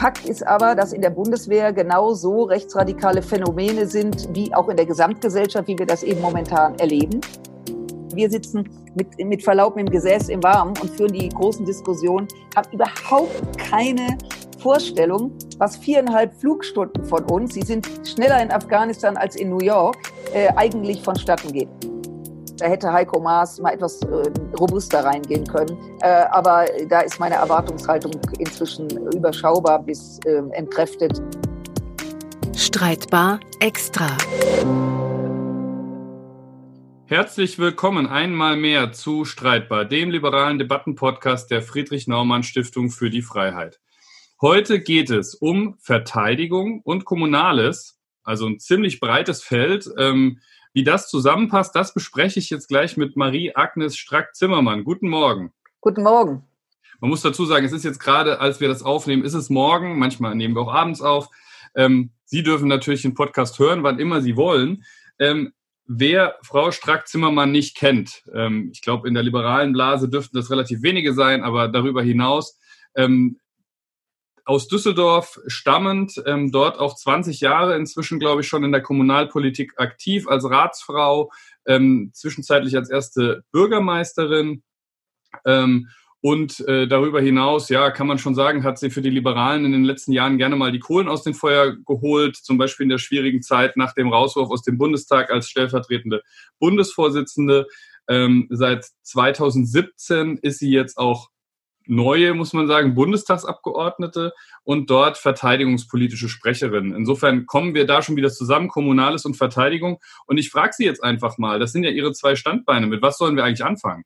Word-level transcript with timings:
Fakt 0.00 0.24
ist 0.24 0.46
aber, 0.46 0.74
dass 0.74 0.94
in 0.94 1.02
der 1.02 1.10
Bundeswehr 1.10 1.74
genauso 1.74 2.44
rechtsradikale 2.44 3.20
Phänomene 3.20 3.86
sind, 3.86 4.34
wie 4.34 4.54
auch 4.54 4.70
in 4.70 4.76
der 4.78 4.86
Gesamtgesellschaft, 4.86 5.68
wie 5.68 5.78
wir 5.78 5.84
das 5.84 6.02
eben 6.02 6.22
momentan 6.22 6.74
erleben. 6.78 7.20
Wir 8.14 8.30
sitzen 8.30 8.66
mit, 8.94 9.18
mit 9.18 9.42
Verlaub 9.42 9.76
im 9.76 9.84
Gesäß 9.84 10.30
im 10.30 10.42
Warmen 10.42 10.72
und 10.80 10.88
führen 10.96 11.12
die 11.12 11.28
großen 11.28 11.66
Diskussionen, 11.66 12.26
haben 12.56 12.72
überhaupt 12.72 13.58
keine 13.58 14.16
Vorstellung, 14.58 15.32
was 15.58 15.76
viereinhalb 15.76 16.34
Flugstunden 16.40 17.04
von 17.04 17.24
uns, 17.24 17.52
sie 17.52 17.62
sind 17.62 17.86
schneller 18.06 18.42
in 18.42 18.50
Afghanistan 18.50 19.18
als 19.18 19.36
in 19.36 19.50
New 19.50 19.60
York, 19.60 19.98
äh, 20.32 20.48
eigentlich 20.56 21.02
vonstatten 21.02 21.52
geht. 21.52 21.68
Da 22.60 22.66
hätte 22.66 22.92
Heiko 22.92 23.18
Maas 23.18 23.58
mal 23.58 23.72
etwas 23.72 24.02
äh, 24.02 24.30
robuster 24.58 25.02
reingehen 25.02 25.46
können. 25.46 25.78
Äh, 26.02 26.24
aber 26.30 26.66
da 26.90 27.00
ist 27.00 27.18
meine 27.18 27.36
Erwartungshaltung 27.36 28.12
inzwischen 28.38 28.86
überschaubar 29.14 29.82
bis 29.82 30.20
äh, 30.26 30.42
entkräftet. 30.52 31.22
Streitbar 32.54 33.40
extra. 33.60 34.08
Herzlich 37.06 37.58
willkommen 37.58 38.06
einmal 38.06 38.58
mehr 38.58 38.92
zu 38.92 39.24
Streitbar, 39.24 39.86
dem 39.86 40.10
liberalen 40.10 40.58
Debattenpodcast 40.58 41.50
der 41.50 41.62
Friedrich 41.62 42.08
Naumann 42.08 42.42
Stiftung 42.42 42.90
für 42.90 43.08
die 43.08 43.22
Freiheit. 43.22 43.80
Heute 44.42 44.80
geht 44.80 45.08
es 45.08 45.34
um 45.34 45.76
Verteidigung 45.78 46.82
und 46.82 47.06
Kommunales, 47.06 47.98
also 48.22 48.46
ein 48.46 48.58
ziemlich 48.58 49.00
breites 49.00 49.42
Feld. 49.42 49.88
Ähm, 49.96 50.40
wie 50.72 50.84
das 50.84 51.08
zusammenpasst, 51.08 51.74
das 51.74 51.94
bespreche 51.94 52.38
ich 52.38 52.50
jetzt 52.50 52.68
gleich 52.68 52.96
mit 52.96 53.16
Marie-Agnes 53.16 53.96
Strack-Zimmermann. 53.96 54.84
Guten 54.84 55.08
Morgen. 55.08 55.52
Guten 55.80 56.02
Morgen. 56.02 56.44
Man 57.00 57.10
muss 57.10 57.22
dazu 57.22 57.46
sagen, 57.46 57.64
es 57.64 57.72
ist 57.72 57.84
jetzt 57.84 57.98
gerade, 57.98 58.40
als 58.40 58.60
wir 58.60 58.68
das 58.68 58.82
aufnehmen, 58.82 59.24
ist 59.24 59.34
es 59.34 59.50
morgen. 59.50 59.98
Manchmal 59.98 60.34
nehmen 60.34 60.54
wir 60.54 60.62
auch 60.62 60.72
abends 60.72 61.00
auf. 61.00 61.28
Ähm, 61.74 62.10
Sie 62.24 62.42
dürfen 62.42 62.68
natürlich 62.68 63.02
den 63.02 63.14
Podcast 63.14 63.58
hören, 63.58 63.82
wann 63.82 63.98
immer 63.98 64.20
Sie 64.20 64.36
wollen. 64.36 64.84
Ähm, 65.18 65.52
wer 65.86 66.36
Frau 66.42 66.70
Strack-Zimmermann 66.70 67.50
nicht 67.50 67.76
kennt, 67.76 68.22
ähm, 68.32 68.70
ich 68.72 68.82
glaube, 68.82 69.08
in 69.08 69.14
der 69.14 69.22
liberalen 69.22 69.72
Blase 69.72 70.08
dürften 70.08 70.36
das 70.36 70.50
relativ 70.50 70.82
wenige 70.82 71.14
sein, 71.14 71.42
aber 71.42 71.68
darüber 71.68 72.02
hinaus, 72.02 72.58
ähm, 72.94 73.40
aus 74.50 74.66
Düsseldorf 74.66 75.38
stammend, 75.46 76.20
ähm, 76.26 76.50
dort 76.50 76.80
auch 76.80 76.96
20 76.96 77.40
Jahre 77.40 77.76
inzwischen, 77.76 78.18
glaube 78.18 78.40
ich, 78.40 78.48
schon 78.48 78.64
in 78.64 78.72
der 78.72 78.82
Kommunalpolitik 78.82 79.74
aktiv 79.76 80.26
als 80.26 80.44
Ratsfrau, 80.44 81.30
ähm, 81.66 82.10
zwischenzeitlich 82.14 82.74
als 82.74 82.90
erste 82.90 83.44
Bürgermeisterin. 83.52 84.64
Ähm, 85.44 85.86
und 86.20 86.58
äh, 86.66 86.88
darüber 86.88 87.20
hinaus, 87.20 87.68
ja, 87.68 87.92
kann 87.92 88.08
man 88.08 88.18
schon 88.18 88.34
sagen, 88.34 88.64
hat 88.64 88.80
sie 88.80 88.90
für 88.90 89.02
die 89.02 89.10
Liberalen 89.10 89.64
in 89.64 89.70
den 89.70 89.84
letzten 89.84 90.10
Jahren 90.10 90.36
gerne 90.36 90.56
mal 90.56 90.72
die 90.72 90.80
Kohlen 90.80 91.06
aus 91.06 91.22
dem 91.22 91.34
Feuer 91.34 91.76
geholt, 91.86 92.34
zum 92.34 92.58
Beispiel 92.58 92.82
in 92.82 92.90
der 92.90 92.98
schwierigen 92.98 93.42
Zeit 93.42 93.76
nach 93.76 93.94
dem 93.94 94.08
Rauswurf 94.08 94.50
aus 94.50 94.62
dem 94.62 94.78
Bundestag 94.78 95.30
als 95.30 95.48
stellvertretende 95.48 96.22
Bundesvorsitzende. 96.58 97.68
Ähm, 98.08 98.48
seit 98.50 98.84
2017 99.04 100.38
ist 100.38 100.58
sie 100.58 100.72
jetzt 100.72 100.98
auch 100.98 101.28
neue, 101.90 102.34
muss 102.34 102.52
man 102.52 102.66
sagen, 102.66 102.94
Bundestagsabgeordnete 102.94 104.32
und 104.62 104.88
dort 104.88 105.18
verteidigungspolitische 105.18 106.28
Sprecherin. 106.28 106.94
Insofern 106.94 107.46
kommen 107.46 107.74
wir 107.74 107.86
da 107.86 108.02
schon 108.02 108.16
wieder 108.16 108.30
zusammen, 108.30 108.68
Kommunales 108.68 109.24
und 109.24 109.36
Verteidigung. 109.36 109.98
Und 110.26 110.38
ich 110.38 110.50
frage 110.50 110.72
Sie 110.72 110.84
jetzt 110.84 111.02
einfach 111.02 111.36
mal, 111.38 111.58
das 111.58 111.72
sind 111.72 111.84
ja 111.84 111.90
Ihre 111.90 112.12
zwei 112.12 112.36
Standbeine, 112.36 112.86
mit 112.86 113.02
was 113.02 113.18
sollen 113.18 113.36
wir 113.36 113.44
eigentlich 113.44 113.64
anfangen? 113.64 114.04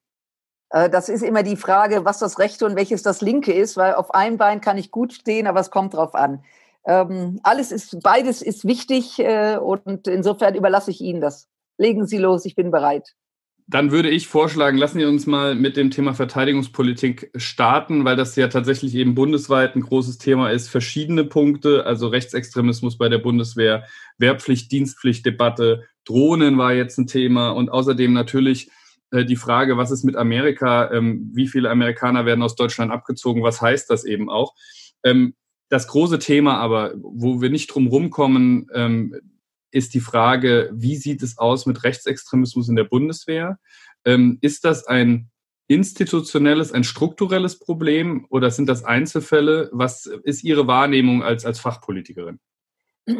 Äh, 0.71 0.91
das 0.91 1.09
ist 1.09 1.23
immer 1.23 1.43
die 1.43 1.57
Frage, 1.57 2.05
was 2.05 2.19
das 2.19 2.39
rechte 2.39 2.67
und 2.67 2.77
welches 2.77 3.03
das 3.03 3.21
linke 3.21 3.53
ist, 3.53 3.77
weil 3.77 3.95
auf 3.95 4.13
einem 4.15 4.39
Bein 4.39 4.61
kann 4.61 4.79
ich 4.79 4.91
gut 4.91 5.13
stehen, 5.13 5.47
aber 5.47 5.61
es 5.61 5.71
kommt 5.71 5.95
drauf 5.95 6.15
an. 6.15 6.43
Ähm, 6.87 7.41
alles 7.43 7.73
ist, 7.73 8.01
beides 8.03 8.43
ist 8.43 8.67
wichtig 8.67 9.19
äh, 9.19 9.57
und 9.57 10.07
insofern 10.09 10.55
überlasse 10.55 10.91
ich 10.91 11.01
Ihnen 11.01 11.21
das. 11.21 11.49
Legen 11.79 12.07
Sie 12.07 12.19
los, 12.19 12.45
ich 12.45 12.55
bin 12.55 12.71
bereit. 12.71 13.15
Dann 13.67 13.91
würde 13.91 14.11
ich 14.11 14.29
vorschlagen, 14.29 14.77
lassen 14.77 14.99
Sie 14.99 15.07
uns 15.07 15.27
mal 15.27 15.55
mit 15.55 15.79
dem 15.79 15.91
Thema 15.91 16.13
Verteidigungspolitik 16.13 17.31
starten, 17.35 18.05
weil 18.05 18.15
das 18.15 18.37
ja 18.37 18.49
tatsächlich 18.49 18.95
eben 18.95 19.15
bundesweit 19.15 19.75
ein 19.75 19.81
großes 19.81 20.19
Thema 20.19 20.51
ist. 20.51 20.69
Verschiedene 20.69 21.25
Punkte, 21.25 21.87
also 21.87 22.09
Rechtsextremismus 22.09 22.99
bei 22.99 23.09
der 23.09 23.19
Bundeswehr, 23.19 23.85
Wehrpflicht, 24.19 24.71
Dienstpflichtdebatte, 24.71 25.85
Drohnen 26.05 26.59
war 26.59 26.75
jetzt 26.75 26.99
ein 26.99 27.07
Thema 27.07 27.51
und 27.51 27.71
außerdem 27.71 28.13
natürlich 28.13 28.71
äh, 29.11 29.25
die 29.25 29.37
Frage, 29.37 29.79
was 29.79 29.91
ist 29.91 30.05
mit 30.05 30.17
Amerika? 30.17 30.91
Ähm, 30.93 31.31
wie 31.33 31.49
viele 31.49 31.71
Amerikaner 31.71 32.27
werden 32.27 32.43
aus 32.43 32.57
Deutschland 32.57 32.93
abgezogen? 32.93 33.43
Was 33.43 33.63
heißt 33.63 33.89
das 33.89 34.05
eben 34.05 34.29
auch? 34.29 34.55
Ähm, 35.03 35.35
das 35.71 35.89
große 35.89 36.19
Thema 36.19 36.59
aber, 36.59 36.93
wo 36.97 37.41
wir 37.41 37.49
nicht 37.49 37.69
drum 37.69 37.87
rumkommen, 37.87 38.69
ähm, 38.75 39.15
ist 39.75 39.95
die 39.95 40.01
Frage, 40.01 40.71
wie 40.73 40.97
sieht 40.97 41.23
es 41.23 41.37
aus 41.37 41.67
mit 41.67 41.83
Rechtsextremismus 41.83 42.69
in 42.69 42.77
der 42.77 42.85
Bundeswehr? 42.85 43.59
Ähm, 44.05 44.39
ist 44.41 44.65
das 44.65 44.87
ein 44.87 45.31
institutionelles, 45.67 46.73
ein 46.73 46.85
strukturelles 46.85 47.59
Problem 47.59 48.27
oder 48.31 48.51
sind 48.51 48.69
das 48.69 48.85
Einzelfälle? 48.85 49.71
Was 49.73 50.07
ist 50.07 50.45
Ihre 50.45 50.67
Wahrnehmung 50.67 51.23
als, 51.25 51.45
als 51.45 51.59
Fachpolitikerin? 51.59 52.39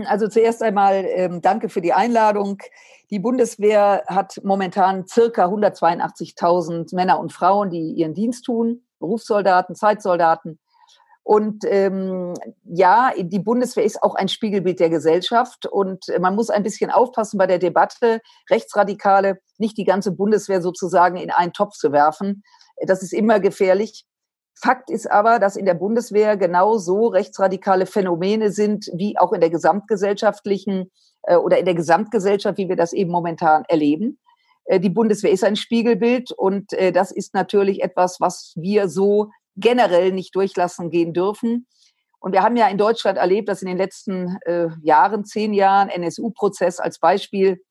Also 0.07 0.29
zuerst 0.29 0.63
einmal 0.63 1.05
ähm, 1.09 1.43
danke 1.43 1.69
für 1.69 1.81
die 1.81 1.93
Einladung. 1.93 2.59
Die 3.11 3.19
Bundeswehr 3.19 4.05
hat 4.07 4.41
momentan 4.43 5.07
circa 5.07 5.47
182.000 5.47 6.95
Männer 6.95 7.19
und 7.19 7.33
Frauen, 7.33 7.69
die 7.69 7.93
ihren 7.93 8.15
Dienst 8.15 8.47
tun, 8.47 8.83
Berufssoldaten, 8.99 9.75
Zeitsoldaten. 9.75 10.59
Und 11.25 11.65
ähm, 11.67 12.35
ja, 12.65 13.13
die 13.17 13.39
Bundeswehr 13.39 13.85
ist 13.85 14.03
auch 14.03 14.15
ein 14.15 14.29
Spiegelbild 14.29 14.79
der 14.79 14.91
Gesellschaft 14.91 15.65
und 15.65 16.05
man 16.21 16.35
muss 16.35 16.51
ein 16.51 16.63
bisschen 16.63 16.91
aufpassen 16.91 17.39
bei 17.39 17.47
der 17.47 17.59
Debatte, 17.59 18.21
Rechtsradikale 18.51 19.39
nicht 19.57 19.79
die 19.79 19.85
ganze 19.85 20.13
Bundeswehr 20.13 20.61
sozusagen 20.61 21.17
in 21.17 21.31
einen 21.31 21.55
Topf 21.55 21.77
zu 21.77 21.93
werfen. 21.93 22.43
Das 22.87 23.03
ist 23.03 23.15
immer 23.15 23.41
gefährlich. 23.41 24.05
Fakt 24.55 24.91
ist 24.91 25.11
aber, 25.11 25.39
dass 25.39 25.57
in 25.57 25.65
der 25.65 25.75
Bundeswehr 25.75 26.37
genauso 26.37 27.07
rechtsradikale 27.07 27.87
Phänomene 27.87 28.51
sind, 28.51 28.91
wie 28.95 29.19
auch 29.19 29.33
in 29.33 29.41
der 29.41 29.51
gesamtgesellschaftlichen 29.51 30.91
äh, 31.23 31.37
oder 31.37 31.59
in 31.59 31.65
der 31.65 31.75
Gesamtgesellschaft, 31.75 32.59
wie 32.59 32.69
wir 32.69 32.77
das 32.77 32.93
eben 32.93 33.11
momentan 33.11 33.65
erleben. 33.69 34.19
Äh, 34.67 34.79
die 34.79 34.91
Bundeswehr 34.91 35.33
ist 35.33 35.45
ein 35.45 35.57
Spiegelbild 35.57 36.33
und 36.33 36.73
äh, 36.75 36.93
das 36.93 37.11
ist 37.11 37.35
natürlich 37.35 37.83
etwas, 37.83 38.21
was 38.21 38.53
wir 38.57 38.89
so 38.89 39.31
generell 39.57 40.13
nicht 40.13 40.35
durchlassen 40.35 40.91
gehen 40.91 41.13
dürfen. 41.13 41.67
Und 42.19 42.33
wir 42.33 42.43
haben 42.43 42.57
ja 42.57 42.69
in 42.69 42.79
Deutschland 42.79 43.19
erlebt, 43.19 43.49
dass 43.49 43.63
in 43.63 43.69
den 43.69 43.77
letzten 43.77 44.39
äh, 44.47 44.69
Jahren, 44.83 45.25
zehn 45.25 45.53
Jahren, 45.53 45.89
NSU-Prozess 45.91 46.81
als 46.81 46.99
Beispiel, 46.99 47.63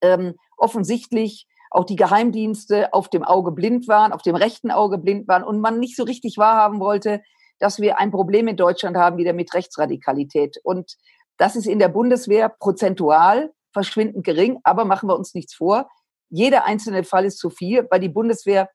ähm, 0.00 0.34
offensichtlich 0.56 1.46
auch 1.70 1.84
die 1.84 1.96
Geheimdienste 1.96 2.92
auf 2.92 3.08
dem 3.08 3.24
Auge 3.24 3.50
blind 3.52 3.88
waren, 3.88 4.12
auf 4.12 4.22
dem 4.22 4.36
rechten 4.36 4.70
Auge 4.70 4.96
blind 4.96 5.26
waren 5.28 5.42
und 5.42 5.60
man 5.60 5.80
nicht 5.80 5.96
so 5.96 6.04
richtig 6.04 6.38
wahrhaben 6.38 6.80
wollte, 6.80 7.20
dass 7.58 7.80
wir 7.80 7.98
ein 7.98 8.10
Problem 8.10 8.48
in 8.48 8.56
Deutschland 8.56 8.96
haben 8.96 9.16
wieder 9.16 9.32
mit 9.32 9.52
Rechtsradikalität. 9.54 10.56
Und 10.62 10.96
das 11.36 11.56
ist 11.56 11.66
in 11.66 11.78
der 11.78 11.88
Bundeswehr 11.88 12.48
prozentual 12.48 13.52
verschwindend 13.72 14.24
gering, 14.24 14.60
aber 14.62 14.84
machen 14.84 15.08
wir 15.08 15.16
uns 15.16 15.34
nichts 15.34 15.54
vor. 15.54 15.88
Jeder 16.30 16.64
einzelne 16.64 17.04
Fall 17.04 17.24
ist 17.24 17.38
zu 17.38 17.50
viel, 17.50 17.86
weil 17.90 18.00
die 18.00 18.08
Bundeswehr 18.08 18.70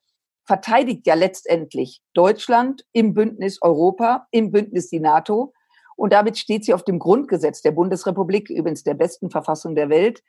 verteidigt 0.50 1.06
ja 1.06 1.14
letztendlich 1.14 2.02
Deutschland 2.16 2.84
im 2.92 3.14
Bündnis 3.14 3.62
Europa, 3.62 4.26
im 4.32 4.52
Bündnis 4.52 4.90
die 4.90 5.00
NATO. 5.00 5.54
Und 5.96 6.12
damit 6.12 6.40
steht 6.40 6.66
sie 6.66 6.74
auf 6.74 6.84
dem 6.84 6.98
Grundgesetz 6.98 7.62
der 7.62 7.70
Bundesrepublik, 7.70 8.50
übrigens 8.50 8.84
der 8.84 8.96
besten 8.96 9.30
Verfassung 9.30 9.76
der 9.76 9.90
Welt. 9.90 10.24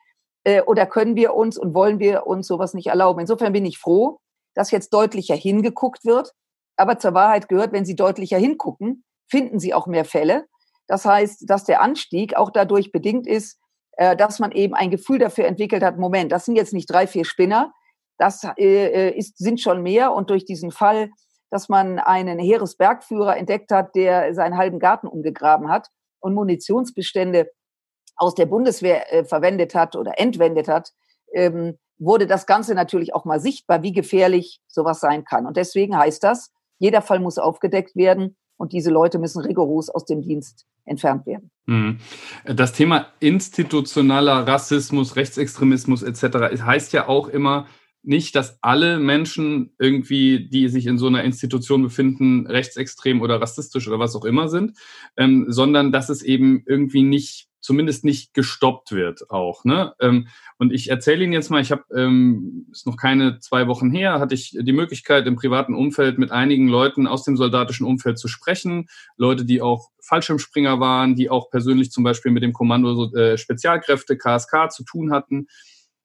Äh, 0.45 0.61
oder 0.61 0.85
können 0.85 1.17
wir 1.17 1.33
uns 1.33 1.57
und 1.57 1.73
wollen 1.73 2.01
wir 2.01 2.27
uns 2.27 2.47
sowas 2.49 2.75
nicht 2.75 2.89
erlauben? 2.89 3.21
Insofern 3.21 3.55
bin 3.55 3.65
ich 3.65 3.79
froh, 3.79 4.21
dass 4.55 4.71
jetzt 4.71 4.93
deutlicher 4.93 5.35
hingeguckt 5.35 6.05
wird. 6.05 6.35
Aber 6.77 6.99
zur 6.99 7.15
Wahrheit 7.15 7.49
gehört, 7.49 7.73
wenn 7.73 7.87
Sie 7.87 7.97
deutlicher 7.97 8.37
hingucken, 8.37 9.05
finden 9.27 9.59
Sie 9.59 9.73
auch 9.73 9.87
mehr 9.87 10.05
Fälle. 10.05 10.45
Das 10.87 11.07
heißt, 11.07 11.49
dass 11.49 11.65
der 11.65 11.81
Anstieg 11.81 12.37
auch 12.37 12.51
dadurch 12.51 12.93
bedingt 12.93 13.27
ist, 13.27 13.59
äh, 13.93 14.15
dass 14.17 14.39
man 14.39 14.53
eben 14.53 14.75
ein 14.75 14.91
Gefühl 14.91 15.19
dafür 15.19 15.47
entwickelt 15.47 15.83
hat, 15.83 15.97
Moment, 15.97 16.31
das 16.31 16.45
sind 16.45 16.57
jetzt 16.57 16.75
nicht 16.75 16.91
drei, 16.91 17.07
vier 17.07 17.25
Spinner, 17.25 17.73
das 18.21 18.45
äh, 18.45 19.09
äh, 19.09 19.17
ist, 19.17 19.39
sind 19.39 19.61
schon 19.61 19.83
mehr. 19.83 20.13
Und 20.13 20.31
durch 20.31 20.45
diesen 20.45 20.71
Fall, 20.71 21.11
dass 21.51 21.69
man 21.69 21.99
einen 21.99 22.39
Heeresbergführer 22.39 23.37
entdeckt 23.37 23.73
hat, 23.73 23.95
der 23.95 24.35
seinen 24.35 24.57
halben 24.57 24.79
Garten 24.79 25.09
umgegraben 25.09 25.71
hat 25.71 25.89
und 26.21 26.35
Munitionsbestände 26.35 27.51
aus 28.17 28.35
der 28.35 28.47
Bundeswehr 28.47 29.13
äh, 29.13 29.25
verwendet 29.25 29.75
hat 29.75 29.97
oder 29.97 30.21
entwendet 30.21 30.69
hat, 30.69 30.93
ähm, 31.33 31.79
wurde 31.99 32.27
das 32.27 32.47
Ganze 32.47 32.75
natürlich 32.75 33.15
auch 33.15 33.25
mal 33.25 33.41
sichtbar, 33.41 33.83
wie 33.83 33.93
gefährlich 33.93 34.61
sowas 34.69 35.01
sein 35.01 35.25
kann. 35.25 35.47
Und 35.47 35.57
deswegen 35.57 35.97
heißt 35.97 36.23
das, 36.23 36.53
jeder 36.79 37.03
Fall 37.03 37.21
muss 37.21 37.39
aufgedeckt 37.39 37.97
werden 37.97 38.37
und 38.59 38.73
diese 38.73 38.91
Leute 38.91 39.19
müssen 39.19 39.43
rigoros 39.43 39.89
aus 39.89 40.05
dem 40.05 40.21
Dienst 40.21 40.67
entfernt 40.85 41.27
werden. 41.27 41.51
Mhm. 41.65 42.01
Das 42.45 42.73
Thema 42.73 43.07
institutioneller 43.21 44.47
Rassismus, 44.47 45.17
Rechtsextremismus 45.17 46.03
etc. 46.03 46.63
heißt 46.63 46.93
ja 46.93 47.09
auch 47.09 47.29
immer, 47.29 47.67
nicht, 48.03 48.35
dass 48.35 48.59
alle 48.63 48.99
Menschen 48.99 49.73
irgendwie, 49.79 50.49
die 50.49 50.69
sich 50.69 50.87
in 50.87 50.99
so 50.99 51.07
einer 51.07 51.25
Institution 51.25 51.83
befinden, 51.83 52.47
rechtsextrem 52.47 53.21
oder 53.21 53.41
rassistisch 53.41 53.87
oder 53.89 53.99
was 53.99 54.17
auch 54.17 54.25
immer 54.25 54.49
sind, 54.49 54.77
ähm, 55.17 55.47
sondern 55.49 55.93
dass 55.93 56.09
es 56.09 56.23
eben 56.23 56.63
irgendwie 56.67 57.03
nicht, 57.03 57.49
zumindest 57.61 58.05
nicht 58.05 58.33
gestoppt 58.33 58.93
wird 58.93 59.31
auch. 59.31 59.65
Ne? 59.65 59.93
Ähm, 60.01 60.29
und 60.57 60.73
ich 60.73 60.89
erzähle 60.89 61.25
Ihnen 61.25 61.35
jetzt 61.35 61.51
mal, 61.51 61.61
ich 61.61 61.71
habe, 61.73 61.85
ähm, 61.95 62.67
ist 62.73 62.87
noch 62.87 62.97
keine 62.97 63.39
zwei 63.39 63.67
Wochen 63.67 63.91
her, 63.91 64.19
hatte 64.19 64.35
ich 64.35 64.57
die 64.59 64.73
Möglichkeit 64.73 65.27
im 65.27 65.37
privaten 65.37 65.75
Umfeld 65.75 66.19
mit 66.19 66.31
einigen 66.31 66.69
Leuten 66.69 67.07
aus 67.07 67.25
dem 67.25 67.37
soldatischen 67.37 67.87
Umfeld 67.87 68.19
zu 68.19 68.29
sprechen, 68.29 68.89
Leute, 69.19 69.45
die 69.45 69.61
auch 69.61 69.91
Fallschirmspringer 70.01 70.81
waren, 70.81 71.17
die 71.17 71.29
auch 71.29 71.51
persönlich 71.51 71.91
zum 71.91 72.03
Beispiel 72.03 72.33
mit 72.33 72.43
dem 72.43 72.55
Kommando 72.55 73.13
äh, 73.15 73.37
Spezialkräfte 73.37 74.17
KSK 74.17 74.71
zu 74.71 74.85
tun 74.85 75.13
hatten. 75.13 75.49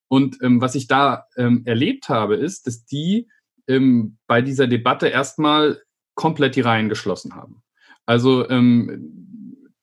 Und 0.07 0.37
ähm, 0.41 0.61
was 0.61 0.75
ich 0.75 0.87
da 0.87 1.25
ähm, 1.35 1.63
erlebt 1.65 2.09
habe, 2.09 2.35
ist, 2.35 2.67
dass 2.67 2.85
die 2.85 3.27
ähm, 3.67 4.17
bei 4.27 4.41
dieser 4.41 4.67
Debatte 4.67 5.07
erstmal 5.07 5.81
komplett 6.13 6.55
die 6.55 6.61
Reihen 6.61 6.89
geschlossen 6.89 7.35
haben. 7.35 7.63
Also 8.05 8.47
ähm, 8.49 9.25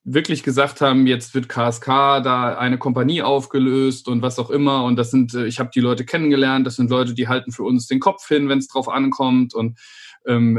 wirklich 0.05 0.43
gesagt 0.43 0.81
haben, 0.81 1.07
jetzt 1.07 1.35
wird 1.35 1.49
KSK 1.49 1.87
da 1.87 2.57
eine 2.57 2.79
Kompanie 2.79 3.23
aufgelöst 3.23 4.09
und 4.09 4.23
was 4.23 4.39
auch 4.39 4.51
immer. 4.51 4.85
Und 4.85 4.97
das 4.97 5.11
sind, 5.11 5.35
äh, 5.35 5.47
ich 5.47 5.59
habe 5.59 5.71
die 5.75 5.81
Leute 5.81 6.05
kennengelernt, 6.05 6.67
das 6.67 6.77
sind 6.77 6.91
Leute, 6.91 7.15
die 7.15 7.29
halten 7.29 7.53
für 7.53 7.65
uns 7.65 7.87
den 7.87 8.01
Kopf 8.01 8.27
hin, 8.27 8.49
wenn 8.49 8.59
es 8.59 8.69
drauf 8.69 8.89
ankommt. 8.89 9.55
Und 9.55 9.79
ähm, 10.27 10.59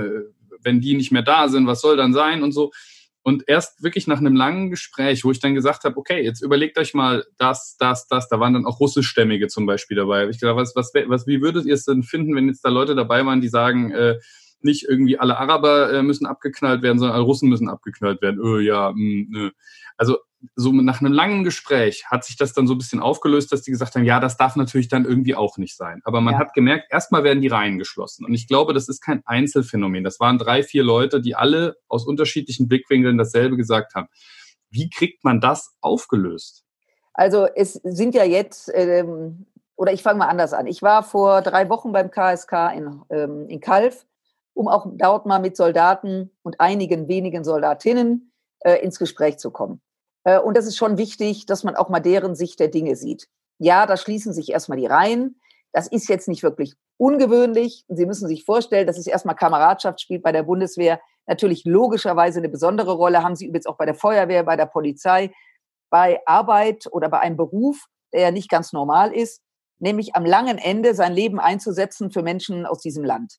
wenn 0.61 0.81
die 0.81 0.95
nicht 0.95 1.11
mehr 1.11 1.23
da 1.23 1.47
sind, 1.49 1.67
was 1.67 1.81
soll 1.81 1.97
dann 1.97 2.13
sein 2.13 2.43
und 2.43 2.51
so. 2.51 2.71
Und 3.25 3.45
erst 3.47 3.81
wirklich 3.81 4.05
nach 4.05 4.19
einem 4.19 4.35
langen 4.35 4.69
Gespräch, 4.69 5.23
wo 5.23 5.31
ich 5.31 5.39
dann 5.39 5.55
gesagt 5.55 5.85
habe, 5.85 5.95
okay, 5.95 6.21
jetzt 6.21 6.41
überlegt 6.41 6.77
euch 6.77 6.93
mal 6.93 7.25
das, 7.37 7.77
das, 7.79 8.07
das, 8.07 8.27
da 8.27 8.39
waren 8.41 8.53
dann 8.53 8.65
auch 8.65 8.81
russischstämmige 8.81 9.47
zum 9.47 9.65
Beispiel 9.65 9.95
dabei. 9.95 10.27
Ich 10.27 10.39
gesagt, 10.39 10.57
was, 10.57 10.75
was, 10.75 10.91
was, 11.07 11.25
wie 11.25 11.41
würdet 11.41 11.65
ihr 11.65 11.73
es 11.73 11.85
denn 11.85 12.03
finden, 12.03 12.35
wenn 12.35 12.47
jetzt 12.47 12.65
da 12.65 12.69
Leute 12.69 12.95
dabei 12.95 13.25
waren, 13.25 13.39
die 13.39 13.47
sagen, 13.47 13.91
äh, 13.91 14.19
nicht 14.59 14.83
irgendwie 14.83 15.17
alle 15.17 15.37
Araber 15.37 15.91
äh, 15.93 16.03
müssen 16.03 16.25
abgeknallt 16.25 16.81
werden, 16.81 16.99
sondern 16.99 17.15
alle 17.15 17.25
Russen 17.25 17.49
müssen 17.49 17.69
abgeknallt 17.69 18.21
werden. 18.21 18.39
Öh, 18.41 18.61
ja, 18.61 18.91
mh, 18.91 18.95
hm, 18.95 19.27
nö. 19.29 19.51
Also 19.97 20.17
so 20.55 20.71
nach 20.71 20.99
einem 21.01 21.13
langen 21.13 21.43
Gespräch 21.43 22.05
hat 22.07 22.25
sich 22.25 22.37
das 22.37 22.53
dann 22.53 22.67
so 22.67 22.73
ein 22.73 22.77
bisschen 22.77 22.99
aufgelöst, 22.99 23.51
dass 23.51 23.61
die 23.61 23.71
gesagt 23.71 23.95
haben, 23.95 24.03
ja, 24.03 24.19
das 24.19 24.37
darf 24.37 24.55
natürlich 24.55 24.87
dann 24.87 25.05
irgendwie 25.05 25.35
auch 25.35 25.57
nicht 25.57 25.75
sein. 25.75 26.01
Aber 26.03 26.21
man 26.21 26.33
ja. 26.33 26.39
hat 26.39 26.53
gemerkt, 26.53 26.87
erstmal 26.91 27.23
werden 27.23 27.41
die 27.41 27.47
Reihen 27.47 27.77
geschlossen. 27.77 28.25
Und 28.25 28.33
ich 28.33 28.47
glaube, 28.47 28.73
das 28.73 28.89
ist 28.89 29.01
kein 29.01 29.21
Einzelfenomen. 29.25 30.03
Das 30.03 30.19
waren 30.19 30.37
drei, 30.37 30.63
vier 30.63 30.83
Leute, 30.83 31.21
die 31.21 31.35
alle 31.35 31.77
aus 31.87 32.05
unterschiedlichen 32.05 32.67
Blickwinkeln 32.67 33.17
dasselbe 33.17 33.57
gesagt 33.57 33.95
haben. 33.95 34.07
Wie 34.69 34.89
kriegt 34.89 35.23
man 35.23 35.39
das 35.39 35.75
aufgelöst? 35.81 36.63
Also 37.13 37.47
es 37.55 37.73
sind 37.73 38.15
ja 38.15 38.23
jetzt, 38.23 38.71
ähm, 38.73 39.45
oder 39.75 39.93
ich 39.93 40.03
fange 40.03 40.19
mal 40.19 40.27
anders 40.27 40.53
an. 40.53 40.67
Ich 40.67 40.81
war 40.81 41.03
vor 41.03 41.41
drei 41.41 41.69
Wochen 41.69 41.91
beim 41.91 42.11
KSK 42.11 42.73
in, 42.75 43.01
ähm, 43.09 43.47
in 43.47 43.59
Kalf, 43.59 44.05
um 44.53 44.67
auch 44.67 44.87
dort 44.95 45.25
mal 45.25 45.39
mit 45.39 45.55
Soldaten 45.55 46.31
und 46.41 46.59
einigen 46.59 47.07
wenigen 47.07 47.43
Soldatinnen 47.43 48.31
äh, 48.59 48.83
ins 48.83 48.99
Gespräch 48.99 49.37
zu 49.37 49.51
kommen. 49.51 49.81
Äh, 50.23 50.39
und 50.39 50.57
das 50.57 50.65
ist 50.65 50.77
schon 50.77 50.97
wichtig, 50.97 51.45
dass 51.45 51.63
man 51.63 51.75
auch 51.75 51.89
mal 51.89 51.99
deren 51.99 52.35
Sicht 52.35 52.59
der 52.59 52.67
Dinge 52.67 52.95
sieht. 52.95 53.27
Ja, 53.59 53.85
da 53.85 53.97
schließen 53.97 54.33
sich 54.33 54.51
erstmal 54.51 54.77
die 54.77 54.85
Reihen. 54.85 55.39
Das 55.71 55.87
ist 55.87 56.09
jetzt 56.09 56.27
nicht 56.27 56.43
wirklich 56.43 56.75
ungewöhnlich. 56.97 57.85
Sie 57.87 58.05
müssen 58.05 58.27
sich 58.27 58.45
vorstellen, 58.45 58.87
dass 58.87 58.97
es 58.97 59.07
erstmal 59.07 59.35
Kameradschaft 59.35 60.01
spielt 60.01 60.23
bei 60.23 60.31
der 60.31 60.43
Bundeswehr. 60.43 60.99
Natürlich 61.25 61.63
logischerweise 61.65 62.39
eine 62.39 62.49
besondere 62.49 62.93
Rolle 62.93 63.23
haben 63.23 63.35
Sie 63.35 63.47
übrigens 63.47 63.65
auch 63.65 63.77
bei 63.77 63.85
der 63.85 63.95
Feuerwehr, 63.95 64.43
bei 64.43 64.55
der 64.55 64.65
Polizei, 64.65 65.33
bei 65.89 66.19
Arbeit 66.25 66.87
oder 66.91 67.09
bei 67.09 67.19
einem 67.19 67.37
Beruf, 67.37 67.85
der 68.11 68.21
ja 68.21 68.31
nicht 68.31 68.49
ganz 68.49 68.73
normal 68.73 69.13
ist, 69.13 69.41
nämlich 69.79 70.15
am 70.15 70.25
langen 70.25 70.57
Ende 70.57 70.95
sein 70.95 71.13
Leben 71.13 71.39
einzusetzen 71.39 72.11
für 72.11 72.23
Menschen 72.23 72.65
aus 72.65 72.81
diesem 72.81 73.03
Land. 73.03 73.37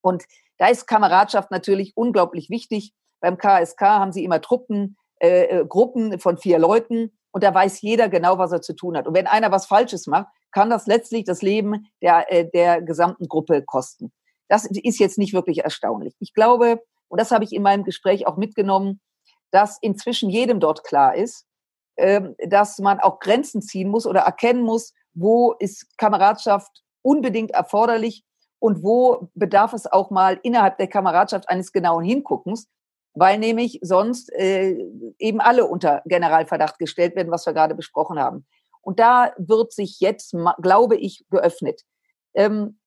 Und 0.00 0.24
da 0.58 0.68
ist 0.68 0.86
Kameradschaft 0.86 1.50
natürlich 1.50 1.96
unglaublich 1.96 2.50
wichtig. 2.50 2.92
Beim 3.20 3.38
KSK 3.38 3.80
haben 3.80 4.12
Sie 4.12 4.24
immer 4.24 4.40
Truppen, 4.40 4.96
äh, 5.20 5.44
äh, 5.44 5.66
Gruppen 5.66 6.18
von 6.18 6.38
vier 6.38 6.58
Leuten 6.58 7.12
und 7.32 7.42
da 7.42 7.54
weiß 7.54 7.82
jeder 7.82 8.08
genau, 8.08 8.38
was 8.38 8.52
er 8.52 8.62
zu 8.62 8.74
tun 8.74 8.96
hat. 8.96 9.06
Und 9.06 9.14
wenn 9.14 9.26
einer 9.26 9.50
was 9.50 9.66
Falsches 9.66 10.06
macht, 10.06 10.28
kann 10.52 10.70
das 10.70 10.86
letztlich 10.86 11.24
das 11.24 11.42
Leben 11.42 11.86
der, 12.00 12.32
äh, 12.32 12.48
der 12.48 12.82
gesamten 12.82 13.28
Gruppe 13.28 13.62
kosten. 13.64 14.12
Das 14.48 14.66
ist 14.66 14.98
jetzt 14.98 15.18
nicht 15.18 15.32
wirklich 15.32 15.64
erstaunlich. 15.64 16.14
Ich 16.20 16.32
glaube, 16.34 16.80
und 17.08 17.20
das 17.20 17.30
habe 17.30 17.44
ich 17.44 17.52
in 17.52 17.62
meinem 17.62 17.84
Gespräch 17.84 18.26
auch 18.26 18.36
mitgenommen, 18.36 19.00
dass 19.50 19.78
inzwischen 19.80 20.30
jedem 20.30 20.60
dort 20.60 20.84
klar 20.84 21.14
ist, 21.14 21.46
äh, 21.96 22.20
dass 22.46 22.78
man 22.78 23.00
auch 23.00 23.20
Grenzen 23.20 23.62
ziehen 23.62 23.88
muss 23.88 24.06
oder 24.06 24.20
erkennen 24.20 24.62
muss, 24.62 24.92
wo 25.14 25.52
ist 25.58 25.96
Kameradschaft 25.96 26.82
unbedingt 27.02 27.52
erforderlich 27.52 28.24
und 28.58 28.82
wo 28.82 29.28
bedarf 29.34 29.72
es 29.72 29.86
auch 29.90 30.10
mal 30.10 30.40
innerhalb 30.42 30.78
der 30.78 30.88
Kameradschaft 30.88 31.48
eines 31.48 31.72
genauen 31.72 32.04
Hinguckens, 32.04 32.68
weil 33.14 33.38
nämlich 33.38 33.78
sonst 33.82 34.32
äh, 34.32 34.76
eben 35.18 35.40
alle 35.40 35.66
unter 35.66 36.02
Generalverdacht 36.04 36.78
gestellt 36.78 37.16
werden, 37.16 37.30
was 37.30 37.46
wir 37.46 37.52
gerade 37.52 37.74
besprochen 37.74 38.18
haben. 38.18 38.44
Und 38.82 39.00
da 39.00 39.32
wird 39.38 39.72
sich 39.72 40.00
jetzt, 40.00 40.34
glaube 40.60 40.96
ich, 40.96 41.24
geöffnet. 41.30 41.82
Ähm, 42.34 42.78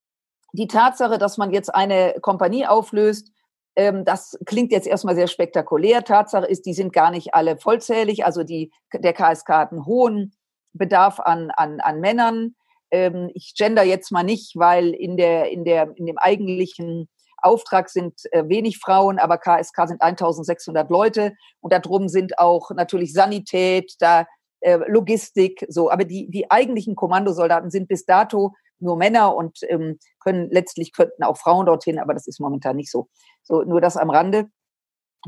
die 0.52 0.68
Tatsache, 0.68 1.18
dass 1.18 1.38
man 1.38 1.50
jetzt 1.50 1.74
eine 1.74 2.14
Kompanie 2.20 2.66
auflöst, 2.66 3.32
ähm, 3.76 4.04
das 4.04 4.38
klingt 4.44 4.72
jetzt 4.72 4.86
erstmal 4.86 5.14
sehr 5.14 5.28
spektakulär. 5.28 6.04
Tatsache 6.04 6.46
ist, 6.46 6.66
die 6.66 6.74
sind 6.74 6.92
gar 6.92 7.10
nicht 7.10 7.34
alle 7.34 7.56
vollzählig. 7.56 8.24
Also 8.24 8.42
die, 8.42 8.72
der 8.92 9.12
KSK 9.12 9.48
hat 9.48 9.72
einen 9.72 9.86
hohen 9.86 10.32
Bedarf 10.72 11.20
an, 11.20 11.50
an, 11.50 11.80
an 11.80 12.00
Männern. 12.00 12.54
Ähm, 12.90 13.30
ich 13.34 13.54
gender 13.56 13.82
jetzt 13.82 14.10
mal 14.10 14.24
nicht, 14.24 14.56
weil 14.56 14.90
in, 14.90 15.16
der, 15.16 15.50
in, 15.50 15.64
der, 15.64 15.92
in 15.96 16.06
dem 16.06 16.18
eigentlichen 16.18 17.08
Auftrag 17.42 17.88
sind 17.88 18.14
äh, 18.32 18.48
wenig 18.48 18.78
Frauen, 18.78 19.18
aber 19.18 19.38
KSK 19.38 19.88
sind 19.88 20.02
1600 20.02 20.90
Leute 20.90 21.34
und 21.60 21.72
darum 21.72 22.08
sind 22.08 22.38
auch 22.38 22.70
natürlich 22.70 23.12
Sanität, 23.12 23.94
da 24.00 24.26
äh, 24.60 24.78
Logistik, 24.88 25.64
so. 25.68 25.90
Aber 25.90 26.04
die, 26.04 26.30
die 26.30 26.50
eigentlichen 26.50 26.96
Kommandosoldaten 26.96 27.70
sind 27.70 27.88
bis 27.88 28.04
dato 28.04 28.54
nur 28.80 28.96
Männer 28.96 29.34
und 29.34 29.58
ähm, 29.68 29.98
können 30.20 30.50
letztlich 30.50 30.92
könnten 30.92 31.24
auch 31.24 31.36
Frauen 31.36 31.66
dorthin, 31.66 31.98
aber 31.98 32.14
das 32.14 32.26
ist 32.26 32.40
momentan 32.40 32.76
nicht 32.76 32.90
so. 32.90 33.08
So, 33.42 33.62
nur 33.62 33.80
das 33.80 33.96
am 33.96 34.10
Rande. 34.10 34.50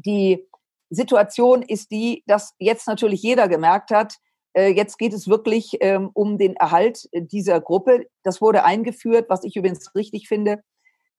Die 0.05 0.49
Situation 0.91 1.63
ist 1.63 1.91
die, 1.91 2.23
dass 2.27 2.55
jetzt 2.59 2.87
natürlich 2.87 3.23
jeder 3.23 3.49
gemerkt 3.49 3.91
hat, 3.91 4.17
äh, 4.53 4.69
jetzt 4.69 4.99
geht 4.99 5.13
es 5.13 5.29
wirklich 5.29 5.77
ähm, 5.81 6.11
um 6.13 6.39
den 6.39 6.57
Erhalt 6.57 7.09
dieser 7.13 7.61
Gruppe. 7.61 8.07
Das 8.23 8.41
wurde 8.41 8.65
eingeführt, 8.65 9.27
was 9.29 9.45
ich 9.45 9.57
übrigens 9.57 9.95
richtig 9.95 10.29
finde, 10.29 10.63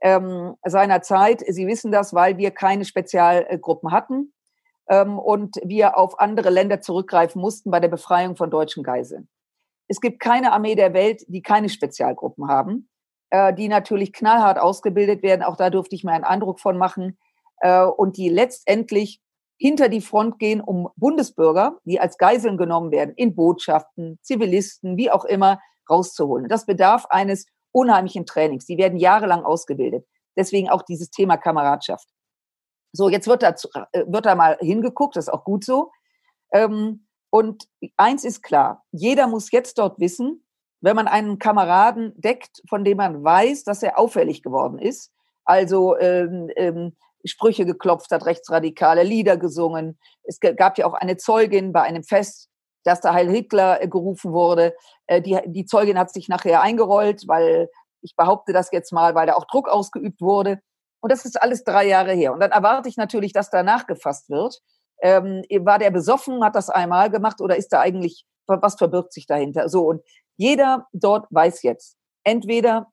ähm, 0.01 0.55
seiner 0.65 1.01
Zeit. 1.01 1.43
Sie 1.47 1.67
wissen 1.67 1.91
das, 1.91 2.13
weil 2.13 2.37
wir 2.37 2.51
keine 2.51 2.85
Spezialgruppen 2.85 3.91
hatten 3.91 4.33
ähm, 4.89 5.19
und 5.19 5.57
wir 5.63 5.97
auf 5.97 6.19
andere 6.19 6.49
Länder 6.49 6.81
zurückgreifen 6.81 7.41
mussten 7.41 7.71
bei 7.71 7.79
der 7.79 7.87
Befreiung 7.87 8.35
von 8.35 8.49
deutschen 8.49 8.83
Geiseln. 8.83 9.29
Es 9.87 10.01
gibt 10.01 10.19
keine 10.19 10.53
Armee 10.53 10.75
der 10.75 10.93
Welt, 10.93 11.23
die 11.27 11.41
keine 11.41 11.69
Spezialgruppen 11.69 12.47
haben, 12.47 12.89
äh, 13.29 13.53
die 13.53 13.67
natürlich 13.67 14.13
knallhart 14.13 14.57
ausgebildet 14.57 15.21
werden. 15.23 15.43
Auch 15.43 15.57
da 15.57 15.69
durfte 15.69 15.95
ich 15.95 16.03
mir 16.03 16.13
einen 16.13 16.23
Eindruck 16.23 16.59
von 16.59 16.77
machen 16.77 17.17
äh, 17.59 17.83
und 17.83 18.17
die 18.17 18.29
letztendlich 18.29 19.21
hinter 19.57 19.89
die 19.89 20.01
Front 20.01 20.39
gehen, 20.39 20.59
um 20.59 20.89
Bundesbürger, 20.95 21.77
die 21.85 21.99
als 21.99 22.17
Geiseln 22.17 22.57
genommen 22.57 22.89
werden, 22.89 23.13
in 23.15 23.35
Botschaften, 23.35 24.17
Zivilisten, 24.23 24.97
wie 24.97 25.11
auch 25.11 25.23
immer, 25.23 25.59
rauszuholen. 25.87 26.47
Das 26.47 26.65
bedarf 26.65 27.05
eines 27.09 27.45
unheimlichen 27.71 28.25
Trainings. 28.25 28.65
Die 28.65 28.77
werden 28.77 28.97
jahrelang 28.97 29.43
ausgebildet. 29.43 30.05
Deswegen 30.37 30.69
auch 30.69 30.83
dieses 30.83 31.09
Thema 31.09 31.37
Kameradschaft. 31.37 32.07
So, 32.93 33.09
jetzt 33.09 33.27
wird 33.27 33.43
da, 33.43 33.55
äh, 33.93 34.05
wird 34.07 34.25
da 34.25 34.35
mal 34.35 34.57
hingeguckt, 34.59 35.15
das 35.15 35.25
ist 35.25 35.33
auch 35.33 35.43
gut 35.43 35.63
so. 35.63 35.91
Ähm, 36.51 37.07
und 37.29 37.67
eins 37.95 38.25
ist 38.25 38.41
klar, 38.41 38.83
jeder 38.91 39.27
muss 39.27 39.51
jetzt 39.51 39.77
dort 39.77 39.99
wissen, 39.99 40.45
wenn 40.81 40.95
man 40.95 41.07
einen 41.07 41.39
Kameraden 41.39 42.13
deckt, 42.17 42.61
von 42.67 42.83
dem 42.83 42.97
man 42.97 43.23
weiß, 43.23 43.63
dass 43.63 43.83
er 43.83 43.97
auffällig 43.97 44.43
geworden 44.43 44.79
ist, 44.79 45.11
also 45.45 45.97
ähm, 45.97 46.49
ähm, 46.55 46.97
Sprüche 47.23 47.65
geklopft 47.65 48.11
hat, 48.11 48.25
rechtsradikale 48.25 49.03
Lieder 49.03 49.37
gesungen. 49.37 49.99
Es 50.23 50.39
gab 50.39 50.77
ja 50.77 50.85
auch 50.87 50.93
eine 50.93 51.17
Zeugin 51.17 51.71
bei 51.71 51.83
einem 51.83 52.03
Fest, 52.03 52.49
dass 52.83 53.01
da 53.01 53.13
Heil 53.13 53.29
Hitler 53.29 53.81
äh, 53.81 53.87
gerufen 53.87 54.33
wurde. 54.33 54.75
Äh, 55.07 55.21
die, 55.21 55.39
die 55.45 55.65
Zeugin 55.65 55.97
hat 55.97 56.11
sich 56.11 56.27
nachher 56.27 56.61
eingerollt, 56.61 57.27
weil 57.27 57.69
ich 58.01 58.15
behaupte 58.15 58.53
das 58.53 58.71
jetzt 58.71 58.91
mal, 58.91 59.15
weil 59.15 59.27
da 59.27 59.33
auch 59.33 59.45
Druck 59.45 59.69
ausgeübt 59.69 60.21
wurde. 60.21 60.59
Und 61.01 61.11
das 61.11 61.25
ist 61.25 61.41
alles 61.41 61.63
drei 61.63 61.87
Jahre 61.87 62.13
her. 62.13 62.33
Und 62.33 62.39
dann 62.39 62.51
erwarte 62.51 62.89
ich 62.89 62.97
natürlich, 62.97 63.33
dass 63.33 63.49
da 63.49 63.63
nachgefasst 63.63 64.29
wird. 64.29 64.61
Ähm, 65.01 65.43
war 65.61 65.79
der 65.79 65.91
besoffen, 65.91 66.43
hat 66.43 66.55
das 66.55 66.69
einmal 66.69 67.09
gemacht 67.09 67.41
oder 67.41 67.55
ist 67.55 67.69
da 67.69 67.79
eigentlich, 67.79 68.25
was 68.45 68.75
verbirgt 68.75 69.13
sich 69.13 69.25
dahinter? 69.25 69.67
So, 69.67 69.87
und 69.87 70.01
jeder 70.37 70.87
dort 70.93 71.25
weiß 71.31 71.63
jetzt, 71.63 71.97
entweder 72.23 72.91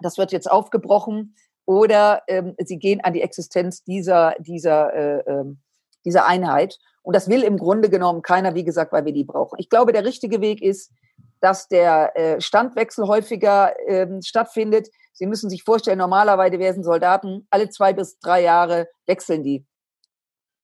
das 0.00 0.18
wird 0.18 0.32
jetzt 0.32 0.50
aufgebrochen 0.50 1.36
oder 1.66 2.22
ähm, 2.28 2.54
sie 2.58 2.78
gehen 2.78 3.00
an 3.02 3.12
die 3.12 3.22
Existenz 3.22 3.82
dieser, 3.82 4.34
dieser, 4.38 4.92
äh, 4.94 5.18
äh, 5.18 5.44
dieser 6.04 6.26
Einheit. 6.26 6.78
Und 7.06 7.14
das 7.14 7.28
will 7.28 7.44
im 7.44 7.56
Grunde 7.56 7.88
genommen 7.88 8.20
keiner, 8.20 8.56
wie 8.56 8.64
gesagt, 8.64 8.90
weil 8.90 9.04
wir 9.04 9.12
die 9.12 9.22
brauchen. 9.22 9.60
Ich 9.60 9.68
glaube, 9.68 9.92
der 9.92 10.04
richtige 10.04 10.40
Weg 10.40 10.60
ist, 10.60 10.90
dass 11.40 11.68
der 11.68 12.16
äh, 12.16 12.40
Standwechsel 12.40 13.06
häufiger 13.06 13.72
ähm, 13.86 14.22
stattfindet. 14.22 14.88
Sie 15.12 15.26
müssen 15.26 15.48
sich 15.48 15.62
vorstellen, 15.62 15.98
normalerweise 15.98 16.58
werden 16.58 16.82
Soldaten 16.82 17.46
alle 17.50 17.70
zwei 17.70 17.92
bis 17.92 18.18
drei 18.18 18.42
Jahre 18.42 18.88
wechseln 19.06 19.44
die. 19.44 19.64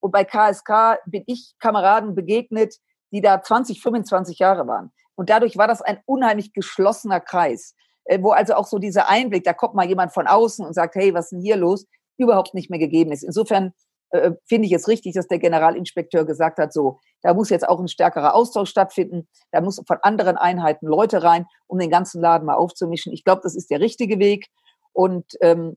Und 0.00 0.10
bei 0.10 0.24
KSK 0.24 0.98
bin 1.06 1.22
ich 1.28 1.54
Kameraden 1.60 2.16
begegnet, 2.16 2.74
die 3.12 3.20
da 3.20 3.40
20, 3.40 3.80
25 3.80 4.40
Jahre 4.40 4.66
waren. 4.66 4.90
Und 5.14 5.30
dadurch 5.30 5.56
war 5.56 5.68
das 5.68 5.80
ein 5.80 6.00
unheimlich 6.06 6.52
geschlossener 6.52 7.20
Kreis, 7.20 7.76
äh, 8.06 8.20
wo 8.20 8.32
also 8.32 8.54
auch 8.54 8.66
so 8.66 8.80
dieser 8.80 9.08
Einblick, 9.08 9.44
da 9.44 9.52
kommt 9.52 9.76
mal 9.76 9.86
jemand 9.86 10.12
von 10.12 10.26
außen 10.26 10.66
und 10.66 10.74
sagt, 10.74 10.96
hey, 10.96 11.14
was 11.14 11.26
ist 11.26 11.30
denn 11.30 11.40
hier 11.40 11.56
los, 11.56 11.86
überhaupt 12.16 12.52
nicht 12.52 12.68
mehr 12.68 12.80
gegeben 12.80 13.12
ist. 13.12 13.22
Insofern 13.22 13.74
äh, 14.12 14.32
finde 14.46 14.66
ich 14.66 14.72
es 14.72 14.88
richtig, 14.88 15.14
dass 15.14 15.26
der 15.26 15.38
Generalinspekteur 15.38 16.26
gesagt 16.26 16.58
hat, 16.58 16.72
so, 16.72 16.98
da 17.22 17.32
muss 17.32 17.48
jetzt 17.48 17.66
auch 17.66 17.80
ein 17.80 17.88
stärkerer 17.88 18.34
Austausch 18.34 18.68
stattfinden, 18.68 19.26
da 19.50 19.62
muss 19.62 19.82
von 19.86 19.98
anderen 20.02 20.36
Einheiten 20.36 20.86
Leute 20.86 21.22
rein, 21.22 21.46
um 21.66 21.78
den 21.78 21.90
ganzen 21.90 22.20
Laden 22.20 22.46
mal 22.46 22.54
aufzumischen. 22.54 23.12
Ich 23.12 23.24
glaube, 23.24 23.40
das 23.42 23.54
ist 23.54 23.70
der 23.70 23.80
richtige 23.80 24.18
Weg. 24.18 24.48
Und 24.92 25.32
ähm, 25.40 25.76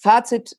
Fazit, 0.00 0.56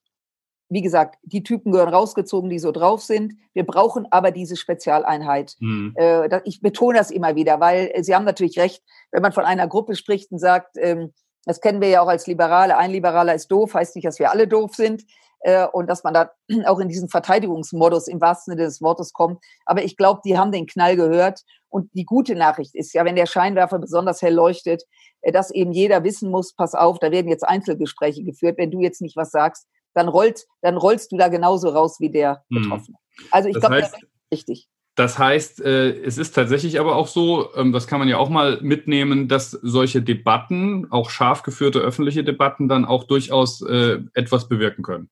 wie 0.69 0.81
gesagt, 0.81 1.15
die 1.23 1.43
Typen 1.43 1.71
gehören 1.71 1.93
rausgezogen, 1.93 2.49
die 2.49 2.59
so 2.59 2.73
drauf 2.73 3.01
sind. 3.01 3.35
Wir 3.53 3.65
brauchen 3.65 4.05
aber 4.11 4.31
diese 4.31 4.57
Spezialeinheit. 4.57 5.55
Mhm. 5.59 5.93
Äh, 5.95 6.41
ich 6.43 6.61
betone 6.61 6.97
das 6.97 7.11
immer 7.11 7.35
wieder, 7.35 7.61
weil 7.61 7.91
äh, 7.93 8.03
Sie 8.03 8.13
haben 8.13 8.25
natürlich 8.25 8.59
recht, 8.59 8.83
wenn 9.11 9.21
man 9.21 9.31
von 9.31 9.45
einer 9.45 9.67
Gruppe 9.67 9.95
spricht 9.95 10.31
und 10.33 10.39
sagt, 10.39 10.75
ähm, 10.77 11.13
das 11.45 11.61
kennen 11.61 11.79
wir 11.79 11.87
ja 11.87 12.01
auch 12.01 12.09
als 12.09 12.27
Liberale, 12.27 12.75
ein 12.75 12.91
Liberaler 12.91 13.33
ist 13.33 13.47
doof, 13.47 13.73
heißt 13.73 13.95
nicht, 13.95 14.05
dass 14.05 14.19
wir 14.19 14.31
alle 14.31 14.49
doof 14.49 14.75
sind 14.75 15.05
äh, 15.41 15.67
und 15.67 15.87
dass 15.87 16.03
man 16.03 16.13
da 16.13 16.31
auch 16.65 16.79
in 16.79 16.89
diesen 16.89 17.09
Verteidigungsmodus 17.09 18.07
im 18.07 18.21
wahrsten 18.21 18.53
Sinne 18.53 18.65
des 18.65 18.81
Wortes 18.81 19.13
kommt. 19.13 19.43
Aber 19.65 19.83
ich 19.83 19.97
glaube, 19.97 20.21
die 20.25 20.37
haben 20.37 20.51
den 20.51 20.65
Knall 20.65 20.95
gehört. 20.95 21.41
Und 21.69 21.89
die 21.93 22.05
gute 22.05 22.35
Nachricht 22.35 22.75
ist 22.75 22.93
ja, 22.93 23.03
wenn 23.03 23.17
der 23.17 23.25
Scheinwerfer 23.25 23.77
besonders 23.79 24.21
hell 24.21 24.33
leuchtet, 24.33 24.83
äh, 25.21 25.31
dass 25.31 25.51
eben 25.51 25.71
jeder 25.71 26.03
wissen 26.03 26.31
muss, 26.31 26.53
pass 26.53 26.73
auf, 26.73 26.99
da 26.99 27.11
werden 27.11 27.29
jetzt 27.29 27.47
Einzelgespräche 27.47 28.23
geführt. 28.23 28.57
Wenn 28.57 28.71
du 28.71 28.79
jetzt 28.81 29.01
nicht 29.01 29.15
was 29.15 29.31
sagst, 29.31 29.67
dann 29.93 30.07
rollt, 30.07 30.45
dann 30.61 30.77
rollst 30.77 31.11
du 31.11 31.17
da 31.17 31.27
genauso 31.27 31.69
raus 31.69 31.97
wie 31.99 32.09
der 32.09 32.43
hm. 32.51 32.63
Betroffene. 32.63 32.97
Also 33.31 33.49
ich 33.49 33.59
glaube, 33.59 33.81
das 33.81 33.93
ist 33.93 34.07
richtig. 34.31 34.67
Das 34.95 35.19
heißt, 35.19 35.61
äh, 35.61 35.91
es 35.91 36.17
ist 36.17 36.33
tatsächlich 36.33 36.79
aber 36.79 36.95
auch 36.95 37.07
so, 37.07 37.53
ähm, 37.55 37.71
das 37.71 37.85
kann 37.85 37.99
man 37.99 38.07
ja 38.07 38.17
auch 38.17 38.29
mal 38.29 38.59
mitnehmen, 38.61 39.27
dass 39.27 39.51
solche 39.51 40.01
Debatten, 40.01 40.91
auch 40.91 41.11
scharf 41.11 41.43
geführte 41.43 41.79
öffentliche 41.79 42.23
Debatten, 42.23 42.67
dann 42.67 42.85
auch 42.85 43.03
durchaus 43.03 43.61
etwas 43.61 44.49
bewirken 44.49 44.83
können. 44.83 45.09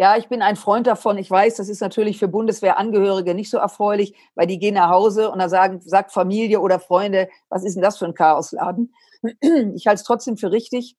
Ja, 0.00 0.16
ich 0.16 0.28
bin 0.28 0.42
ein 0.42 0.54
Freund 0.54 0.86
davon. 0.86 1.18
Ich 1.18 1.28
weiß, 1.28 1.56
das 1.56 1.68
ist 1.68 1.80
natürlich 1.80 2.18
für 2.18 2.28
Bundeswehrangehörige 2.28 3.34
nicht 3.34 3.50
so 3.50 3.58
erfreulich, 3.58 4.14
weil 4.36 4.46
die 4.46 4.60
gehen 4.60 4.74
nach 4.74 4.90
Hause 4.90 5.28
und 5.28 5.40
da 5.40 5.48
sagen, 5.48 5.80
sagt 5.80 6.12
Familie 6.12 6.60
oder 6.60 6.78
Freunde, 6.78 7.28
was 7.48 7.64
ist 7.64 7.74
denn 7.74 7.82
das 7.82 7.98
für 7.98 8.04
ein 8.06 8.14
Chaosladen? 8.14 8.94
Ich 9.74 9.88
halte 9.88 9.98
es 10.00 10.04
trotzdem 10.04 10.36
für 10.36 10.52
richtig, 10.52 10.96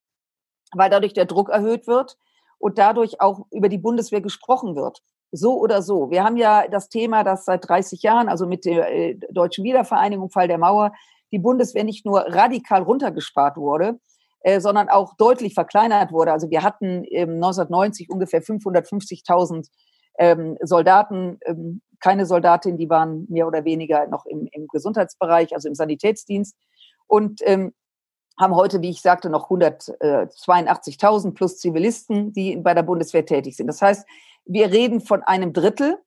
weil 0.74 0.90
dadurch 0.90 1.14
der 1.14 1.24
Druck 1.24 1.48
erhöht 1.48 1.88
wird 1.88 2.18
und 2.58 2.78
dadurch 2.78 3.22
auch 3.22 3.46
über 3.52 3.70
die 3.70 3.78
Bundeswehr 3.78 4.20
gesprochen 4.20 4.76
wird. 4.76 5.02
So 5.32 5.58
oder 5.58 5.82
so. 5.82 6.12
Wir 6.12 6.26
haben 6.26 6.36
ja 6.36 6.68
das 6.68 6.90
Thema, 6.90 7.24
dass 7.24 7.46
seit 7.46 7.70
30 7.70 8.02
Jahren, 8.02 8.28
also 8.28 8.46
mit 8.46 8.66
der 8.66 8.92
äh, 8.92 9.16
deutschen 9.32 9.64
Wiedervereinigung, 9.64 10.30
Fall 10.32 10.50
der 10.50 10.58
Mauer, 10.58 10.92
die 11.32 11.40
Bundeswehr 11.40 11.86
nicht 11.86 12.06
nur 12.06 12.20
radikal 12.28 12.82
runtergespart 12.84 13.56
wurde, 13.56 14.00
äh, 14.42 14.60
sondern 14.62 14.90
auch 14.90 15.16
deutlich 15.16 15.54
verkleinert 15.54 16.12
wurde. 16.12 16.32
Also 16.32 16.50
wir 16.50 16.64
hatten 16.64 17.04
ähm, 17.10 17.36
1990 17.36 18.10
ungefähr 18.10 18.42
550.000 18.42 19.68
ähm, 20.18 20.58
Soldaten, 20.62 21.40
ähm, 21.46 21.82
keine 22.00 22.26
Soldatin, 22.26 22.78
die 22.78 22.90
waren 22.90 23.26
mehr 23.30 23.48
oder 23.48 23.66
weniger 23.66 24.08
noch 24.08 24.26
im, 24.26 24.48
im 24.52 24.68
Gesundheitsbereich, 24.68 25.54
also 25.54 25.68
im 25.68 25.76
Sanitätsdienst. 25.76 26.56
Und 27.08 27.42
ähm, 27.44 27.74
haben 28.40 28.56
heute, 28.56 28.82
wie 28.82 28.90
ich 28.90 29.02
sagte, 29.02 29.30
noch 29.30 29.50
182.000 29.50 31.34
plus 31.34 31.58
Zivilisten, 31.58 32.32
die 32.32 32.56
bei 32.56 32.74
der 32.74 32.84
Bundeswehr 32.84 33.26
tätig 33.26 33.58
sind. 33.58 33.68
Das 33.68 33.82
heißt, 33.82 34.08
wir 34.46 34.72
reden 34.72 35.02
von 35.02 35.22
einem 35.24 35.52
Drittel. 35.52 35.98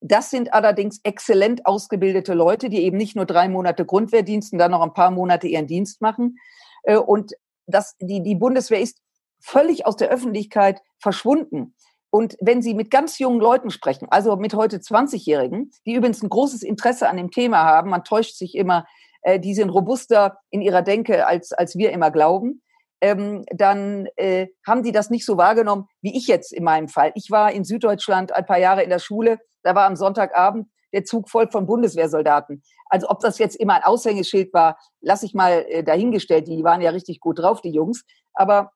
Das 0.00 0.30
sind 0.30 0.52
allerdings 0.52 1.00
exzellent 1.04 1.64
ausgebildete 1.64 2.34
Leute, 2.34 2.68
die 2.68 2.82
eben 2.82 2.96
nicht 2.96 3.14
nur 3.14 3.24
drei 3.24 3.48
Monate 3.48 3.84
Grundwehrdienst 3.84 4.52
und 4.52 4.58
dann 4.58 4.72
noch 4.72 4.82
ein 4.82 4.94
paar 4.94 5.12
Monate 5.12 5.46
ihren 5.46 5.68
Dienst 5.68 6.02
machen. 6.02 6.38
Äh, 6.82 6.96
und 6.96 7.34
das, 7.66 7.96
die, 8.00 8.22
die 8.22 8.34
Bundeswehr 8.34 8.80
ist 8.80 9.00
völlig 9.40 9.86
aus 9.86 9.96
der 9.96 10.08
Öffentlichkeit 10.08 10.80
verschwunden. 10.98 11.74
Und 12.10 12.36
wenn 12.40 12.62
Sie 12.62 12.74
mit 12.74 12.90
ganz 12.90 13.18
jungen 13.18 13.40
Leuten 13.40 13.70
sprechen, 13.70 14.08
also 14.10 14.36
mit 14.36 14.54
heute 14.54 14.78
20-Jährigen, 14.78 15.70
die 15.84 15.94
übrigens 15.94 16.22
ein 16.22 16.30
großes 16.30 16.62
Interesse 16.62 17.08
an 17.08 17.16
dem 17.16 17.30
Thema 17.30 17.64
haben, 17.64 17.90
man 17.90 18.04
täuscht 18.04 18.36
sich 18.36 18.54
immer, 18.54 18.86
äh, 19.22 19.38
die 19.38 19.54
sind 19.54 19.70
robuster 19.70 20.38
in 20.50 20.62
ihrer 20.62 20.82
Denke, 20.82 21.26
als, 21.26 21.52
als 21.52 21.76
wir 21.76 21.90
immer 21.90 22.10
glauben, 22.10 22.62
ähm, 23.00 23.44
dann 23.54 24.06
äh, 24.16 24.46
haben 24.66 24.82
die 24.82 24.92
das 24.92 25.10
nicht 25.10 25.26
so 25.26 25.36
wahrgenommen, 25.36 25.88
wie 26.00 26.16
ich 26.16 26.26
jetzt 26.26 26.52
in 26.52 26.64
meinem 26.64 26.88
Fall. 26.88 27.12
Ich 27.14 27.30
war 27.30 27.52
in 27.52 27.64
Süddeutschland 27.64 28.32
ein 28.32 28.46
paar 28.46 28.58
Jahre 28.58 28.82
in 28.82 28.90
der 28.90 28.98
Schule, 28.98 29.38
da 29.62 29.74
war 29.74 29.86
am 29.86 29.96
Sonntagabend 29.96 30.68
der 30.96 31.04
Zug 31.04 31.28
voll 31.28 31.48
von 31.50 31.66
Bundeswehrsoldaten. 31.66 32.62
Also 32.86 33.08
ob 33.10 33.20
das 33.20 33.38
jetzt 33.38 33.56
immer 33.56 33.74
ein 33.74 33.82
Aushängeschild 33.82 34.52
war, 34.54 34.78
lasse 35.00 35.26
ich 35.26 35.34
mal 35.34 35.66
äh, 35.68 35.84
dahingestellt. 35.84 36.48
Die 36.48 36.64
waren 36.64 36.80
ja 36.80 36.90
richtig 36.90 37.20
gut 37.20 37.38
drauf, 37.38 37.60
die 37.60 37.70
Jungs. 37.70 38.04
Aber 38.32 38.72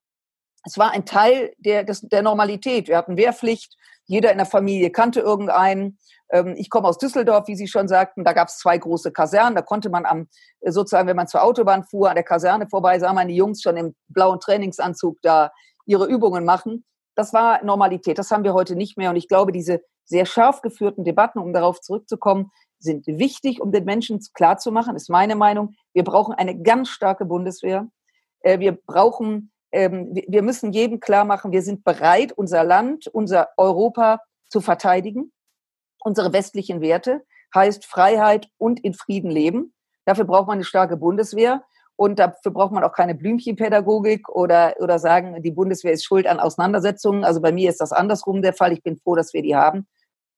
es 0.65 0.77
war 0.77 0.91
ein 0.91 1.07
Teil 1.07 1.55
der, 1.57 1.85
des, 1.85 2.03
der 2.03 2.23
Normalität. 2.23 2.89
Wir 2.89 2.99
hatten 2.99 3.17
Wehrpflicht, 3.17 3.75
jeder 4.05 4.31
in 4.31 4.37
der 4.37 4.47
Familie 4.47 4.91
kannte 4.91 5.21
irgendeinen. 5.21 5.99
Ähm, 6.31 6.55
ich 6.59 6.69
komme 6.69 6.89
aus 6.89 6.99
Düsseldorf, 6.99 7.49
wie 7.49 7.57
Sie 7.57 7.69
schon 7.69 7.89
sagten. 7.89 8.23
Da 8.23 8.35
gab 8.35 8.49
es 8.49 8.59
zwei 8.59 8.77
große 8.77 9.13
Kasernen. 9.13 9.55
Da 9.55 9.63
konnte 9.63 9.89
man 9.89 10.05
am, 10.05 10.29
sozusagen, 10.61 11.09
wenn 11.09 11.17
man 11.17 11.29
zur 11.29 11.43
Autobahn 11.43 11.85
fuhr, 11.85 12.11
an 12.11 12.17
der 12.17 12.25
Kaserne 12.25 12.69
vorbei, 12.69 12.99
sah 12.99 13.15
man 13.15 13.29
die 13.29 13.37
Jungs 13.37 13.63
schon 13.63 13.79
im 13.79 13.95
blauen 14.09 14.41
Trainingsanzug 14.41 15.17
da 15.23 15.51
ihre 15.87 16.07
Übungen 16.07 16.45
machen. 16.45 16.85
Das 17.21 17.35
war 17.35 17.63
Normalität. 17.63 18.17
Das 18.17 18.31
haben 18.31 18.45
wir 18.45 18.55
heute 18.55 18.77
nicht 18.77 18.97
mehr. 18.97 19.11
Und 19.11 19.17
ich 19.17 19.29
glaube, 19.29 19.53
diese 19.53 19.83
sehr 20.07 20.25
scharf 20.25 20.63
geführten 20.63 21.05
Debatten, 21.05 21.39
um 21.39 21.53
darauf 21.53 21.83
zurückzukommen, 21.83 22.51
sind 22.79 23.07
wichtig, 23.07 23.61
um 23.61 23.73
den 23.73 23.85
Menschen 23.85 24.21
klarzumachen, 24.33 24.97
ist 24.97 25.11
meine 25.11 25.37
Meinung. 25.37 25.75
Wir 25.93 26.03
brauchen 26.03 26.33
eine 26.33 26.59
ganz 26.59 26.89
starke 26.89 27.27
Bundeswehr. 27.27 27.89
Äh, 28.41 28.59
wir 28.59 28.73
brauchen, 28.73 29.53
ähm, 29.71 30.15
wir 30.15 30.41
müssen 30.41 30.73
jedem 30.73 30.99
klar 30.99 31.27
machen, 31.27 31.53
wir 31.53 31.61
sind 31.61 31.85
bereit, 31.85 32.33
unser 32.33 32.65
Land, 32.65 33.07
unser 33.07 33.51
Europa 33.59 34.21
zu 34.49 34.63
verteidigen. 34.63 35.31
Unsere 36.03 36.33
westlichen 36.33 36.81
Werte 36.81 37.21
heißt 37.55 37.85
Freiheit 37.85 38.49
und 38.57 38.81
in 38.81 38.95
Frieden 38.95 39.31
leben. 39.31 39.75
Dafür 40.07 40.25
braucht 40.25 40.47
man 40.47 40.55
eine 40.55 40.65
starke 40.65 40.97
Bundeswehr. 40.97 41.65
Und 42.01 42.19
dafür 42.19 42.51
braucht 42.51 42.73
man 42.73 42.83
auch 42.83 42.95
keine 42.95 43.15
Blümchenpädagogik 43.15 44.31
oder, 44.31 44.75
oder 44.79 44.99
sagen, 44.99 45.43
die 45.43 45.51
Bundeswehr 45.51 45.93
ist 45.93 46.03
schuld 46.03 46.27
an 46.27 46.41
Auseinandersetzungen. 46.41 47.25
Also 47.25 47.43
bei 47.43 47.53
mir 47.53 47.69
ist 47.69 47.79
das 47.79 47.93
andersrum 47.93 48.41
der 48.41 48.55
Fall. 48.55 48.73
Ich 48.73 48.83
bin 48.83 48.97
froh, 48.97 49.17
dass 49.17 49.35
wir 49.35 49.43
die 49.43 49.55
haben. 49.55 49.87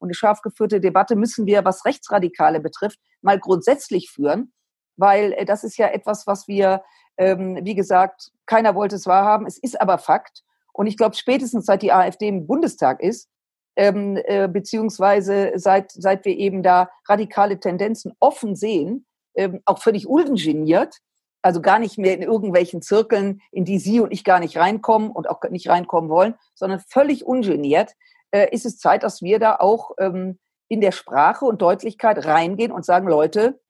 Und 0.00 0.08
eine 0.08 0.14
scharf 0.14 0.40
geführte 0.42 0.80
Debatte 0.80 1.14
müssen 1.14 1.46
wir, 1.46 1.64
was 1.64 1.84
Rechtsradikale 1.84 2.58
betrifft, 2.58 2.98
mal 3.20 3.38
grundsätzlich 3.38 4.10
führen, 4.10 4.52
weil 4.96 5.34
äh, 5.34 5.44
das 5.44 5.62
ist 5.62 5.76
ja 5.76 5.86
etwas, 5.86 6.26
was 6.26 6.48
wir, 6.48 6.82
ähm, 7.16 7.60
wie 7.62 7.76
gesagt, 7.76 8.32
keiner 8.44 8.74
wollte 8.74 8.96
es 8.96 9.06
wahrhaben. 9.06 9.46
Es 9.46 9.56
ist 9.56 9.80
aber 9.80 9.98
Fakt. 9.98 10.42
Und 10.72 10.88
ich 10.88 10.96
glaube, 10.96 11.14
spätestens 11.14 11.66
seit 11.66 11.82
die 11.82 11.92
AfD 11.92 12.26
im 12.26 12.48
Bundestag 12.48 13.00
ist, 13.00 13.28
ähm, 13.76 14.18
äh, 14.24 14.48
beziehungsweise 14.48 15.52
seit, 15.54 15.92
seit 15.92 16.24
wir 16.24 16.36
eben 16.36 16.64
da 16.64 16.90
radikale 17.08 17.60
Tendenzen 17.60 18.14
offen 18.18 18.56
sehen, 18.56 19.06
ähm, 19.36 19.60
auch 19.64 19.78
völlig 19.78 20.08
ungeniert, 20.08 20.98
also 21.42 21.60
gar 21.60 21.78
nicht 21.78 21.98
mehr 21.98 22.14
in 22.14 22.22
irgendwelchen 22.22 22.82
Zirkeln, 22.82 23.42
in 23.50 23.64
die 23.64 23.78
Sie 23.78 24.00
und 24.00 24.12
ich 24.12 24.24
gar 24.24 24.40
nicht 24.40 24.56
reinkommen 24.56 25.10
und 25.10 25.28
auch 25.28 25.42
nicht 25.50 25.68
reinkommen 25.68 26.08
wollen, 26.08 26.34
sondern 26.54 26.80
völlig 26.88 27.26
ungeniert, 27.26 27.92
äh, 28.30 28.48
ist 28.52 28.64
es 28.64 28.78
Zeit, 28.78 29.02
dass 29.02 29.22
wir 29.22 29.38
da 29.38 29.56
auch 29.56 29.90
ähm, 29.98 30.38
in 30.68 30.80
der 30.80 30.92
Sprache 30.92 31.44
und 31.44 31.60
Deutlichkeit 31.60 32.24
reingehen 32.24 32.72
und 32.72 32.84
sagen, 32.84 33.08
Leute, 33.08 33.60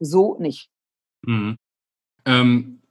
so 0.00 0.36
nicht. 0.40 0.70
Mhm. 1.22 1.56
Ähm, 2.24 2.82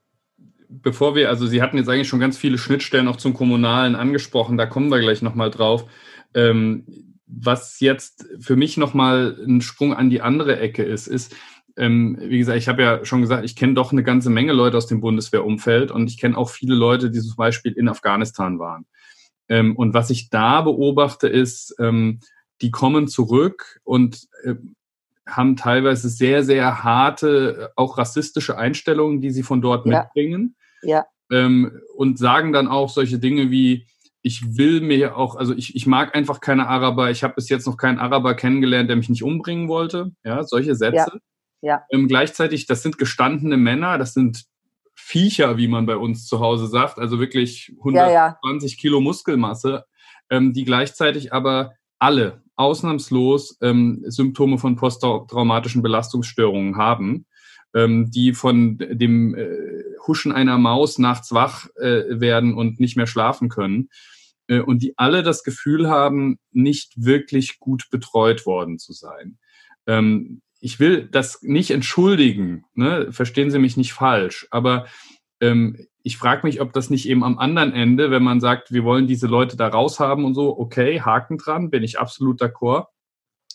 bevor 0.70 1.15
wir, 1.15 1.29
also 1.29 1.48
Sie 1.48 1.62
hatten 1.62 1.77
jetzt 1.77 1.89
eigentlich 1.89 2.08
schon 2.08 2.20
ganz 2.20 2.38
viele 2.38 2.58
Schnittstellen 2.58 3.08
auch 3.08 3.17
zum 3.17 3.34
Kommunalen 3.34 3.96
angesprochen, 3.96 4.58
da 4.58 4.65
kommen 4.65 4.89
wir 4.89 5.00
gleich 5.00 5.22
nochmal 5.22 5.51
drauf. 5.51 5.86
Ähm, 6.36 7.13
was 7.25 7.79
jetzt 7.79 8.27
für 8.39 8.55
mich 8.55 8.77
nochmal 8.77 9.38
ein 9.46 9.62
Sprung 9.62 9.93
an 9.93 10.10
die 10.10 10.22
andere 10.22 10.60
Ecke 10.60 10.84
ist, 10.84 11.08
ist, 11.08 11.36
ähm, 11.75 12.18
wie 12.20 12.38
gesagt, 12.38 12.58
ich 12.58 12.68
habe 12.68 12.84
ja 12.84 13.06
schon 13.06 13.22
gesagt, 13.22 13.46
ich 13.46 13.56
kenne 13.56 13.74
doch 13.74 13.92
eine 13.92 14.03
ganze 14.03 14.30
Menge 14.30 14.53
Leute 14.53 14.77
aus 14.77 14.88
dem 14.88 15.01
Bundeswehrumfeld 15.01 15.92
und 15.92 16.10
ich 16.10 16.20
kenne 16.20 16.38
auch 16.38 16.50
viele 16.50 16.75
Leute, 16.75 17.10
die 17.10 17.20
zum 17.20 17.36
Beispiel 17.36 17.72
in 17.74 17.89
Afghanistan 17.89 18.60
waren. 18.60 18.86
Ähm, 19.50 19.75
und 19.75 19.94
was 19.94 20.10
ich 20.10 20.30
da 20.30 20.62
beobachte, 20.62 21.27
ist, 21.27 21.75
ähm, 21.80 22.20
die 22.62 22.72
kommen 22.72 23.08
zurück 23.08 23.80
und 23.84 24.27
äh, 24.44 24.56
haben 25.27 25.56
teilweise 25.56 26.10
sehr, 26.10 26.44
sehr 26.44 26.84
harte, 26.84 27.72
auch 27.75 27.98
rassistische 27.98 28.58
Einstellungen, 28.58 29.22
die 29.22 29.32
sie 29.32 29.44
von 29.44 29.62
dort 29.62 29.86
ja. 29.86 30.03
mitbringen. 30.03 30.56
Ja. 30.82 31.06
Ähm, 31.32 31.82
und 31.96 32.20
sagen 32.20 32.53
dann 32.53 32.68
auch 32.68 32.89
solche 32.89 33.20
Dinge 33.20 33.50
wie, 33.50 33.88
ich 34.22 34.58
will 34.58 34.82
mir 34.82 35.18
auch, 35.18 35.36
also 35.36 35.53
ich, 35.53 35.75
ich 35.75 35.86
mag 35.86 36.15
einfach 36.15 36.39
keine 36.39 36.68
Araber, 36.68 37.12
ich 37.12 37.24
habe 37.24 37.36
bis 37.36 37.50
jetzt 37.50 37.65
noch 37.65 37.77
keinen 37.77 38.00
Araber 38.00 38.36
kennengelernt, 38.36 38.89
der 38.89 38.96
mich 38.96 39.10
nicht 39.10 39.24
umbringen 39.24 39.68
wollte. 39.68 40.12
Ja, 40.24 40.44
solche 40.44 40.75
Sätze. 40.75 41.12
Ja. 41.13 41.20
Ja. 41.63 41.86
Ähm, 41.89 42.10
gleichzeitig, 42.10 42.65
das 42.65 42.84
sind 42.84 42.98
gestandene 42.98 43.55
Männer, 43.55 43.98
das 43.98 44.13
sind 44.13 44.43
Viecher, 44.96 45.58
wie 45.58 45.70
man 45.70 45.86
bei 45.86 45.96
uns 45.96 46.27
zu 46.27 46.41
Hause 46.41 46.67
sagt, 46.67 47.00
also 47.00 47.20
wirklich 47.20 47.74
120 47.77 48.72
ja, 48.72 48.75
ja. 48.75 48.79
Kilo 48.82 49.00
Muskelmasse, 49.00 49.86
ähm, 50.29 50.51
die 50.51 50.65
gleichzeitig 50.65 51.32
aber 51.32 51.72
alle 52.00 52.43
ausnahmslos 52.58 53.58
ähm, 53.62 54.03
Symptome 54.08 54.58
von 54.58 54.75
posttraumatischen 54.75 55.82
Belastungsstörungen 55.82 56.75
haben, 56.75 57.25
ähm, 57.74 58.12
die 58.12 58.34
von 58.34 58.77
dem 58.77 59.34
äh, 59.34 59.48
Huschen 60.05 60.34
einer 60.34 60.58
Maus 60.58 61.00
nachts 61.00 61.32
wach 61.32 61.67
äh, 61.77 62.20
werden 62.20 62.55
und 62.55 62.82
nicht 62.82 62.98
mehr 62.98 63.08
schlafen 63.08 63.48
können 63.48 63.88
äh, 64.48 64.60
und 64.60 64.84
die 64.84 64.98
alle 64.98 65.24
das 65.24 65.43
Gefühl 65.43 65.89
haben, 65.89 66.39
nicht 66.51 66.91
wirklich 66.98 67.60
gut 67.60 67.86
betreut 67.89 68.46
worden 68.46 68.79
zu 68.79 68.91
sein. 68.91 69.38
Ähm, 69.88 70.41
ich 70.63 70.79
will 70.79 71.10
das 71.12 71.41
nicht 71.41 71.72
entschuldigen, 71.72 72.63
ne? 72.74 73.12
verstehen 73.12 73.51
Sie 73.51 73.60
mich 73.60 73.75
nicht 73.75 73.91
falsch, 73.91 74.48
aber 74.50 74.86
ähm, 75.41 75.88
ich 76.03 76.17
frage 76.17 76.48
mich, 76.48 76.62
ob 76.62 76.72
das 76.72 76.89
nicht 76.89 77.08
eben 77.10 77.22
am 77.25 77.38
anderen 77.38 77.74
Ende, 77.74 78.12
wenn 78.12 78.24
man 78.24 78.39
sagt, 78.39 78.72
wir 78.72 78.86
wollen 78.86 79.05
diese 79.05 79.27
Leute 79.27 79.58
da 79.58 79.67
raushaben 79.67 80.24
und 80.24 80.36
so, 80.36 80.58
okay, 80.58 81.01
Haken 81.01 81.38
dran, 81.38 81.70
bin 81.70 81.84
ich 81.84 82.00
absolut 82.00 82.41
d'accord. 82.41 82.86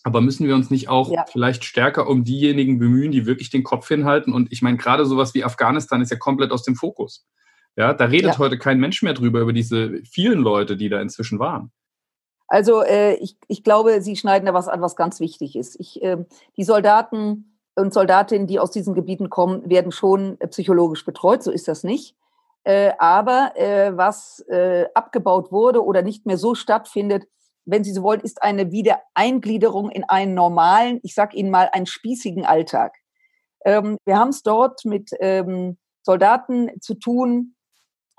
Aber 0.04 0.20
müssen 0.20 0.46
wir 0.46 0.54
uns 0.54 0.70
nicht 0.70 0.90
auch 0.90 1.10
ja. 1.10 1.24
vielleicht 1.30 1.64
stärker 1.64 2.08
um 2.08 2.24
diejenigen 2.24 2.78
bemühen, 2.78 3.10
die 3.10 3.24
wirklich 3.24 3.48
den 3.48 3.64
Kopf 3.64 3.88
hinhalten? 3.88 4.34
Und 4.34 4.52
ich 4.52 4.60
meine, 4.60 4.76
gerade 4.76 5.06
sowas 5.06 5.32
wie 5.32 5.44
Afghanistan 5.44 6.02
ist 6.02 6.10
ja 6.10 6.18
komplett 6.18 6.52
aus 6.52 6.62
dem 6.62 6.76
Fokus. 6.76 7.26
Ja, 7.74 7.94
da 7.94 8.04
redet 8.04 8.32
ja. 8.32 8.38
heute 8.38 8.58
kein 8.58 8.80
Mensch 8.80 9.02
mehr 9.02 9.14
drüber, 9.14 9.40
über 9.40 9.54
diese 9.54 10.02
vielen 10.04 10.40
Leute, 10.40 10.76
die 10.76 10.90
da 10.90 11.00
inzwischen 11.00 11.38
waren. 11.38 11.72
Also 12.48 12.82
äh, 12.82 13.14
ich, 13.14 13.36
ich 13.46 13.62
glaube, 13.62 14.00
Sie 14.00 14.16
schneiden 14.16 14.46
da 14.46 14.54
was 14.54 14.68
an, 14.68 14.80
was 14.80 14.96
ganz 14.96 15.20
wichtig 15.20 15.54
ist. 15.54 15.78
Ich, 15.78 16.02
äh, 16.02 16.16
die 16.56 16.64
Soldaten 16.64 17.58
und 17.74 17.94
Soldatinnen, 17.94 18.46
die 18.46 18.58
aus 18.58 18.70
diesen 18.70 18.94
Gebieten 18.94 19.30
kommen, 19.30 19.68
werden 19.68 19.92
schon 19.92 20.40
äh, 20.40 20.48
psychologisch 20.48 21.04
betreut. 21.04 21.42
So 21.42 21.50
ist 21.50 21.68
das 21.68 21.84
nicht. 21.84 22.16
Äh, 22.64 22.92
aber 22.98 23.52
äh, 23.56 23.96
was 23.96 24.40
äh, 24.48 24.86
abgebaut 24.94 25.52
wurde 25.52 25.84
oder 25.84 26.02
nicht 26.02 26.26
mehr 26.26 26.38
so 26.38 26.54
stattfindet, 26.54 27.28
wenn 27.66 27.84
Sie 27.84 27.92
so 27.92 28.02
wollen, 28.02 28.20
ist 28.20 28.42
eine 28.42 28.72
Wiedereingliederung 28.72 29.90
in 29.90 30.04
einen 30.04 30.32
normalen, 30.32 31.00
ich 31.02 31.14
sage 31.14 31.36
Ihnen 31.36 31.50
mal, 31.50 31.68
einen 31.72 31.86
spießigen 31.86 32.46
Alltag. 32.46 32.94
Ähm, 33.64 33.98
wir 34.06 34.18
haben 34.18 34.30
es 34.30 34.42
dort 34.42 34.86
mit 34.86 35.10
ähm, 35.20 35.76
Soldaten 36.02 36.70
zu 36.80 36.94
tun, 36.94 37.54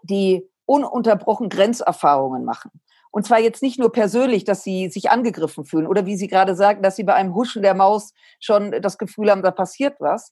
die 0.04 0.48
ununterbrochen 0.66 1.50
Grenzerfahrungen 1.50 2.46
machen. 2.46 2.70
Und 3.12 3.26
zwar 3.26 3.40
jetzt 3.40 3.64
nicht 3.64 3.80
nur 3.80 3.92
persönlich, 3.92 4.44
dass 4.44 4.64
sie 4.64 4.90
sich 4.90 5.10
angegriffen 5.10 5.66
fühlen 5.66 5.88
oder 5.88 6.06
wie 6.06 6.16
Sie 6.16 6.28
gerade 6.28 6.56
sagten, 6.56 6.84
dass 6.84 6.96
sie 6.96 7.04
bei 7.04 7.16
einem 7.16 7.34
Huschen 7.34 7.64
der 7.64 7.74
Maus 7.74 8.14
schon 8.40 8.72
das 8.82 8.98
Gefühl 8.98 9.32
haben, 9.32 9.42
da 9.42 9.52
passiert 9.52 9.96
was, 10.00 10.32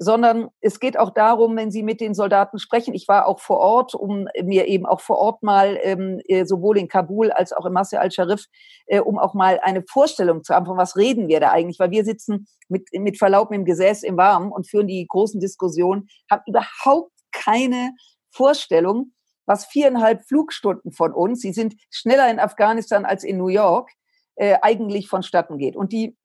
sondern 0.00 0.48
es 0.60 0.78
geht 0.78 0.96
auch 0.96 1.10
darum, 1.10 1.56
wenn 1.56 1.72
Sie 1.72 1.82
mit 1.82 2.00
den 2.00 2.14
Soldaten 2.14 2.60
sprechen. 2.60 2.94
Ich 2.94 3.08
war 3.08 3.26
auch 3.26 3.40
vor 3.40 3.58
Ort, 3.58 3.94
um 3.96 4.28
mir 4.42 4.68
eben 4.68 4.86
auch 4.86 5.00
vor 5.00 5.18
Ort 5.18 5.42
mal 5.42 5.76
ähm, 5.82 6.20
äh, 6.28 6.44
sowohl 6.44 6.78
in 6.78 6.86
Kabul 6.86 7.32
als 7.32 7.52
auch 7.52 7.66
in 7.66 7.72
Masr 7.72 8.00
al-Sharif, 8.00 8.44
äh, 8.86 9.00
um 9.00 9.18
auch 9.18 9.34
mal 9.34 9.58
eine 9.62 9.82
Vorstellung 9.82 10.44
zu 10.44 10.54
haben, 10.54 10.66
von 10.66 10.76
was 10.76 10.96
reden 10.96 11.26
wir 11.26 11.40
da 11.40 11.50
eigentlich, 11.50 11.80
weil 11.80 11.90
wir 11.90 12.04
sitzen 12.04 12.46
mit, 12.68 12.88
mit 12.92 13.18
Verlaub 13.18 13.50
im 13.50 13.64
Gesäß 13.64 14.04
im 14.04 14.16
Warmen 14.16 14.52
und 14.52 14.70
führen 14.70 14.86
die 14.86 15.04
großen 15.08 15.40
Diskussionen, 15.40 16.06
haben 16.30 16.42
überhaupt 16.46 17.10
keine 17.32 17.90
Vorstellung, 18.30 19.12
was 19.48 19.64
viereinhalb 19.64 20.24
Flugstunden 20.24 20.92
von 20.92 21.12
uns, 21.12 21.40
sie 21.40 21.52
sind 21.52 21.74
schneller 21.90 22.30
in 22.30 22.38
Afghanistan 22.38 23.06
als 23.06 23.24
in 23.24 23.38
New 23.38 23.48
York, 23.48 23.90
äh, 24.34 24.58
eigentlich 24.60 25.08
vonstatten 25.08 25.56
geht. 25.56 25.74
Und 25.74 25.90
die 25.92 26.16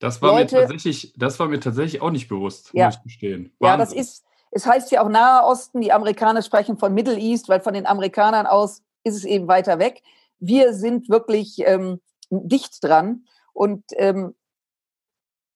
das 0.00 0.20
war 0.20 0.32
Leute, 0.32 0.56
mir 0.56 0.60
tatsächlich, 0.62 1.14
das 1.16 1.38
war 1.38 1.46
mir 1.46 1.60
tatsächlich 1.60 2.02
auch 2.02 2.10
nicht 2.10 2.28
bewusst, 2.28 2.70
ja, 2.74 2.86
muss 2.86 2.96
ich 2.96 3.02
gestehen. 3.04 3.54
Ja, 3.60 3.76
das 3.76 3.92
ist, 3.92 4.24
es 4.50 4.66
heißt 4.66 4.90
ja 4.90 5.04
auch 5.04 5.08
Nahe 5.08 5.44
Osten, 5.44 5.80
die 5.80 5.92
Amerikaner 5.92 6.42
sprechen 6.42 6.76
von 6.76 6.92
Middle 6.92 7.18
East, 7.18 7.48
weil 7.48 7.60
von 7.60 7.72
den 7.72 7.86
Amerikanern 7.86 8.46
aus 8.46 8.82
ist 9.04 9.14
es 9.14 9.24
eben 9.24 9.46
weiter 9.46 9.78
weg. 9.78 10.02
Wir 10.40 10.74
sind 10.74 11.08
wirklich 11.08 11.60
ähm, 11.60 12.00
dicht 12.30 12.82
dran. 12.82 13.26
Und 13.52 13.84
ähm, 13.92 14.34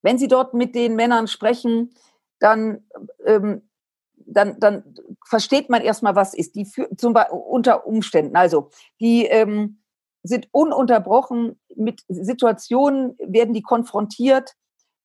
wenn 0.02 0.16
Sie 0.16 0.28
dort 0.28 0.54
mit 0.54 0.76
den 0.76 0.94
Männern 0.94 1.26
sprechen, 1.26 1.92
dann 2.38 2.86
ähm, 3.24 3.65
dann, 4.26 4.58
dann 4.58 4.94
versteht 5.24 5.70
man 5.70 5.82
erstmal, 5.82 6.16
was 6.16 6.34
ist. 6.34 6.54
Die 6.54 6.64
für, 6.64 6.88
zum 6.96 7.14
unter 7.30 7.86
Umständen, 7.86 8.36
also 8.36 8.70
die 9.00 9.26
ähm, 9.26 9.78
sind 10.22 10.48
ununterbrochen 10.52 11.58
mit 11.74 12.02
Situationen, 12.08 13.16
werden 13.18 13.54
die 13.54 13.62
konfrontiert, 13.62 14.54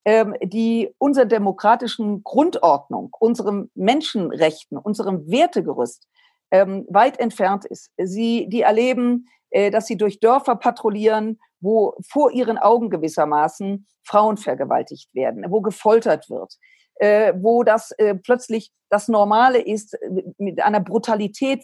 ähm, 0.05 0.35
die 0.43 0.93
unserer 0.97 1.25
demokratischen 1.25 2.23
Grundordnung, 2.23 3.09
unserem 3.19 3.69
Menschenrechten, 3.75 4.77
unserem 4.77 5.29
Wertegerüst 5.29 6.07
ähm, 6.49 6.85
weit 6.89 7.19
entfernt 7.19 7.65
ist. 7.65 7.91
Sie, 7.97 8.47
die 8.49 8.61
erleben, 8.61 9.27
äh, 9.51 9.69
dass 9.69 9.85
sie 9.85 9.97
durch 9.97 10.19
Dörfer 10.19 10.55
patrouillieren, 10.55 11.39
wo 11.59 11.95
vor 12.09 12.31
ihren 12.31 12.57
Augen 12.57 12.89
gewissermaßen 12.89 13.85
Frauen 14.03 14.37
vergewaltigt 14.37 15.13
werden, 15.13 15.45
wo 15.49 15.61
gefoltert 15.61 16.29
wird, 16.29 16.57
äh, 16.95 17.33
wo 17.35 17.63
das 17.63 17.91
äh, 17.91 18.15
plötzlich 18.15 18.71
das 18.89 19.07
Normale 19.07 19.59
ist, 19.59 19.97
mit 20.37 20.61
einer 20.61 20.79
Brutalität 20.79 21.63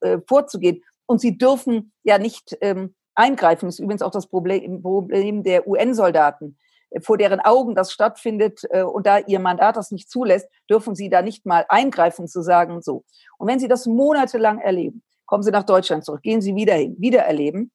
äh, 0.00 0.18
vorzugehen. 0.26 0.82
Und 1.06 1.20
sie 1.20 1.38
dürfen 1.38 1.92
ja 2.04 2.18
nicht 2.18 2.56
ähm, 2.60 2.94
eingreifen. 3.14 3.66
Das 3.66 3.76
ist 3.76 3.80
übrigens 3.80 4.02
auch 4.02 4.10
das 4.10 4.28
Problem, 4.28 4.82
Problem 4.82 5.42
der 5.42 5.66
UN-Soldaten. 5.66 6.56
Äh, 6.90 7.00
vor 7.00 7.18
deren 7.18 7.40
Augen 7.40 7.74
das 7.74 7.92
stattfindet 7.92 8.62
äh, 8.70 8.82
und 8.82 9.06
da 9.06 9.18
ihr 9.18 9.40
Mandat 9.40 9.76
das 9.76 9.90
nicht 9.90 10.10
zulässt, 10.10 10.48
dürfen 10.70 10.94
sie 10.94 11.08
da 11.08 11.22
nicht 11.22 11.46
mal 11.46 11.66
eingreifen, 11.68 12.28
zu 12.28 12.42
sagen 12.42 12.82
so. 12.82 13.04
Und 13.38 13.48
wenn 13.48 13.58
sie 13.58 13.68
das 13.68 13.86
monatelang 13.86 14.58
erleben, 14.58 15.02
kommen 15.26 15.42
sie 15.42 15.50
nach 15.50 15.64
Deutschland 15.64 16.04
zurück, 16.04 16.22
gehen 16.22 16.40
sie 16.40 16.54
wieder 16.54 16.74
hin, 16.74 16.96
wieder 16.98 17.20
erleben, 17.20 17.70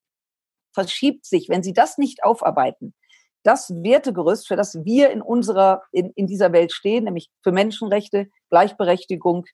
verschiebt 0.74 1.26
sich, 1.26 1.50
wenn 1.50 1.63
sie 1.63 1.74
das 1.74 1.98
nicht 1.98 2.24
aufarbeiten, 2.24 2.94
das 3.43 3.69
Wertegerüst, 3.84 4.47
für 4.47 4.56
das 4.56 4.84
wir 4.86 5.12
in 5.12 5.21
unserer, 5.21 5.84
in, 5.91 6.12
in 6.15 6.27
dieser 6.27 6.51
Welt 6.51 6.71
stehen, 6.71 7.03
nämlich 7.03 7.29
für 7.41 7.51
Menschenrechte, 7.51 8.29
Gleichberechtigung, 8.49 9.45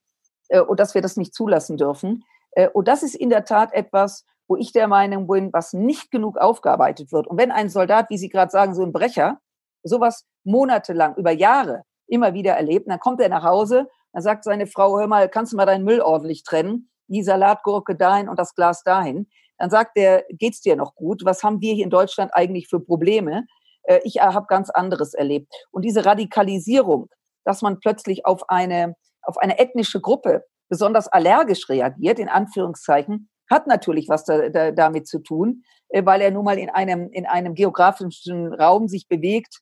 äh, 0.50 0.62
und 0.62 0.80
dass 0.80 0.94
wir 0.96 1.02
das 1.02 1.18
nicht 1.18 1.34
zulassen 1.34 1.78
dürfen. 1.78 2.24
Äh, 2.52 2.70
und 2.70 2.88
das 2.88 3.04
ist 3.04 3.16
in 3.16 3.30
der 3.30 3.46
Tat 3.46 3.74
etwas, 3.74 4.26
wo 4.48 4.56
ich 4.56 4.72
der 4.72 4.88
Meinung 4.88 5.28
bin, 5.28 5.54
was 5.54 5.74
nicht 5.74 6.12
genug 6.12 6.38
aufgearbeitet 6.38 7.12
wird. 7.12 7.28
Und 7.28 7.38
wenn 7.38 7.52
ein 7.52 7.70
Soldat, 7.70 8.10
wie 8.10 8.18
Sie 8.18 8.30
gerade 8.30 8.52
sagen, 8.52 8.74
so 8.74 8.84
ein 8.84 8.92
Brecher, 8.92 9.40
sowas 9.84 10.26
monatelang, 10.44 11.16
über 11.16 11.32
Jahre 11.32 11.84
immer 12.08 12.34
wieder 12.34 12.54
erlebt, 12.54 12.90
dann 12.90 13.00
kommt 13.00 13.22
er 13.22 13.30
nach 13.30 13.44
Hause, 13.44 13.88
dann 14.12 14.24
sagt 14.24 14.44
seine 14.44 14.66
Frau, 14.66 14.98
hör 14.98 15.08
mal, 15.08 15.30
kannst 15.30 15.54
du 15.54 15.58
mal 15.58 15.68
deinen 15.68 15.84
Müll 15.86 16.02
ordentlich 16.02 16.44
trennen? 16.44 16.90
Die 17.08 17.24
Salatgurke 17.24 17.96
dahin 17.96 18.28
und 18.28 18.40
das 18.40 18.56
Glas 18.56 18.84
dahin. 18.84 19.28
Dann 19.60 19.70
sagt 19.70 19.92
er, 19.96 20.24
geht's 20.30 20.62
dir 20.62 20.76
noch 20.76 20.96
gut? 20.96 21.24
Was 21.26 21.44
haben 21.44 21.62
wir 21.62 21.74
hier 21.74 21.84
in 21.84 21.90
Deutschland 21.90 22.32
eigentlich 22.34 22.68
für 22.68 22.80
Probleme? 22.80 23.46
Äh, 23.90 24.00
ich 24.04 24.20
habe 24.22 24.46
ganz 24.48 24.70
anderes 24.70 25.14
erlebt. 25.14 25.52
Und 25.72 25.84
diese 25.84 26.06
Radikalisierung, 26.06 27.10
dass 27.44 27.62
man 27.62 27.80
plötzlich 27.80 28.26
auf 28.26 28.50
eine, 28.50 28.96
auf 29.22 29.38
eine 29.38 29.60
ethnische 29.60 30.00
Gruppe 30.00 30.46
besonders 30.70 31.08
allergisch 31.08 31.68
reagiert, 31.68 32.20
in 32.20 32.30
Anführungszeichen, 32.30 33.30
hat 33.50 33.66
natürlich 33.66 34.08
was 34.08 34.26
da, 34.26 34.50
da, 34.50 34.72
damit 34.72 35.08
zu 35.08 35.20
tun, 35.20 35.64
äh, 35.90 36.06
weil 36.06 36.22
er 36.22 36.32
nun 36.32 36.46
mal 36.46 36.60
in 36.60 36.70
einem, 36.70 37.10
in 37.12 37.26
einem 37.26 37.56
geografischen 37.56 38.54
Raum 38.54 38.88
sich 38.88 39.08
bewegt, 39.08 39.60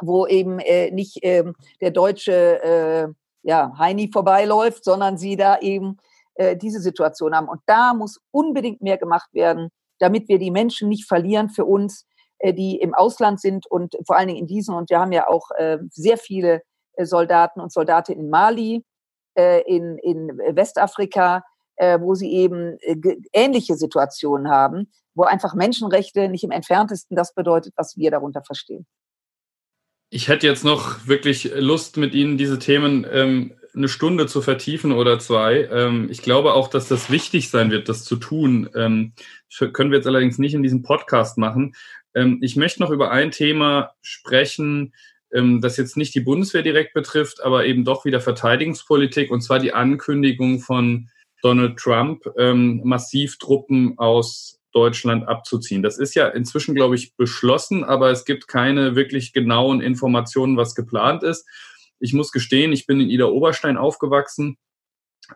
wo 0.00 0.26
eben 0.26 0.58
äh, 0.58 0.90
nicht 0.90 1.22
äh, 1.22 1.44
der 1.80 1.90
deutsche 1.90 2.62
äh, 2.62 3.08
ja, 3.42 3.72
Heini 3.78 4.10
vorbeiläuft, 4.10 4.84
sondern 4.84 5.18
sie 5.18 5.36
da 5.36 5.58
eben 5.58 5.98
äh, 6.34 6.56
diese 6.56 6.80
Situation 6.80 7.36
haben. 7.36 7.48
Und 7.48 7.60
da 7.66 7.92
muss 7.92 8.18
unbedingt 8.30 8.80
mehr 8.80 8.96
gemacht 8.96 9.28
werden, 9.34 9.68
damit 9.98 10.28
wir 10.28 10.38
die 10.38 10.50
Menschen 10.50 10.88
nicht 10.88 11.06
verlieren 11.06 11.50
für 11.50 11.66
uns, 11.66 12.02
äh, 12.02 12.11
die 12.44 12.76
im 12.80 12.94
Ausland 12.94 13.40
sind 13.40 13.66
und 13.66 13.96
vor 14.06 14.16
allen 14.16 14.28
Dingen 14.28 14.40
in 14.40 14.46
diesen. 14.46 14.74
Und 14.74 14.90
wir 14.90 14.98
haben 14.98 15.12
ja 15.12 15.28
auch 15.28 15.50
äh, 15.56 15.78
sehr 15.90 16.16
viele 16.18 16.62
äh, 16.94 17.04
Soldaten 17.04 17.60
und 17.60 17.72
Soldatinnen 17.72 18.24
in 18.24 18.30
Mali, 18.30 18.84
in, 19.34 19.96
in 19.96 20.28
Westafrika, 20.50 21.42
wo 21.78 22.14
sie 22.14 22.30
eben 22.32 22.76
ähnliche 23.32 23.76
Situationen 23.76 24.50
haben, 24.50 24.92
wo 25.14 25.22
einfach 25.22 25.54
Menschenrechte 25.54 26.28
nicht 26.28 26.44
im 26.44 26.50
entferntesten 26.50 27.16
das 27.16 27.32
bedeutet, 27.32 27.72
was 27.78 27.96
wir 27.96 28.10
darunter 28.10 28.42
verstehen. 28.44 28.86
Ich 30.10 30.28
hätte 30.28 30.46
jetzt 30.46 30.66
noch 30.66 31.06
wirklich 31.06 31.50
Lust, 31.56 31.96
mit 31.96 32.14
Ihnen 32.14 32.36
diese 32.36 32.58
Themen 32.58 33.06
ähm, 33.10 33.54
eine 33.74 33.88
Stunde 33.88 34.26
zu 34.26 34.42
vertiefen 34.42 34.92
oder 34.92 35.18
zwei. 35.18 35.64
Ähm, 35.72 36.08
ich 36.10 36.20
glaube 36.20 36.52
auch, 36.52 36.68
dass 36.68 36.88
das 36.88 37.10
wichtig 37.10 37.48
sein 37.48 37.70
wird, 37.70 37.88
das 37.88 38.04
zu 38.04 38.16
tun. 38.16 38.68
Ähm, 38.74 39.14
können 39.72 39.90
wir 39.90 39.96
jetzt 39.96 40.06
allerdings 40.06 40.36
nicht 40.38 40.52
in 40.52 40.62
diesem 40.62 40.82
Podcast 40.82 41.38
machen. 41.38 41.74
Ähm, 42.14 42.38
ich 42.42 42.56
möchte 42.56 42.82
noch 42.82 42.90
über 42.90 43.10
ein 43.10 43.30
Thema 43.30 43.92
sprechen, 44.02 44.94
ähm, 45.32 45.60
das 45.60 45.76
jetzt 45.76 45.96
nicht 45.96 46.14
die 46.14 46.20
Bundeswehr 46.20 46.62
direkt 46.62 46.94
betrifft, 46.94 47.42
aber 47.42 47.64
eben 47.64 47.84
doch 47.84 48.04
wieder 48.04 48.20
Verteidigungspolitik, 48.20 49.30
und 49.30 49.40
zwar 49.40 49.58
die 49.58 49.72
Ankündigung 49.72 50.60
von 50.60 51.08
Donald 51.42 51.76
Trump, 51.78 52.24
ähm, 52.38 52.80
massiv 52.84 53.38
Truppen 53.38 53.98
aus 53.98 54.60
Deutschland 54.72 55.28
abzuziehen. 55.28 55.82
Das 55.82 55.98
ist 55.98 56.14
ja 56.14 56.28
inzwischen, 56.28 56.74
glaube 56.74 56.94
ich, 56.94 57.14
beschlossen, 57.16 57.84
aber 57.84 58.10
es 58.10 58.24
gibt 58.24 58.48
keine 58.48 58.94
wirklich 58.94 59.32
genauen 59.32 59.80
Informationen, 59.80 60.56
was 60.56 60.74
geplant 60.74 61.22
ist. 61.22 61.46
Ich 61.98 62.14
muss 62.14 62.32
gestehen, 62.32 62.72
ich 62.72 62.86
bin 62.86 63.00
in 63.00 63.10
Ida 63.10 63.26
Oberstein 63.26 63.76
aufgewachsen. 63.76 64.56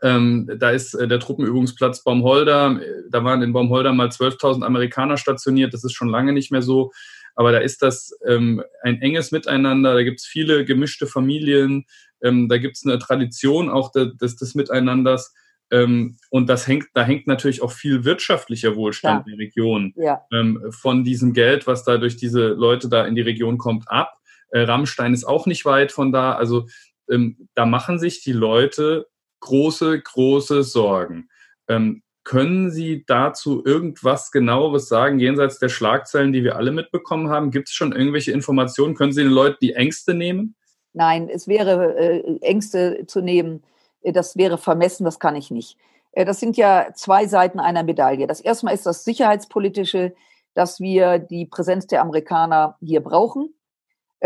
Ähm, 0.03 0.51
da 0.59 0.71
ist 0.71 0.95
äh, 0.95 1.09
der 1.09 1.21
Truppenübungsplatz 1.21 2.03
Baumholder. 2.03 2.81
Da 3.11 3.25
waren 3.25 3.43
in 3.43 3.53
Baumholder 3.53 3.93
mal 3.93 4.09
12.000 4.09 4.65
Amerikaner 4.65 5.17
stationiert. 5.17 5.73
Das 5.73 5.85
ist 5.85 5.93
schon 5.93 6.09
lange 6.09 6.33
nicht 6.33 6.51
mehr 6.51 6.63
so. 6.63 6.93
Aber 7.35 7.53
da 7.53 7.59
ist 7.59 7.83
das 7.83 8.19
ähm, 8.27 8.63
ein 8.83 9.01
enges 9.01 9.31
Miteinander. 9.31 9.95
Da 9.95 10.03
gibt 10.03 10.21
es 10.21 10.27
viele 10.27 10.65
gemischte 10.65 11.07
Familien. 11.07 11.85
Ähm, 12.23 12.49
da 12.49 12.59
gibt 12.59 12.77
es 12.77 12.85
eine 12.85 12.99
Tradition 12.99 13.69
auch 13.69 13.93
des, 13.93 14.37
des 14.37 14.55
Miteinanders. 14.55 15.35
Ähm, 15.71 16.17
und 16.31 16.49
das 16.49 16.67
hängt, 16.67 16.87
da 16.95 17.03
hängt 17.03 17.27
natürlich 17.27 17.63
auch 17.63 17.73
viel 17.73 18.05
wirtschaftlicher 18.05 18.77
Wohlstand 18.77 19.27
ja. 19.27 19.33
in 19.33 19.39
der 19.39 19.47
Region 19.47 19.93
ja. 19.97 20.23
ähm, 20.33 20.63
von 20.71 21.05
diesem 21.05 21.33
Geld, 21.33 21.67
was 21.67 21.85
da 21.85 21.99
durch 21.99 22.17
diese 22.17 22.49
Leute 22.49 22.89
da 22.89 23.05
in 23.05 23.15
die 23.15 23.23
Region 23.23 23.59
kommt, 23.59 23.91
ab. 23.91 24.17
Äh, 24.51 24.61
Rammstein 24.61 25.13
ist 25.13 25.25
auch 25.25 25.47
nicht 25.47 25.65
weit 25.65 25.93
von 25.93 26.13
da. 26.13 26.35
Also 26.35 26.67
ähm, 27.11 27.49
da 27.55 27.67
machen 27.67 27.99
sich 27.99 28.23
die 28.23 28.33
Leute 28.33 29.09
große, 29.47 30.01
große 30.01 30.63
Sorgen. 30.63 31.29
Ähm, 31.69 32.03
können 32.25 32.71
Sie 32.71 33.05
dazu 33.07 33.65
irgendwas 33.65 34.33
genaueres 34.33 34.89
sagen, 34.89 35.19
jenseits 35.19 35.59
der 35.59 35.69
Schlagzeilen, 35.69 36.33
die 36.33 36.43
wir 36.43 36.57
alle 36.57 36.73
mitbekommen 36.73 37.31
haben? 37.31 37.51
Gibt 37.51 37.69
es 37.69 37.75
schon 37.75 37.93
irgendwelche 37.93 38.33
Informationen? 38.33 38.95
Können 38.95 39.13
Sie 39.13 39.23
den 39.23 39.33
Leuten 39.33 39.59
die 39.63 39.75
Ängste 39.75 40.15
nehmen? 40.15 40.57
Nein, 40.93 41.29
es 41.29 41.47
wäre 41.47 41.97
äh, 41.97 42.39
Ängste 42.41 43.05
zu 43.07 43.21
nehmen 43.21 43.63
äh, 44.07 44.13
das 44.13 44.37
wäre 44.37 44.59
vermessen, 44.59 45.05
das 45.05 45.19
kann 45.19 45.37
ich 45.37 45.51
nicht. 45.51 45.77
Äh, 46.13 46.25
das 46.25 46.41
sind 46.41 46.57
ja 46.57 46.89
zwei 46.95 47.27
Seiten 47.27 47.61
einer 47.61 47.83
Medaille. 47.83 48.27
Das 48.27 48.41
erste 48.41 48.67
Mal 48.67 48.73
ist 48.73 48.87
das 48.87 49.05
Sicherheitspolitische, 49.05 50.15
dass 50.55 50.81
wir 50.81 51.19
die 51.19 51.47
Präsenz 51.47 51.87
der 51.87 52.01
Amerikaner 52.01 52.77
hier 52.81 53.01
brauchen. 53.01 53.53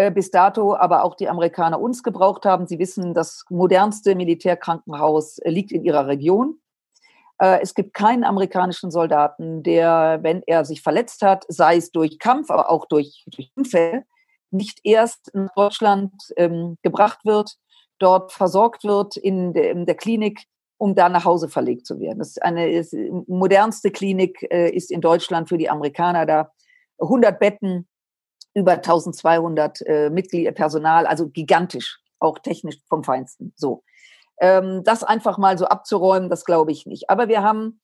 Äh, 0.00 0.10
bis 0.10 0.30
dato 0.30 0.74
aber 0.74 1.04
auch 1.04 1.14
die 1.14 1.28
Amerikaner 1.28 1.78
uns 1.78 2.02
gebraucht 2.02 2.46
haben. 2.46 2.66
Sie 2.66 2.78
wissen, 2.78 3.12
das 3.12 3.44
modernste 3.50 4.14
Militärkrankenhaus 4.14 5.38
liegt 5.44 5.72
in 5.72 5.84
ihrer 5.84 6.06
Region. 6.06 6.58
Es 7.42 7.74
gibt 7.74 7.94
keinen 7.94 8.22
amerikanischen 8.22 8.90
Soldaten, 8.90 9.62
der, 9.62 10.18
wenn 10.20 10.42
er 10.46 10.66
sich 10.66 10.82
verletzt 10.82 11.22
hat, 11.22 11.46
sei 11.48 11.76
es 11.76 11.90
durch 11.90 12.18
Kampf, 12.18 12.50
aber 12.50 12.70
auch 12.70 12.84
durch, 12.84 13.24
durch 13.28 13.50
Unfälle, 13.56 14.04
nicht 14.50 14.80
erst 14.84 15.28
in 15.28 15.48
Deutschland 15.56 16.12
ähm, 16.36 16.76
gebracht 16.82 17.20
wird, 17.24 17.56
dort 17.98 18.32
versorgt 18.32 18.84
wird 18.84 19.16
in 19.16 19.54
der, 19.54 19.70
in 19.70 19.86
der 19.86 19.94
Klinik, 19.94 20.44
um 20.76 20.94
da 20.94 21.08
nach 21.08 21.24
Hause 21.24 21.48
verlegt 21.48 21.86
zu 21.86 21.98
werden. 21.98 22.18
Das 22.18 22.28
ist 22.28 22.42
eine 22.42 22.70
ist, 22.70 22.94
modernste 23.26 23.90
Klinik 23.90 24.46
äh, 24.50 24.68
ist 24.70 24.90
in 24.90 25.00
Deutschland 25.00 25.48
für 25.48 25.56
die 25.56 25.70
Amerikaner 25.70 26.26
da. 26.26 26.52
100 26.98 27.38
Betten, 27.38 27.88
über 28.54 28.72
1200 28.72 29.80
äh, 29.86 30.10
Mitglieder, 30.10 30.52
Personal, 30.52 31.06
also 31.06 31.28
gigantisch, 31.28 32.00
auch 32.18 32.38
technisch 32.38 32.78
vom 32.88 33.04
Feinsten. 33.04 33.52
So. 33.56 33.82
Ähm, 34.40 34.82
das 34.84 35.04
einfach 35.04 35.38
mal 35.38 35.58
so 35.58 35.66
abzuräumen, 35.66 36.30
das 36.30 36.44
glaube 36.44 36.72
ich 36.72 36.86
nicht. 36.86 37.10
Aber 37.10 37.28
wir 37.28 37.42
haben 37.42 37.80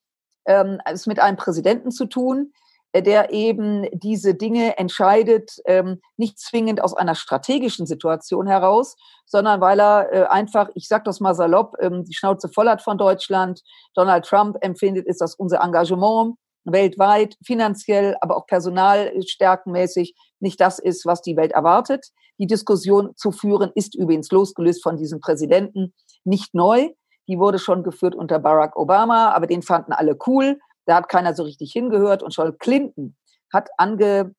ähm, 0.46 0.80
es 0.84 1.06
mit 1.06 1.20
einem 1.20 1.36
Präsidenten 1.36 1.90
zu 1.90 2.06
tun, 2.06 2.52
äh, 2.92 3.02
der 3.02 3.30
eben 3.30 3.86
diese 3.92 4.34
Dinge 4.34 4.78
entscheidet, 4.78 5.58
ähm, 5.66 6.00
nicht 6.16 6.38
zwingend 6.38 6.82
aus 6.82 6.94
einer 6.94 7.14
strategischen 7.14 7.86
Situation 7.86 8.46
heraus, 8.46 8.96
sondern 9.26 9.60
weil 9.60 9.80
er 9.80 10.12
äh, 10.12 10.26
einfach, 10.26 10.70
ich 10.74 10.88
sage 10.88 11.04
das 11.04 11.20
mal 11.20 11.34
salopp, 11.34 11.74
ähm, 11.80 12.04
die 12.04 12.14
Schnauze 12.14 12.48
voll 12.48 12.68
hat 12.68 12.80
von 12.80 12.96
Deutschland. 12.96 13.62
Donald 13.94 14.24
Trump 14.24 14.56
empfindet, 14.62 15.06
ist 15.06 15.20
das 15.20 15.34
unser 15.34 15.60
Engagement 15.60 16.36
weltweit, 16.66 17.36
finanziell, 17.44 18.16
aber 18.20 18.36
auch 18.36 18.46
personalstärkenmäßig 18.46 20.14
nicht 20.40 20.60
das 20.60 20.78
ist, 20.78 21.06
was 21.06 21.22
die 21.22 21.36
Welt 21.36 21.52
erwartet. 21.52 22.06
Die 22.38 22.46
Diskussion 22.46 23.12
zu 23.16 23.32
führen 23.32 23.70
ist 23.74 23.94
übrigens 23.94 24.30
losgelöst 24.30 24.82
von 24.82 24.96
diesem 24.96 25.20
Präsidenten 25.20 25.94
nicht 26.24 26.54
neu. 26.54 26.90
Die 27.28 27.38
wurde 27.38 27.58
schon 27.58 27.82
geführt 27.82 28.14
unter 28.14 28.38
Barack 28.38 28.76
Obama, 28.76 29.32
aber 29.32 29.46
den 29.46 29.62
fanden 29.62 29.92
alle 29.92 30.16
cool. 30.26 30.58
Da 30.84 30.96
hat 30.96 31.08
keiner 31.08 31.34
so 31.34 31.42
richtig 31.42 31.72
hingehört. 31.72 32.22
Und 32.22 32.34
schon 32.34 32.58
Clinton 32.58 33.16
hat 33.52 33.68
ange, 33.78 34.34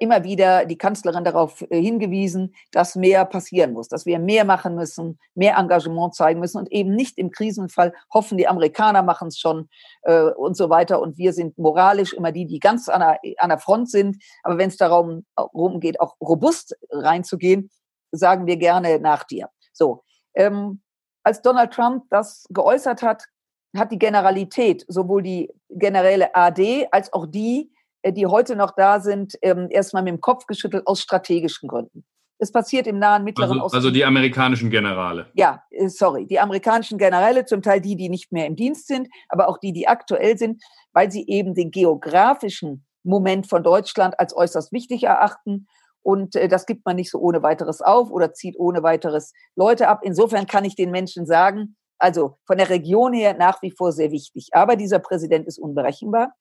immer 0.00 0.24
wieder 0.24 0.66
die 0.66 0.78
Kanzlerin 0.78 1.24
darauf 1.24 1.62
äh, 1.70 1.80
hingewiesen, 1.80 2.54
dass 2.72 2.96
mehr 2.96 3.24
passieren 3.24 3.72
muss, 3.72 3.88
dass 3.88 4.06
wir 4.06 4.18
mehr 4.18 4.44
machen 4.44 4.74
müssen, 4.74 5.18
mehr 5.34 5.56
Engagement 5.56 6.14
zeigen 6.14 6.40
müssen 6.40 6.58
und 6.58 6.72
eben 6.72 6.94
nicht 6.94 7.16
im 7.16 7.30
Krisenfall 7.30 7.94
hoffen, 8.12 8.38
die 8.38 8.48
Amerikaner 8.48 9.02
machen 9.02 9.28
es 9.28 9.38
schon 9.38 9.68
äh, 10.02 10.22
und 10.22 10.56
so 10.56 10.68
weiter. 10.68 11.00
Und 11.00 11.16
wir 11.16 11.32
sind 11.32 11.58
moralisch 11.58 12.12
immer 12.12 12.32
die, 12.32 12.46
die 12.46 12.58
ganz 12.58 12.88
an 12.88 13.00
der, 13.00 13.20
an 13.38 13.50
der 13.50 13.58
Front 13.58 13.90
sind. 13.90 14.22
Aber 14.42 14.58
wenn 14.58 14.68
es 14.68 14.76
darum, 14.76 15.24
darum 15.36 15.80
geht, 15.80 16.00
auch 16.00 16.16
robust 16.20 16.76
reinzugehen, 16.90 17.70
sagen 18.10 18.46
wir 18.46 18.56
gerne 18.56 18.98
nach 18.98 19.24
dir. 19.24 19.48
So. 19.72 20.02
Ähm, 20.34 20.82
als 21.22 21.42
Donald 21.42 21.72
Trump 21.72 22.04
das 22.10 22.46
geäußert 22.50 23.02
hat, 23.02 23.24
hat 23.76 23.92
die 23.92 23.98
Generalität, 23.98 24.84
sowohl 24.88 25.22
die 25.22 25.52
generelle 25.68 26.34
AD 26.34 26.88
als 26.90 27.12
auch 27.12 27.26
die, 27.26 27.70
äh, 27.70 27.77
die 28.06 28.26
heute 28.26 28.56
noch 28.56 28.72
da 28.76 29.00
sind, 29.00 29.34
ähm, 29.42 29.68
erstmal 29.70 30.02
mit 30.02 30.12
dem 30.12 30.20
Kopf 30.20 30.46
geschüttelt 30.46 30.86
aus 30.86 31.00
strategischen 31.00 31.68
Gründen. 31.68 32.04
Es 32.38 32.52
passiert 32.52 32.86
im 32.86 32.98
Nahen 32.98 33.24
Mittleren 33.24 33.54
also, 33.54 33.64
Osten. 33.64 33.76
Also 33.76 33.90
die 33.90 34.04
amerikanischen 34.04 34.70
Generale. 34.70 35.26
Ja, 35.34 35.62
äh, 35.70 35.88
sorry, 35.88 36.26
die 36.26 36.38
amerikanischen 36.38 36.96
Generäle, 36.96 37.44
zum 37.44 37.62
Teil 37.62 37.80
die, 37.80 37.96
die 37.96 38.08
nicht 38.08 38.30
mehr 38.30 38.46
im 38.46 38.54
Dienst 38.54 38.86
sind, 38.86 39.08
aber 39.28 39.48
auch 39.48 39.58
die, 39.58 39.72
die 39.72 39.88
aktuell 39.88 40.38
sind, 40.38 40.62
weil 40.92 41.10
sie 41.10 41.26
eben 41.26 41.54
den 41.54 41.70
geografischen 41.70 42.86
Moment 43.02 43.48
von 43.48 43.62
Deutschland 43.62 44.18
als 44.20 44.36
äußerst 44.36 44.72
wichtig 44.72 45.02
erachten. 45.04 45.66
Und 46.02 46.36
äh, 46.36 46.46
das 46.46 46.66
gibt 46.66 46.86
man 46.86 46.96
nicht 46.96 47.10
so 47.10 47.18
ohne 47.18 47.42
weiteres 47.42 47.80
auf 47.80 48.10
oder 48.10 48.32
zieht 48.32 48.54
ohne 48.58 48.84
weiteres 48.84 49.32
Leute 49.56 49.88
ab. 49.88 50.00
Insofern 50.04 50.46
kann 50.46 50.64
ich 50.64 50.76
den 50.76 50.92
Menschen 50.92 51.26
sagen, 51.26 51.76
also 51.98 52.38
von 52.46 52.58
der 52.58 52.70
Region 52.70 53.12
her 53.12 53.34
nach 53.34 53.60
wie 53.62 53.72
vor 53.72 53.90
sehr 53.90 54.12
wichtig. 54.12 54.50
Aber 54.52 54.76
dieser 54.76 55.00
Präsident 55.00 55.48
ist 55.48 55.58
unberechenbar. 55.58 56.32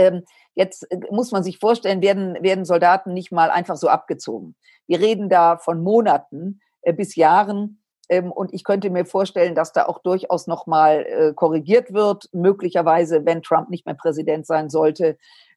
Ähm, 0.00 0.24
jetzt 0.54 0.90
äh, 0.90 0.98
muss 1.10 1.32
man 1.32 1.42
sich 1.42 1.58
vorstellen, 1.58 2.02
werden, 2.02 2.36
werden 2.40 2.64
Soldaten 2.64 3.12
nicht 3.12 3.32
mal 3.32 3.50
einfach 3.50 3.76
so 3.76 3.88
abgezogen. 3.88 4.56
Wir 4.86 5.00
reden 5.00 5.28
da 5.28 5.58
von 5.58 5.82
Monaten 5.82 6.60
äh, 6.82 6.92
bis 6.92 7.16
Jahren. 7.16 7.82
Ähm, 8.08 8.32
und 8.32 8.52
ich 8.52 8.64
könnte 8.64 8.90
mir 8.90 9.04
vorstellen, 9.04 9.54
dass 9.54 9.72
da 9.72 9.86
auch 9.86 9.98
durchaus 10.02 10.46
nochmal 10.46 11.06
äh, 11.06 11.32
korrigiert 11.34 11.92
wird, 11.92 12.28
möglicherweise, 12.32 13.24
wenn 13.24 13.42
Trump 13.42 13.70
nicht 13.70 13.86
mehr 13.86 13.94
Präsident 13.94 14.46
sein 14.46 14.70
sollte, 14.70 15.16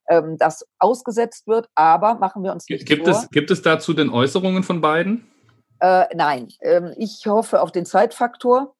ähm, 0.10 0.38
das 0.38 0.68
ausgesetzt 0.80 1.48
wird. 1.48 1.68
Aber 1.76 2.16
machen 2.16 2.44
wir 2.44 2.52
uns 2.52 2.68
nicht 2.70 2.86
gibt 2.86 3.08
vor. 3.08 3.18
Es, 3.18 3.30
gibt 3.30 3.50
es 3.50 3.62
dazu 3.62 3.94
denn 3.94 4.10
Äußerungen 4.10 4.64
von 4.64 4.82
beiden? 4.82 5.28
Äh, 5.80 6.06
nein, 6.16 6.50
ähm, 6.62 6.94
ich 6.98 7.26
hoffe 7.26 7.62
auf 7.62 7.72
den 7.72 7.86
Zeitfaktor. 7.86 8.76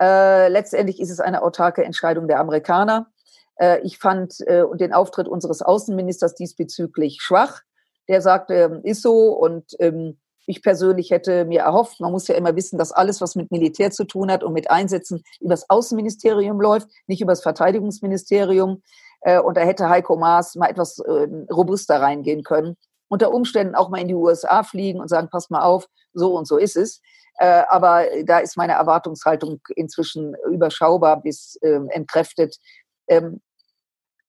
Äh, 0.00 0.48
letztendlich 0.48 1.00
ist 1.00 1.10
es 1.10 1.20
eine 1.20 1.42
autarke 1.42 1.84
Entscheidung 1.84 2.28
der 2.28 2.40
Amerikaner. 2.40 3.10
Äh, 3.56 3.80
ich 3.82 3.98
fand 3.98 4.40
äh, 4.46 4.64
den 4.74 4.92
Auftritt 4.92 5.28
unseres 5.28 5.62
Außenministers 5.62 6.34
diesbezüglich 6.34 7.18
schwach. 7.20 7.62
Der 8.08 8.20
sagte, 8.22 8.54
ähm, 8.54 8.80
ist 8.84 9.02
so 9.02 9.32
und 9.32 9.74
ähm, 9.80 10.18
ich 10.46 10.62
persönlich 10.62 11.10
hätte 11.10 11.44
mir 11.44 11.62
erhofft, 11.62 12.00
man 12.00 12.12
muss 12.12 12.28
ja 12.28 12.36
immer 12.36 12.54
wissen, 12.54 12.78
dass 12.78 12.92
alles, 12.92 13.20
was 13.20 13.34
mit 13.34 13.50
Militär 13.50 13.90
zu 13.90 14.04
tun 14.04 14.30
hat 14.30 14.44
und 14.44 14.52
mit 14.52 14.70
Einsätzen 14.70 15.24
übers 15.40 15.68
Außenministerium 15.68 16.60
läuft, 16.60 16.88
nicht 17.08 17.20
übers 17.20 17.42
Verteidigungsministerium. 17.42 18.82
Äh, 19.22 19.40
und 19.40 19.56
da 19.56 19.62
hätte 19.62 19.88
Heiko 19.88 20.16
Maas 20.16 20.54
mal 20.54 20.70
etwas 20.70 20.98
äh, 21.00 21.28
robuster 21.52 22.00
reingehen 22.00 22.44
können. 22.44 22.76
Unter 23.08 23.32
Umständen 23.32 23.74
auch 23.74 23.88
mal 23.88 24.00
in 24.00 24.08
die 24.08 24.14
USA 24.14 24.62
fliegen 24.62 25.00
und 25.00 25.08
sagen, 25.08 25.28
passt 25.30 25.50
mal 25.50 25.62
auf, 25.62 25.86
so 26.12 26.36
und 26.36 26.46
so 26.46 26.56
ist 26.56 26.76
es. 26.76 27.00
Aber 27.38 28.04
da 28.24 28.38
ist 28.38 28.56
meine 28.56 28.72
Erwartungshaltung 28.72 29.60
inzwischen 29.76 30.34
überschaubar 30.50 31.20
bis 31.20 31.56
entkräftet. 31.60 32.56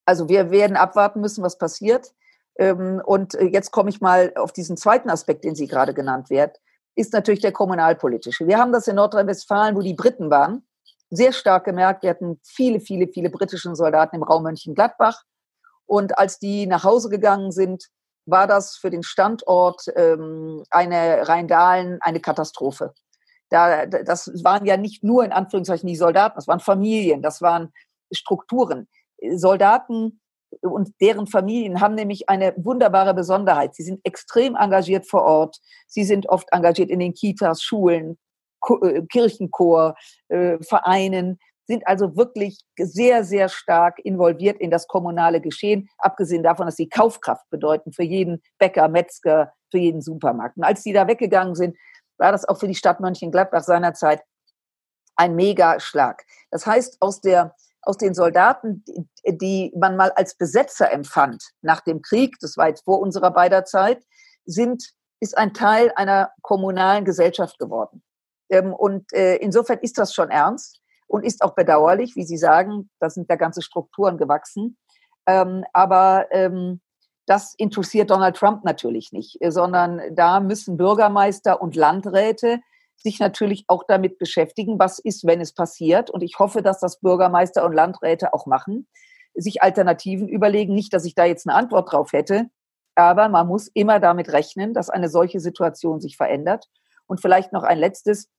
Also 0.07 0.29
wir 0.29 0.51
werden 0.51 0.77
abwarten 0.77 1.19
müssen, 1.19 1.43
was 1.43 1.57
passiert. 1.57 2.13
Ähm, 2.57 3.01
und 3.05 3.35
äh, 3.35 3.45
jetzt 3.45 3.71
komme 3.71 3.89
ich 3.89 3.99
mal 3.99 4.31
auf 4.37 4.53
diesen 4.53 4.77
zweiten 4.77 5.09
Aspekt, 5.09 5.43
den 5.43 5.53
Sie 5.53 5.67
gerade 5.67 5.93
genannt 5.93 6.29
wird, 6.29 6.57
ist 6.95 7.11
natürlich 7.11 7.41
der 7.41 7.51
kommunalpolitische. 7.51 8.47
Wir 8.47 8.57
haben 8.57 8.71
das 8.71 8.87
in 8.87 8.95
Nordrhein-Westfalen, 8.95 9.75
wo 9.75 9.81
die 9.81 9.93
Briten 9.93 10.31
waren, 10.31 10.65
sehr 11.09 11.33
stark 11.33 11.65
gemerkt. 11.65 12.03
Wir 12.03 12.09
hatten 12.09 12.39
viele, 12.43 12.79
viele, 12.79 13.09
viele 13.09 13.29
britische 13.29 13.75
Soldaten 13.75 14.15
im 14.15 14.23
Raum 14.23 14.43
Mönchengladbach. 14.43 15.23
Und 15.85 16.17
als 16.17 16.39
die 16.39 16.67
nach 16.67 16.85
Hause 16.85 17.09
gegangen 17.09 17.51
sind, 17.51 17.87
war 18.25 18.47
das 18.47 18.77
für 18.77 18.89
den 18.89 19.03
Standort 19.03 19.83
ähm, 19.95 20.63
eine 20.69 21.27
Rheindahlen 21.27 21.99
eine 22.01 22.21
Katastrophe. 22.21 22.93
Da, 23.49 23.85
das 23.85 24.31
waren 24.43 24.65
ja 24.65 24.77
nicht 24.77 25.03
nur 25.03 25.25
in 25.25 25.33
Anführungszeichen 25.33 25.87
die 25.87 25.95
Soldaten, 25.95 26.35
das 26.35 26.47
waren 26.47 26.59
Familien, 26.61 27.21
das 27.21 27.41
waren 27.41 27.73
Strukturen. 28.11 28.87
Soldaten 29.36 30.19
und 30.62 30.89
deren 31.01 31.27
Familien 31.27 31.82
haben 31.82 31.95
nämlich 31.95 32.30
eine 32.30 32.53
wunderbare 32.58 33.13
Besonderheit. 33.13 33.75
Sie 33.75 33.84
sind 33.84 33.99
extrem 34.03 34.56
engagiert 34.56 35.08
vor 35.08 35.23
Ort. 35.23 35.58
Sie 35.88 36.03
sind 36.03 36.30
oft 36.30 36.47
engagiert 36.51 36.89
in 36.89 36.99
den 36.99 37.13
Kitas, 37.13 37.62
Schulen, 37.62 38.17
äh, 38.84 39.01
Kirchenchor, 39.10 39.95
äh, 40.30 40.58
Vereinen 40.62 41.38
sind 41.67 41.86
also 41.86 42.15
wirklich 42.15 42.62
sehr, 42.80 43.23
sehr 43.23 43.49
stark 43.49 43.99
involviert 43.99 44.58
in 44.60 44.71
das 44.71 44.88
kommunale 44.88 45.41
Geschehen, 45.41 45.89
abgesehen 45.97 46.41
davon, 46.41 46.65
dass 46.65 46.77
sie 46.77 46.88
Kaufkraft 46.88 47.47
bedeuten 47.49 47.91
für 47.91 48.03
jeden 48.03 48.41
Bäcker, 48.58 48.88
Metzger, 48.88 49.51
für 49.69 49.77
jeden 49.77 50.01
Supermarkt. 50.01 50.56
Und 50.56 50.63
als 50.63 50.84
die 50.84 50.93
da 50.93 51.08
weggegangen 51.08 51.56
sind, 51.56 51.77
war 52.17 52.32
das 52.32 52.45
auch 52.45 52.58
für 52.58 52.69
die 52.69 52.75
Stadt 52.75 52.99
Mönchengladbach 52.99 53.63
seinerzeit 53.63 54.23
ein 55.17 55.36
Megaschlag. 55.36 56.23
Das 56.51 56.65
heißt, 56.65 57.01
aus 57.01 57.21
der 57.21 57.53
aus 57.88 57.97
den 57.97 58.13
Soldaten, 58.13 58.84
die 59.26 59.73
man 59.76 59.95
mal 59.95 60.12
als 60.12 60.36
Besetzer 60.36 60.91
empfand 60.91 61.43
nach 61.62 61.82
dem 61.82 62.02
Krieg, 62.02 62.36
das 62.41 62.58
war 62.58 62.67
jetzt 62.67 62.84
vor 62.84 63.00
unserer 63.00 63.32
beider 63.32 63.63
Zeit, 63.63 64.04
sind, 64.45 64.91
ist 65.19 65.38
ein 65.38 65.54
Teil 65.54 65.91
einer 65.95 66.32
kommunalen 66.41 67.06
Gesellschaft 67.06 67.58
geworden. 67.60 68.04
Ähm, 68.50 68.73
und 68.73 69.12
äh, 69.13 69.38
insofern 69.38 69.80
ist 69.80 69.97
das 69.97 70.13
schon 70.13 70.30
ernst 70.30 70.82
und 71.08 71.26
ist 71.26 71.41
auch 71.41 71.56
bedauerlich, 71.56 72.15
wie 72.15 72.26
Sie 72.26 72.38
sagen, 72.38 72.89
da 73.00 73.10
sind 73.10 73.30
da 73.30 73.36
ganze 73.36 73.62
Strukturen 73.62 74.17
gewachsen. 74.17 74.78
Ähm, 75.26 75.63
aber 75.73 76.28
ähm, 76.32 76.82
das 77.26 77.56
interessiert 77.58 78.10
Donald 78.10 78.38
Trump 78.38 78.63
natürlich 78.63 79.12
nicht, 79.12 79.38
sondern 79.50 80.02
da 80.15 80.39
müssen 80.39 80.78
Bürgermeister 80.78 81.62
und 81.62 81.76
Landräte 81.76 82.60
sich 82.97 83.19
natürlich 83.19 83.65
auch 83.67 83.83
damit 83.88 84.17
beschäftigen, 84.17 84.79
was 84.79 84.99
ist, 84.99 85.25
wenn 85.25 85.39
es 85.39 85.53
passiert. 85.53 86.10
Und 86.10 86.23
ich 86.23 86.39
hoffe, 86.39 86.62
dass 86.62 86.79
das 86.79 86.99
Bürgermeister 86.99 87.63
und 87.65 87.73
Landräte 87.73 88.33
auch 88.33 88.45
machen, 88.45 88.88
sich 89.33 89.62
Alternativen 89.62 90.27
überlegen. 90.27 90.73
Nicht, 90.73 90.93
dass 90.93 91.05
ich 91.05 91.15
da 91.15 91.25
jetzt 91.25 91.47
eine 91.47 91.55
Antwort 91.55 91.91
drauf 91.91 92.12
hätte, 92.12 92.47
aber 92.95 93.29
man 93.29 93.47
muss 93.47 93.67
immer 93.67 93.99
damit 93.99 94.33
rechnen, 94.33 94.73
dass 94.73 94.89
eine 94.89 95.10
solche 95.10 95.39
Situation 95.39 96.01
sich 96.01 96.17
verändert. 96.17 96.67
Und 97.05 97.21
vielleicht 97.21 97.53
noch 97.53 97.63
ein 97.63 97.77
letztes. 97.77 98.29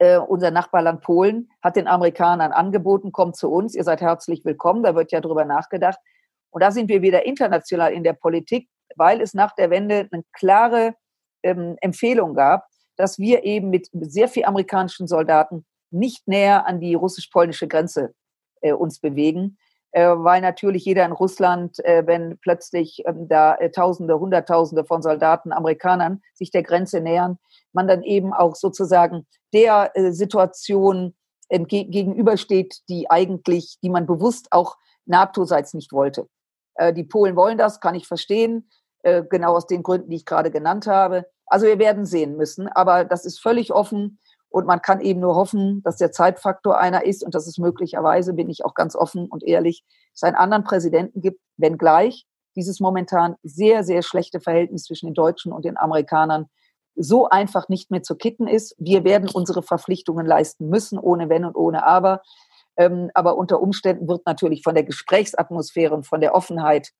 Äh, 0.00 0.18
unser 0.18 0.50
Nachbarland 0.50 1.00
Polen 1.00 1.50
hat 1.62 1.76
den 1.76 1.88
Amerikanern 1.88 2.52
angeboten, 2.52 3.10
kommt 3.10 3.36
zu 3.36 3.50
uns, 3.50 3.74
ihr 3.74 3.82
seid 3.82 4.00
herzlich 4.00 4.44
willkommen, 4.44 4.84
da 4.84 4.94
wird 4.94 5.10
ja 5.10 5.20
drüber 5.20 5.44
nachgedacht. 5.44 5.98
Und 6.50 6.62
da 6.62 6.70
sind 6.70 6.88
wir 6.88 7.02
wieder 7.02 7.26
international 7.26 7.92
in 7.92 8.04
der 8.04 8.12
Politik, 8.12 8.68
weil 8.94 9.20
es 9.20 9.34
nach 9.34 9.54
der 9.54 9.70
Wende 9.70 10.08
eine 10.12 10.22
klare 10.32 10.94
ähm, 11.42 11.76
Empfehlung 11.80 12.34
gab, 12.34 12.66
dass 12.98 13.18
wir 13.18 13.44
eben 13.44 13.70
mit 13.70 13.88
sehr 13.92 14.28
viel 14.28 14.44
amerikanischen 14.44 15.06
Soldaten 15.06 15.64
nicht 15.90 16.28
näher 16.28 16.66
an 16.66 16.80
die 16.80 16.94
russisch-polnische 16.94 17.68
Grenze 17.68 18.12
äh, 18.60 18.72
uns 18.72 18.98
bewegen, 19.00 19.56
äh, 19.92 20.06
weil 20.06 20.42
natürlich 20.42 20.84
jeder 20.84 21.04
in 21.06 21.12
Russland, 21.12 21.82
äh, 21.84 22.06
wenn 22.06 22.38
plötzlich 22.38 23.02
ähm, 23.06 23.28
da 23.28 23.54
äh, 23.54 23.70
Tausende, 23.70 24.18
Hunderttausende 24.18 24.84
von 24.84 25.00
Soldaten, 25.00 25.52
Amerikanern 25.52 26.20
sich 26.34 26.50
der 26.50 26.62
Grenze 26.62 27.00
nähern, 27.00 27.38
man 27.72 27.88
dann 27.88 28.02
eben 28.02 28.34
auch 28.34 28.54
sozusagen 28.54 29.26
der 29.54 29.92
äh, 29.94 30.12
Situation 30.12 31.14
gegenübersteht, 31.50 32.82
die 32.90 33.08
eigentlich, 33.08 33.78
die 33.82 33.88
man 33.88 34.06
bewusst 34.06 34.48
auch 34.50 34.76
NATO-seits 35.06 35.72
nicht 35.72 35.92
wollte. 35.92 36.28
Äh, 36.74 36.92
die 36.92 37.04
Polen 37.04 37.36
wollen 37.36 37.56
das, 37.56 37.80
kann 37.80 37.94
ich 37.94 38.06
verstehen, 38.06 38.68
genau 39.30 39.54
aus 39.54 39.68
den 39.68 39.84
Gründen, 39.84 40.10
die 40.10 40.16
ich 40.16 40.26
gerade 40.26 40.50
genannt 40.50 40.88
habe. 40.88 41.24
Also 41.50 41.66
wir 41.66 41.78
werden 41.78 42.04
sehen 42.04 42.36
müssen, 42.36 42.68
aber 42.68 43.04
das 43.04 43.24
ist 43.24 43.40
völlig 43.40 43.72
offen 43.72 44.18
und 44.50 44.66
man 44.66 44.80
kann 44.80 45.00
eben 45.00 45.20
nur 45.20 45.34
hoffen, 45.34 45.82
dass 45.82 45.96
der 45.96 46.12
Zeitfaktor 46.12 46.78
einer 46.78 47.04
ist 47.04 47.24
und 47.24 47.34
dass 47.34 47.46
es 47.46 47.58
möglicherweise, 47.58 48.32
bin 48.32 48.48
ich 48.48 48.64
auch 48.64 48.74
ganz 48.74 48.96
offen 48.96 49.26
und 49.26 49.42
ehrlich, 49.42 49.84
es 50.14 50.22
einen 50.22 50.36
anderen 50.36 50.64
Präsidenten 50.64 51.20
gibt, 51.20 51.40
wenngleich 51.56 52.26
dieses 52.58 52.80
momentan 52.80 53.36
sehr, 53.44 53.84
sehr 53.84 54.02
schlechte 54.02 54.40
Verhältnis 54.40 54.84
zwischen 54.84 55.06
den 55.06 55.14
Deutschen 55.14 55.52
und 55.52 55.64
den 55.64 55.76
Amerikanern 55.76 56.46
so 56.96 57.28
einfach 57.28 57.68
nicht 57.68 57.92
mehr 57.92 58.02
zu 58.02 58.16
kitten 58.16 58.48
ist. 58.48 58.74
Wir 58.78 59.04
werden 59.04 59.28
unsere 59.32 59.62
Verpflichtungen 59.62 60.26
leisten 60.26 60.68
müssen, 60.68 60.98
ohne 60.98 61.28
Wenn 61.28 61.44
und 61.44 61.56
ohne 61.56 61.86
Aber. 61.86 62.20
Ähm, 62.76 63.10
aber 63.14 63.36
unter 63.36 63.60
Umständen 63.60 64.08
wird 64.08 64.26
natürlich 64.26 64.62
von 64.62 64.74
der 64.74 64.82
Gesprächsatmosphäre 64.82 65.94
und 65.94 66.06
von 66.06 66.20
der 66.20 66.34
Offenheit 66.34 66.90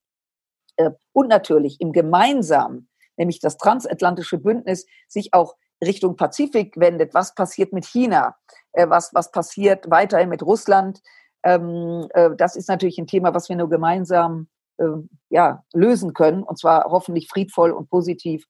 äh, 0.77 0.93
und 1.13 1.29
natürlich 1.29 1.81
im 1.81 1.93
gemeinsamen 1.93 2.88
nämlich 3.19 3.41
das 3.41 3.57
transatlantische 3.57 4.39
Bündnis, 4.39 4.87
sich 5.09 5.35
auch 5.35 5.57
Richtung 5.85 6.17
Pazifik 6.17 6.79
wendet. 6.79 7.15
Was 7.15 7.35
passiert 7.35 7.73
mit 7.73 7.85
China? 7.85 8.37
Äh, 8.73 8.89
was, 8.89 9.11
was 9.13 9.31
passiert 9.31 9.91
weiterhin 9.91 10.29
mit 10.29 10.43
Russland? 10.43 11.01
Ähm, 11.43 12.09
äh, 12.15 12.31
das 12.37 12.57
ist 12.57 12.69
natürlich 12.69 12.99
ein 12.99 13.07
Thema, 13.07 13.35
was 13.35 13.49
wir 13.49 13.57
nur 13.57 13.69
gemeinsam 13.69 14.49
äh, 14.79 14.85
ja, 15.31 15.65
lösen 15.73 16.15
können, 16.15 16.43
und 16.43 16.59
zwar 16.59 16.85
hoffentlich 16.85 17.29
friedvoll 17.29 17.71
und 17.71 17.91
positiv. 17.91 18.47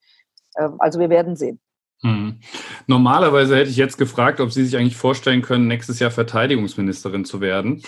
Ähm, 0.57 0.77
also 0.79 0.99
wir 0.99 1.11
werden 1.11 1.37
sehen. 1.37 1.61
Hm. 2.03 2.39
Normalerweise 2.87 3.57
hätte 3.57 3.71
ich 3.71 3.77
jetzt 3.77 3.99
gefragt, 3.99 4.39
ob 4.41 4.53
Sie 4.53 4.65
sich 4.65 4.77
eigentlich 4.77 4.97
vorstellen 4.97 5.43
können, 5.43 5.67
nächstes 5.67 5.99
Jahr 5.99 6.13
Verteidigungsministerin 6.13 7.25
zu 7.25 7.41
werden. 7.41 7.83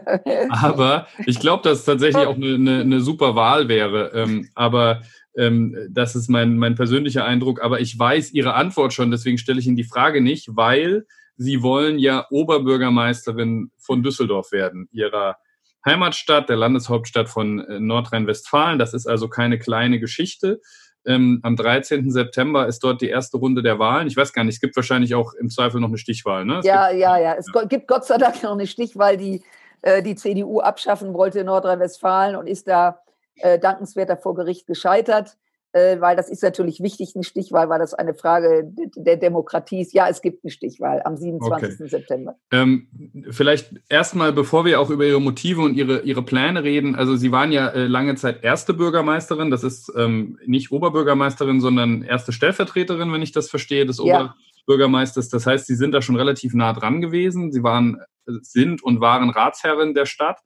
aber 0.50 1.06
ich 1.24 1.40
glaube, 1.40 1.62
dass 1.62 1.78
es 1.78 1.84
tatsächlich 1.86 2.26
auch 2.26 2.34
eine, 2.34 2.54
eine, 2.54 2.80
eine 2.82 3.00
super 3.00 3.34
Wahl 3.34 3.68
wäre. 3.68 4.12
Ähm, 4.14 4.50
aber 4.54 5.00
ähm, 5.00 5.02
das 5.36 6.16
ist 6.16 6.28
mein, 6.28 6.56
mein 6.56 6.74
persönlicher 6.76 7.24
Eindruck. 7.24 7.62
Aber 7.62 7.80
ich 7.80 7.98
weiß 7.98 8.32
Ihre 8.32 8.54
Antwort 8.54 8.92
schon, 8.92 9.10
deswegen 9.10 9.38
stelle 9.38 9.58
ich 9.58 9.66
Ihnen 9.66 9.76
die 9.76 9.84
Frage 9.84 10.22
nicht, 10.22 10.56
weil 10.56 11.06
Sie 11.36 11.62
wollen 11.62 11.98
ja 11.98 12.26
Oberbürgermeisterin 12.30 13.70
von 13.76 14.02
Düsseldorf 14.02 14.52
werden, 14.52 14.88
Ihrer 14.92 15.36
Heimatstadt, 15.84 16.48
der 16.48 16.56
Landeshauptstadt 16.56 17.28
von 17.28 17.60
äh, 17.60 17.78
Nordrhein-Westfalen. 17.78 18.78
Das 18.78 18.94
ist 18.94 19.06
also 19.06 19.28
keine 19.28 19.58
kleine 19.58 20.00
Geschichte. 20.00 20.60
Ähm, 21.04 21.38
am 21.42 21.54
13. 21.54 22.10
September 22.10 22.66
ist 22.66 22.80
dort 22.80 23.00
die 23.00 23.08
erste 23.08 23.36
Runde 23.36 23.62
der 23.62 23.78
Wahlen. 23.78 24.08
Ich 24.08 24.16
weiß 24.16 24.32
gar 24.32 24.42
nicht, 24.42 24.56
es 24.56 24.60
gibt 24.60 24.74
wahrscheinlich 24.74 25.14
auch 25.14 25.34
im 25.34 25.50
Zweifel 25.50 25.80
noch 25.80 25.88
eine 25.88 25.98
Stichwahl. 25.98 26.44
Ne? 26.44 26.60
ja, 26.64 26.88
gibt, 26.88 27.00
ja, 27.00 27.18
ja. 27.18 27.34
Es 27.34 27.46
ja. 27.54 27.64
gibt 27.64 27.86
Gott 27.86 28.04
sei 28.04 28.18
Dank 28.18 28.42
noch 28.42 28.52
eine 28.52 28.66
Stichwahl, 28.66 29.16
die 29.16 29.42
äh, 29.82 30.02
die 30.02 30.16
CDU 30.16 30.60
abschaffen 30.60 31.14
wollte 31.14 31.40
in 31.40 31.46
Nordrhein-Westfalen 31.46 32.34
und 32.34 32.48
ist 32.48 32.66
da 32.66 33.02
äh, 33.36 33.58
dankenswerter 33.58 34.16
vor 34.16 34.34
Gericht 34.34 34.66
gescheitert, 34.66 35.36
äh, 35.76 36.00
weil 36.00 36.16
das 36.16 36.30
ist 36.30 36.42
natürlich 36.42 36.80
wichtig, 36.80 37.12
eine 37.14 37.22
Stichwahl, 37.24 37.68
weil 37.68 37.78
das 37.78 37.92
eine 37.92 38.14
Frage 38.14 38.72
der 38.96 39.16
Demokratie 39.16 39.82
ist. 39.82 39.92
Ja, 39.92 40.08
es 40.08 40.22
gibt 40.22 40.42
eine 40.42 40.50
Stichwahl 40.50 41.02
am 41.04 41.18
27. 41.18 41.80
Okay. 41.80 41.88
September. 41.88 42.36
Ähm, 42.50 42.88
vielleicht 43.30 43.74
erstmal, 43.90 44.32
bevor 44.32 44.64
wir 44.64 44.80
auch 44.80 44.88
über 44.88 45.04
Ihre 45.04 45.20
Motive 45.20 45.60
und 45.60 45.74
Ihre, 45.74 46.00
Ihre 46.00 46.22
Pläne 46.22 46.64
reden. 46.64 46.94
Also 46.94 47.16
Sie 47.16 47.30
waren 47.30 47.52
ja 47.52 47.68
äh, 47.68 47.86
lange 47.86 48.14
Zeit 48.14 48.42
erste 48.42 48.72
Bürgermeisterin. 48.72 49.50
Das 49.50 49.64
ist 49.64 49.92
ähm, 49.96 50.38
nicht 50.46 50.72
Oberbürgermeisterin, 50.72 51.60
sondern 51.60 52.02
erste 52.02 52.32
Stellvertreterin, 52.32 53.12
wenn 53.12 53.22
ich 53.22 53.32
das 53.32 53.50
verstehe, 53.50 53.84
des 53.84 53.98
ja. 54.02 54.34
Oberbürgermeisters. 54.64 55.28
Das 55.28 55.44
heißt, 55.44 55.66
Sie 55.66 55.76
sind 55.76 55.92
da 55.92 56.00
schon 56.00 56.16
relativ 56.16 56.54
nah 56.54 56.72
dran 56.72 57.02
gewesen. 57.02 57.52
Sie 57.52 57.62
waren, 57.62 58.00
sind 58.24 58.82
und 58.82 59.00
waren 59.00 59.28
Ratsherrin 59.28 59.92
der 59.92 60.06
Stadt 60.06 60.38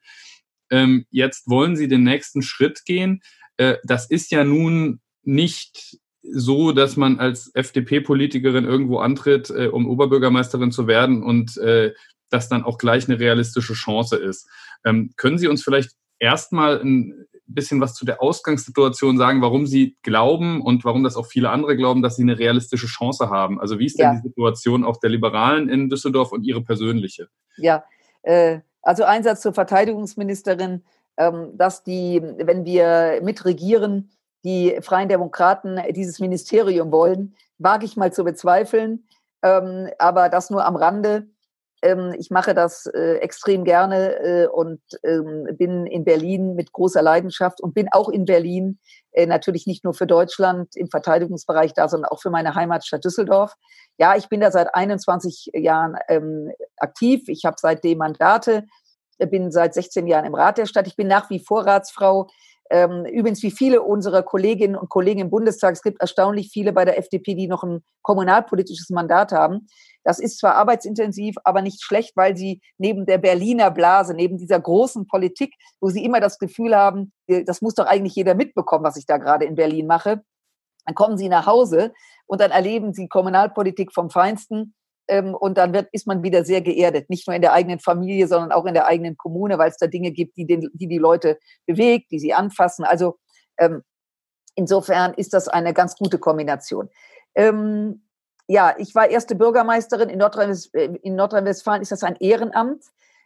ähm, 0.71 1.07
jetzt 1.11 1.49
wollen 1.49 1.77
sie 1.77 1.89
den 1.89 2.05
nächsten 2.05 2.43
Schritt 2.43 2.85
gehen. 2.85 3.23
Äh, 3.57 3.77
das 3.85 4.09
ist 4.09 4.31
ja 4.31 4.45
nun 4.45 5.01
nicht 5.23 5.99
so, 6.23 6.73
dass 6.73 6.97
man 6.97 7.19
als 7.19 7.51
FDP-Politikerin 7.55 8.65
irgendwo 8.65 8.99
antritt, 8.99 9.51
äh, 9.51 9.69
um 9.69 9.89
Oberbürgermeisterin 9.89 10.73
zu 10.73 10.87
werden 10.87 11.23
und 11.23 11.57
äh, 11.59 11.93
das 12.31 12.49
dann 12.49 12.65
auch 12.65 12.79
gleich 12.79 13.09
eine 13.09 13.19
realistische 13.19 13.75
Chance 13.75 14.17
ist. 14.17 14.49
Ähm, 14.85 15.13
können 15.17 15.39
Sie 15.39 15.49
uns 15.49 15.63
vielleicht 15.63 15.93
erstmal 16.19 16.81
ein 16.81 17.27
bisschen 17.47 17.81
was 17.81 17.95
zu 17.95 18.05
der 18.05 18.23
Ausgangssituation 18.23 19.19
sagen, 19.19 19.43
warum 19.43 19.67
Sie 19.67 19.97
glauben 20.03 20.63
und 20.63 20.85
warum 20.85 21.03
das 21.03 21.17
auch 21.17 21.27
viele 21.27 21.51
andere 21.51 21.77
glauben, 21.77 22.03
dass 22.03 22.17
Sie 22.17 22.23
eine 22.23 22.39
realistische 22.39 22.87
Chance 22.87 23.31
haben? 23.31 23.61
Also 23.61 23.79
wie 23.79 23.87
ist 23.87 23.99
denn 23.99 24.07
ja. 24.07 24.15
die 24.15 24.29
Situation 24.29 24.85
auch 24.85 24.99
der 24.99 25.11
Liberalen 25.11 25.69
in 25.69 25.89
Düsseldorf 25.89 26.33
und 26.33 26.45
Ihre 26.45 26.63
persönliche? 26.63 27.29
Ja, 27.57 27.85
äh, 28.23 28.61
also 28.83 29.05
Einsatz 29.05 29.41
zur 29.41 29.53
Verteidigungsministerin, 29.53 30.83
ähm, 31.17 31.57
dass 31.57 31.83
die, 31.83 32.23
wenn 32.23 32.65
wir 32.65 33.21
mitregieren, 33.23 34.11
die 34.45 34.79
Freien 34.81 35.09
Demokraten 35.09 35.79
dieses 35.91 36.19
Ministerium 36.19 36.93
wollen, 36.93 37.35
wage 37.59 37.85
ich 37.85 37.97
mal 37.97 38.13
zu 38.13 38.25
bezweifeln, 38.25 39.07
ähm, 39.43 39.89
aber 39.99 40.29
das 40.29 40.51
nur 40.51 40.65
am 40.65 40.77
Rande. 40.77 41.29
Ähm, 41.83 42.15
ich 42.19 42.31
mache 42.31 42.55
das 42.55 42.87
äh, 42.87 43.17
extrem 43.17 43.65
gerne 43.65 44.17
äh, 44.17 44.47
und 44.47 44.81
ähm, 45.03 45.47
bin 45.57 45.87
in 45.87 46.05
Berlin 46.05 46.55
mit 46.55 46.73
großer 46.73 47.03
Leidenschaft 47.03 47.61
und 47.61 47.75
bin 47.75 47.89
auch 47.93 48.09
in 48.09 48.25
Berlin 48.25 48.79
äh, 49.13 49.27
natürlich 49.27 49.67
nicht 49.67 49.85
nur 49.85 49.95
für 49.95 50.07
Deutschland 50.07 50.77
im 50.77 50.89
Verteidigungsbereich 50.89 51.73
da, 51.73 51.89
sondern 51.89 52.11
auch 52.11 52.21
für 52.21 52.31
meine 52.31 52.55
Heimatstadt 52.55 53.05
Düsseldorf. 53.05 53.55
Ja, 53.99 54.17
ich 54.17 54.29
bin 54.29 54.41
da 54.41 54.51
seit 54.51 54.75
21 54.75 55.51
Jahren 55.55 55.97
ähm, 56.09 56.51
aktiv. 56.77 57.23
Ich 57.29 57.45
habe 57.45 57.57
seitdem 57.59 57.99
Mandate, 57.99 58.65
bin 59.19 59.51
seit 59.51 59.75
16 59.75 60.07
Jahren 60.07 60.25
im 60.25 60.35
Rat 60.35 60.59
der 60.59 60.67
Stadt. 60.67 60.87
Ich 60.87 60.97
bin 60.97 61.09
nach 61.09 61.29
wie 61.31 61.41
vor 61.41 61.67
Ratsfrau. 61.67 62.29
Ähm, 62.71 63.05
übrigens, 63.05 63.43
wie 63.43 63.51
viele 63.51 63.83
unserer 63.83 64.23
Kolleginnen 64.23 64.77
und 64.77 64.89
Kollegen 64.89 65.21
im 65.21 65.31
Bundestag, 65.31 65.73
es 65.73 65.83
gibt 65.83 66.01
erstaunlich 66.01 66.51
viele 66.53 66.73
bei 66.73 66.85
der 66.85 66.99
FDP, 66.99 67.35
die 67.35 67.49
noch 67.49 67.65
ein 67.65 67.83
kommunalpolitisches 68.03 68.91
Mandat 68.91 69.33
haben. 69.33 69.67
Das 70.05 70.21
ist 70.21 70.39
zwar 70.39 70.55
arbeitsintensiv, 70.55 71.35
aber 71.43 71.63
nicht 71.63 71.83
schlecht, 71.83 72.17
weil 72.17 72.37
sie 72.37 72.61
neben 72.79 73.07
der 73.07 73.19
Berliner 73.19 73.73
Blase, 73.73 74.15
neben 74.15 74.39
dieser 74.39 74.61
großen 74.61 75.09
Politik, 75.09 75.55
wo 75.81 75.91
sie 75.91 76.05
immer 76.05 76.21
das 76.21 76.39
Gefühl 76.39 76.77
haben, 76.77 77.13
äh, 77.27 77.43
das 77.43 77.61
muss 77.61 77.75
doch 77.75 77.87
eigentlich 77.87 78.15
jeder 78.15 78.35
mitbekommen, 78.35 78.85
was 78.85 78.97
ich 78.97 79.05
da 79.05 79.19
gerade 79.19 79.47
in 79.47 79.57
Berlin 79.57 79.89
mache, 79.89 80.23
dann 80.87 80.95
kommen 80.95 81.19
sie 81.19 81.29
nach 81.29 81.47
Hause 81.47 81.93
und 82.27 82.41
dann 82.41 82.53
erleben 82.53 82.93
sie 82.95 83.09
Kommunalpolitik 83.09 83.93
vom 83.93 84.11
Feinsten 84.11 84.75
ähm, 85.11 85.35
und 85.35 85.59
dann 85.59 85.75
wird, 85.75 85.89
ist 85.93 86.07
man 86.07 86.23
wieder 86.23 86.45
sehr 86.45 86.61
geerdet, 86.61 87.11
nicht 87.11 87.27
nur 87.27 87.35
in 87.35 87.43
der 87.43 87.53
eigenen 87.53 87.81
Familie, 87.81 88.29
sondern 88.29 88.53
auch 88.53 88.65
in 88.65 88.75
der 88.75 88.87
eigenen 88.87 89.17
Kommune, 89.17 89.59
weil 89.59 89.69
es 89.69 89.77
da 89.77 89.89
Dinge 89.89 90.13
gibt, 90.13 90.37
die, 90.37 90.47
den, 90.47 90.71
die 90.73 90.87
die 90.87 90.99
Leute 90.99 91.39
bewegt, 91.67 92.13
die 92.13 92.21
sie 92.21 92.33
anfassen. 92.33 92.85
Also 92.85 93.19
ähm, 93.59 93.83
insofern 94.55 95.13
ist 95.15 95.35
das 95.35 95.49
eine 95.49 95.75
ganz 95.75 95.97
gute 95.97 96.19
Kombination. 96.19 96.89
Ähm, 97.35 98.07
ja, 98.47 98.75
ich 98.79 98.95
war 98.95 99.11
erste 99.11 99.35
Bürgermeisterin 99.35 100.09
in 100.09 100.19
Nordrhein-Westfalen. 100.19 100.97
In 100.97 101.17
Nordrhein-Westfalen 101.17 101.83
ist 101.83 101.93
das 101.93 102.05
ein 102.05 102.17
Ehrenamt. 102.17 102.85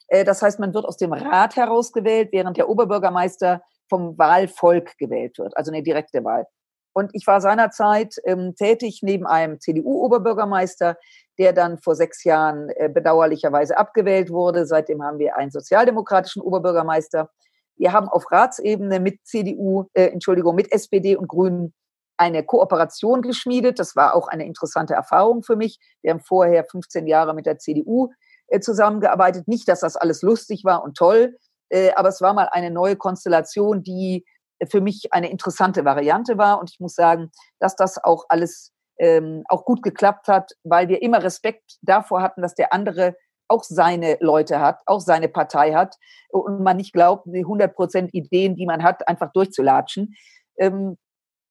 Äh, 0.08 0.24
das 0.24 0.40
heißt, 0.40 0.58
man 0.58 0.72
wird 0.72 0.86
aus 0.86 0.96
dem 0.96 1.12
Rat 1.12 1.56
herausgewählt, 1.56 2.30
während 2.32 2.56
der 2.56 2.68
Oberbürgermeister 2.68 3.62
vom 3.90 4.16
Wahlvolk 4.16 4.96
gewählt 4.96 5.38
wird, 5.38 5.54
also 5.56 5.70
eine 5.70 5.82
direkte 5.82 6.24
Wahl. 6.24 6.46
Und 6.94 7.10
ich 7.12 7.26
war 7.26 7.40
seinerzeit 7.40 8.16
ähm, 8.24 8.54
tätig 8.54 9.00
neben 9.02 9.26
einem 9.26 9.60
CDU-Oberbürgermeister, 9.60 10.96
der 11.38 11.52
dann 11.52 11.78
vor 11.78 11.96
sechs 11.96 12.22
Jahren 12.24 12.70
äh, 12.70 12.88
bedauerlicherweise 12.88 13.76
abgewählt 13.76 14.30
wurde. 14.30 14.64
Seitdem 14.64 15.02
haben 15.02 15.18
wir 15.18 15.36
einen 15.36 15.50
sozialdemokratischen 15.50 16.40
Oberbürgermeister. 16.40 17.30
Wir 17.76 17.92
haben 17.92 18.08
auf 18.08 18.30
Ratsebene 18.30 19.00
mit 19.00 19.26
CDU, 19.26 19.86
äh, 19.92 20.06
Entschuldigung, 20.06 20.54
mit 20.54 20.72
SPD 20.72 21.16
und 21.16 21.28
Grünen 21.28 21.74
eine 22.16 22.44
Kooperation 22.44 23.22
geschmiedet. 23.22 23.80
Das 23.80 23.96
war 23.96 24.14
auch 24.14 24.28
eine 24.28 24.46
interessante 24.46 24.94
Erfahrung 24.94 25.42
für 25.42 25.56
mich. 25.56 25.80
Wir 26.00 26.12
haben 26.12 26.20
vorher 26.20 26.64
15 26.64 27.08
Jahre 27.08 27.34
mit 27.34 27.46
der 27.46 27.58
CDU 27.58 28.10
äh, 28.46 28.60
zusammengearbeitet. 28.60 29.48
Nicht, 29.48 29.68
dass 29.68 29.80
das 29.80 29.96
alles 29.96 30.22
lustig 30.22 30.64
war 30.64 30.84
und 30.84 30.96
toll, 30.96 31.36
äh, 31.70 31.92
aber 31.94 32.08
es 32.10 32.20
war 32.20 32.34
mal 32.34 32.48
eine 32.52 32.70
neue 32.70 32.94
Konstellation, 32.94 33.82
die 33.82 34.24
für 34.68 34.80
mich 34.80 35.12
eine 35.12 35.30
interessante 35.30 35.84
Variante 35.84 36.38
war. 36.38 36.60
Und 36.60 36.70
ich 36.70 36.80
muss 36.80 36.94
sagen, 36.94 37.30
dass 37.58 37.76
das 37.76 38.02
auch 38.02 38.24
alles 38.28 38.72
ähm, 38.98 39.44
auch 39.48 39.64
gut 39.64 39.82
geklappt 39.82 40.28
hat, 40.28 40.52
weil 40.62 40.88
wir 40.88 41.02
immer 41.02 41.22
Respekt 41.22 41.78
davor 41.82 42.22
hatten, 42.22 42.42
dass 42.42 42.54
der 42.54 42.72
andere 42.72 43.16
auch 43.48 43.64
seine 43.64 44.16
Leute 44.20 44.60
hat, 44.60 44.80
auch 44.86 45.00
seine 45.00 45.28
Partei 45.28 45.74
hat 45.74 45.96
und 46.28 46.62
man 46.62 46.76
nicht 46.76 46.92
glaubt, 46.92 47.26
die 47.26 47.40
100 47.40 47.74
Prozent 47.74 48.14
Ideen, 48.14 48.56
die 48.56 48.66
man 48.66 48.82
hat, 48.82 49.06
einfach 49.06 49.32
durchzulatschen. 49.32 50.14
Ähm, 50.56 50.96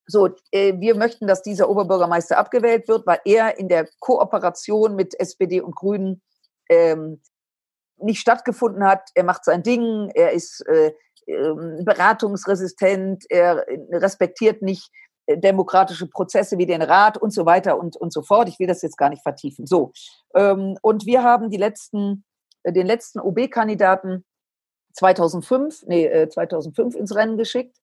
so, 0.06 0.30
äh, 0.52 0.74
wir 0.80 0.96
möchten, 0.96 1.28
dass 1.28 1.44
dieser 1.44 1.70
Oberbürgermeister 1.70 2.38
abgewählt 2.38 2.88
wird, 2.88 3.06
weil 3.06 3.20
er 3.26 3.58
in 3.58 3.70
der 3.70 3.88
Kooperation 4.00 4.96
mit 4.96 5.18
SPD 5.20 5.62
und 5.62 5.76
Grünen 5.76 6.22
ähm, 6.70 7.22
nicht 7.98 8.20
stattgefunden 8.20 8.84
hat. 8.84 9.10
Er 9.14 9.24
macht 9.24 9.46
sein 9.46 9.64
Ding, 9.64 10.12
er 10.14 10.32
ist 10.32 10.66
äh, 10.68 10.94
ähm, 11.28 11.84
beratungsresistent, 11.86 13.26
er 13.30 13.66
respektiert 13.92 14.62
nicht 14.62 14.90
äh, 15.26 15.38
demokratische 15.38 16.08
Prozesse 16.08 16.58
wie 16.58 16.66
den 16.66 16.82
Rat 16.82 17.18
und 17.18 17.32
so 17.32 17.46
weiter 17.46 17.78
und, 17.78 17.96
und 17.96 18.12
so 18.12 18.22
fort. 18.22 18.50
Ich 18.50 18.60
will 18.60 18.68
das 18.68 18.82
jetzt 18.82 18.98
gar 18.98 19.10
nicht 19.10 19.24
vertiefen. 19.24 19.66
So. 19.66 19.94
Ähm, 20.36 20.78
und 20.82 21.06
wir 21.06 21.24
haben 21.24 21.50
die 21.50 21.58
letzten, 21.58 22.26
äh, 22.64 22.74
den 22.74 22.88
letzten 22.88 23.20
OB-Kandidaten 23.20 24.26
2005, 24.94 25.84
nee, 25.88 26.28
2005 26.30 26.96
äh, 26.96 27.00
ins 27.00 27.16
Rennen 27.16 27.38
geschickt 27.38 27.78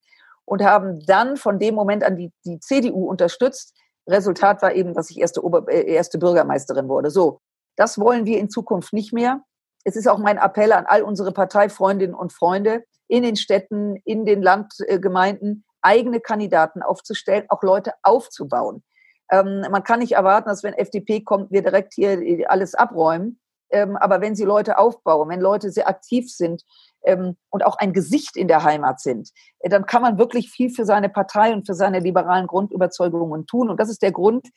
und 0.45 0.63
haben 0.63 0.99
dann 1.05 1.35
von 1.35 1.59
dem 1.59 1.75
Moment 1.75 2.03
an 2.03 2.15
die, 2.15 2.31
die 2.45 2.59
CDU 2.59 3.09
unterstützt. 3.09 3.75
Resultat 4.07 4.61
war 4.61 4.73
eben, 4.73 4.93
dass 4.93 5.09
ich 5.09 5.19
erste, 5.19 5.43
Ober, 5.43 5.67
erste 5.67 6.19
Bürgermeisterin 6.19 6.87
wurde. 6.87 7.09
So. 7.09 7.39
Das 7.75 7.97
wollen 7.97 8.25
wir 8.25 8.37
in 8.37 8.49
Zukunft 8.49 8.93
nicht 8.93 9.13
mehr. 9.13 9.43
Es 9.83 9.95
ist 9.95 10.07
auch 10.07 10.19
mein 10.19 10.37
Appell 10.37 10.71
an 10.73 10.85
all 10.85 11.01
unsere 11.01 11.31
Parteifreundinnen 11.31 12.15
und 12.15 12.33
Freunde 12.33 12.83
in 13.11 13.23
den 13.23 13.35
Städten, 13.35 13.97
in 14.05 14.25
den 14.25 14.41
Landgemeinden, 14.41 15.65
eigene 15.81 16.21
Kandidaten 16.21 16.81
aufzustellen, 16.81 17.43
auch 17.49 17.61
Leute 17.61 17.93
aufzubauen. 18.03 18.83
Ähm, 19.29 19.65
man 19.69 19.83
kann 19.83 19.99
nicht 19.99 20.13
erwarten, 20.13 20.47
dass 20.47 20.63
wenn 20.63 20.73
FDP 20.73 21.19
kommt, 21.21 21.51
wir 21.51 21.61
direkt 21.61 21.93
hier 21.93 22.49
alles 22.49 22.73
abräumen. 22.73 23.37
Ähm, 23.69 23.97
aber 23.97 24.21
wenn 24.21 24.35
sie 24.35 24.45
Leute 24.45 24.77
aufbauen, 24.77 25.27
wenn 25.27 25.41
Leute 25.41 25.71
sehr 25.71 25.89
aktiv 25.89 26.31
sind 26.31 26.63
ähm, 27.03 27.35
und 27.49 27.65
auch 27.65 27.77
ein 27.77 27.91
Gesicht 27.91 28.37
in 28.37 28.47
der 28.47 28.63
Heimat 28.63 29.01
sind, 29.01 29.31
äh, 29.59 29.67
dann 29.67 29.85
kann 29.85 30.01
man 30.01 30.17
wirklich 30.17 30.49
viel 30.49 30.69
für 30.69 30.85
seine 30.85 31.09
Partei 31.09 31.51
und 31.51 31.65
für 31.65 31.73
seine 31.73 31.99
liberalen 31.99 32.47
Grundüberzeugungen 32.47 33.45
tun. 33.45 33.69
Und 33.69 33.79
das 33.79 33.89
ist 33.89 34.01
der 34.01 34.13
Grund, 34.13 34.47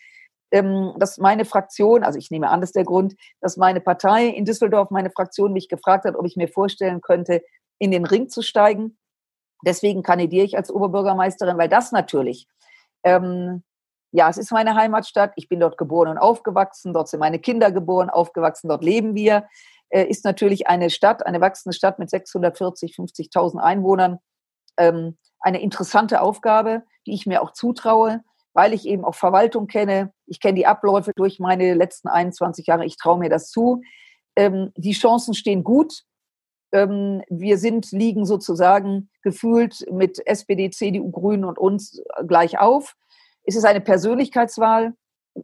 dass 0.51 1.19
meine 1.19 1.45
Fraktion, 1.45 2.05
also 2.05 2.17
ich 2.17 2.31
nehme 2.31 2.49
an, 2.49 2.61
das 2.61 2.69
ist 2.69 2.77
der 2.77 2.85
Grund, 2.85 3.17
dass 3.41 3.57
meine 3.57 3.81
Partei 3.81 4.29
in 4.29 4.45
Düsseldorf, 4.45 4.91
meine 4.91 5.11
Fraktion 5.11 5.53
mich 5.53 5.69
gefragt 5.69 6.05
hat, 6.05 6.15
ob 6.15 6.25
ich 6.27 6.37
mir 6.37 6.47
vorstellen 6.47 7.01
könnte, 7.01 7.43
in 7.79 7.91
den 7.91 8.05
Ring 8.05 8.29
zu 8.29 8.43
steigen. 8.43 8.99
Deswegen 9.65 10.03
kandidiere 10.03 10.45
ich 10.45 10.57
als 10.57 10.71
Oberbürgermeisterin, 10.71 11.59
weil 11.59 11.69
das 11.69 11.93
natürlich, 11.93 12.47
ähm, 13.03 13.63
ja, 14.13 14.29
es 14.29 14.39
ist 14.39 14.53
meine 14.53 14.77
Heimatstadt. 14.77 15.33
Ich 15.37 15.49
bin 15.49 15.61
dort 15.61 15.77
geboren 15.77 16.09
und 16.09 16.19
aufgewachsen. 16.19 16.93
Dort 16.93 17.09
sind 17.09 17.21
meine 17.21 17.39
Kinder 17.39 17.73
geboren, 17.73 18.11
aufgewachsen. 18.11 18.69
Dort 18.69 18.85
leben 18.85 19.15
wir. 19.15 19.49
Äh, 19.89 20.05
ist 20.05 20.25
natürlich 20.25 20.67
eine 20.67 20.91
Stadt, 20.91 21.27
eine 21.27 21.41
wachsende 21.41 21.75
Stadt 21.75 21.99
mit 21.99 22.11
640, 22.11 22.95
50.000 22.95 23.59
Einwohnern. 23.59 24.19
Ähm, 24.77 25.19
eine 25.41 25.61
interessante 25.61 26.21
Aufgabe, 26.21 26.83
die 27.07 27.15
ich 27.15 27.27
mir 27.27 27.43
auch 27.43 27.53
zutraue, 27.53 28.23
weil 28.55 28.73
ich 28.73 28.87
eben 28.87 29.05
auch 29.05 29.15
Verwaltung 29.15 29.67
kenne. 29.67 30.13
Ich 30.27 30.41
kenne 30.41 30.55
die 30.55 30.67
Abläufe 30.67 31.13
durch 31.15 31.39
meine 31.39 31.75
letzten 31.75 32.09
21 32.09 32.67
Jahre. 32.67 32.85
Ich 32.85 32.97
traue 32.97 33.19
mir 33.19 33.31
das 33.31 33.51
zu. 33.51 33.83
Ähm, 34.37 34.73
die 34.77 34.93
Chancen 34.93 35.35
stehen 35.35 35.65
gut. 35.65 36.03
Ähm, 36.75 37.23
wir 37.29 37.57
sind, 37.57 37.93
liegen 37.93 38.27
sozusagen 38.27 39.09
gefühlt 39.23 39.87
mit 39.93 40.21
SPD, 40.27 40.71
CDU, 40.71 41.09
Grünen 41.13 41.45
und 41.45 41.57
uns 41.57 42.03
gleich 42.27 42.59
auf. 42.59 42.97
Es 43.45 43.55
ist 43.55 43.65
eine 43.65 43.81
Persönlichkeitswahl. 43.81 44.95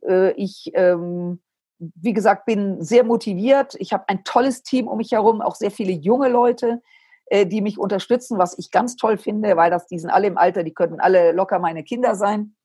Äh, 0.03 0.33
ich, 0.33 0.73
ähm, 0.75 1.41
wie 1.79 2.13
gesagt, 2.13 2.47
bin 2.47 2.83
sehr 2.83 3.05
motiviert. 3.05 3.77
Ich 3.79 3.93
habe 3.93 4.09
ein 4.09 4.25
tolles 4.25 4.65
Team 4.65 4.89
um 4.89 4.99
mich 4.99 5.13
herum, 5.13 5.41
auch 5.41 5.55
sehr 5.55 5.71
viele 5.71 5.93
junge 5.93 6.29
Leute, 6.29 6.83
äh, 7.27 7.47
die 7.47 7.61
mich 7.61 7.79
unterstützen, 7.79 8.37
was 8.37 8.59
ich 8.59 8.73
ganz 8.73 8.97
toll 8.97 9.17
finde, 9.17 9.57
weil 9.57 9.71
das, 9.71 9.87
die 9.87 10.01
sind 10.01 10.11
alle 10.11 10.27
im 10.27 10.37
Alter, 10.37 10.65
die 10.65 10.75
könnten 10.75 10.99
alle 10.99 11.31
locker 11.31 11.61
meine 11.61 11.85
Kinder 11.85 12.17
sein. 12.17 12.57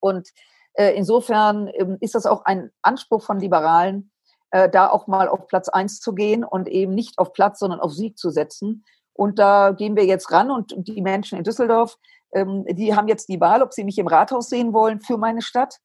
Und 0.00 0.28
äh, 0.74 0.94
insofern 0.94 1.70
ähm, 1.72 1.96
ist 2.00 2.14
das 2.14 2.26
auch 2.26 2.44
ein 2.44 2.70
Anspruch 2.82 3.24
von 3.24 3.40
Liberalen, 3.40 4.10
äh, 4.50 4.68
da 4.68 4.88
auch 4.88 5.06
mal 5.06 5.28
auf 5.28 5.46
Platz 5.46 5.68
eins 5.68 6.00
zu 6.00 6.14
gehen 6.14 6.44
und 6.44 6.68
eben 6.68 6.94
nicht 6.94 7.18
auf 7.18 7.32
Platz, 7.32 7.58
sondern 7.58 7.80
auf 7.80 7.92
Sieg 7.92 8.18
zu 8.18 8.30
setzen. 8.30 8.84
Und 9.12 9.38
da 9.38 9.72
gehen 9.72 9.96
wir 9.96 10.04
jetzt 10.04 10.30
ran 10.30 10.50
und 10.50 10.74
die 10.76 11.00
Menschen 11.00 11.38
in 11.38 11.44
Düsseldorf, 11.44 11.96
ähm, 12.32 12.64
die 12.68 12.94
haben 12.94 13.08
jetzt 13.08 13.28
die 13.28 13.40
Wahl, 13.40 13.62
ob 13.62 13.72
sie 13.72 13.84
mich 13.84 13.98
im 13.98 14.06
Rathaus 14.06 14.48
sehen 14.48 14.72
wollen 14.72 15.00
für 15.00 15.16
meine 15.16 15.42
Stadt 15.42 15.78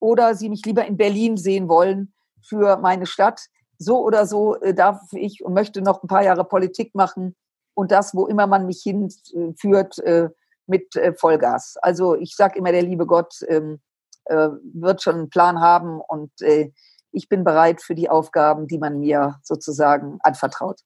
oder 0.00 0.34
sie 0.34 0.48
mich 0.48 0.64
lieber 0.66 0.84
in 0.84 0.96
Berlin 0.96 1.36
sehen 1.36 1.68
wollen 1.68 2.12
für 2.42 2.76
meine 2.78 3.06
Stadt. 3.06 3.46
So 3.78 4.04
oder 4.04 4.26
so 4.26 4.56
äh, 4.56 4.74
darf 4.74 5.00
ich 5.12 5.44
und 5.44 5.54
möchte 5.54 5.80
noch 5.80 6.02
ein 6.02 6.08
paar 6.08 6.24
Jahre 6.24 6.44
Politik 6.44 6.94
machen 6.94 7.36
und 7.74 7.92
das, 7.92 8.14
wo 8.14 8.26
immer 8.26 8.46
man 8.46 8.66
mich 8.66 8.82
hinführt, 8.82 9.98
äh, 10.00 10.28
mit 10.66 10.96
äh, 10.96 11.12
Vollgas. 11.14 11.76
Also 11.82 12.14
ich 12.14 12.34
sage 12.36 12.58
immer, 12.58 12.72
der 12.72 12.82
liebe 12.82 13.06
Gott 13.06 13.34
ähm, 13.48 13.80
äh, 14.24 14.48
wird 14.72 15.02
schon 15.02 15.14
einen 15.14 15.30
Plan 15.30 15.60
haben 15.60 16.00
und 16.00 16.30
äh, 16.42 16.72
ich 17.12 17.28
bin 17.28 17.44
bereit 17.44 17.82
für 17.82 17.94
die 17.94 18.08
Aufgaben, 18.08 18.66
die 18.66 18.78
man 18.78 18.98
mir 18.98 19.38
sozusagen 19.42 20.18
anvertraut. 20.22 20.80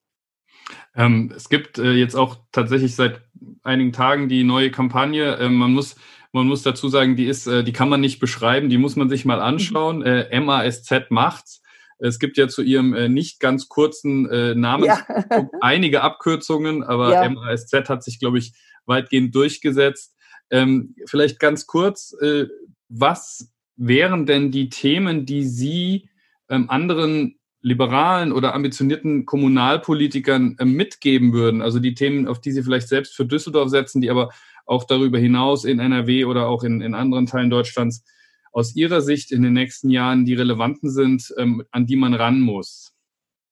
Ähm, 0.95 1.33
es 1.35 1.49
gibt 1.49 1.79
äh, 1.79 1.93
jetzt 1.93 2.15
auch 2.15 2.39
tatsächlich 2.53 2.97
seit 2.97 3.23
einigen 3.63 3.93
Tagen 3.93 4.29
die 4.29 4.45
neue 4.45 4.71
Kampagne. 4.71 5.37
Ähm, 5.37 5.55
man 5.55 5.73
muss 5.73 5.97
man 6.37 6.49
muss 6.49 6.63
dazu 6.63 6.89
sagen, 6.89 7.17
die 7.17 7.25
ist, 7.25 7.47
äh, 7.47 7.65
die 7.65 7.73
kann 7.73 7.89
man 7.89 8.03
nicht 8.03 8.19
beschreiben, 8.19 8.69
die 8.69 8.77
muss 8.77 8.95
man 8.95 9.09
sich 9.09 9.25
mal 9.25 9.41
anschauen. 9.41 10.01
Mhm. 10.01 10.05
Äh, 10.05 10.41
MASZ 10.41 11.07
macht's. 11.09 11.63
Es 11.99 12.19
gibt 12.19 12.37
ja 12.37 12.47
zu 12.47 12.61
ihrem 12.61 12.93
äh, 12.93 13.09
nicht 13.09 13.41
ganz 13.41 13.69
kurzen 13.69 14.29
äh, 14.29 14.55
Namen 14.55 14.85
ja. 14.85 15.01
einige 15.63 16.03
Abkürzungen, 16.03 16.85
aber 16.85 17.13
ja. 17.13 17.29
MASZ 17.31 17.89
hat 17.89 18.05
sich, 18.05 18.21
glaube 18.21 18.37
ich, 18.37 18.53
weitgehend 18.85 19.35
durchgesetzt. 19.35 20.15
Ähm, 20.51 20.95
vielleicht 21.07 21.41
ganz 21.41 21.67
kurz, 21.67 22.15
äh, 22.21 22.49
was 22.89 23.51
wären 23.77 24.27
denn 24.27 24.51
die 24.51 24.69
Themen, 24.69 25.25
die 25.25 25.45
Sie 25.45 26.11
ähm, 26.49 26.71
anderen 26.71 27.39
liberalen 27.61 28.33
oder 28.33 28.55
ambitionierten 28.55 29.27
Kommunalpolitikern 29.27 30.57
äh, 30.59 30.65
mitgeben 30.65 31.33
würden? 31.33 31.63
Also 31.63 31.81
die 31.81 31.95
Themen, 31.95 32.29
auf 32.29 32.41
die 32.41 32.53
Sie 32.53 32.63
vielleicht 32.63 32.89
selbst 32.89 33.15
für 33.15 33.27
Düsseldorf 33.27 33.71
setzen, 33.71 34.01
die 34.01 34.11
aber 34.11 34.31
auch 34.67 34.85
darüber 34.85 35.19
hinaus 35.19 35.65
in 35.65 35.79
NRW 35.79 36.25
oder 36.25 36.49
auch 36.49 36.63
in, 36.65 36.81
in 36.81 36.95
anderen 36.95 37.27
Teilen 37.27 37.51
Deutschlands 37.51 38.05
aus 38.53 38.75
Ihrer 38.75 39.01
Sicht 39.01 39.33
in 39.33 39.43
den 39.43 39.53
nächsten 39.53 39.91
Jahren 39.91 40.25
die 40.25 40.35
relevanten 40.35 40.91
sind, 40.91 41.35
ähm, 41.39 41.65
an 41.71 41.87
die 41.87 41.97
man 41.97 42.15
ran 42.15 42.41
muss? 42.41 42.93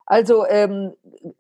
Also 0.07 0.47
ähm, 0.47 0.93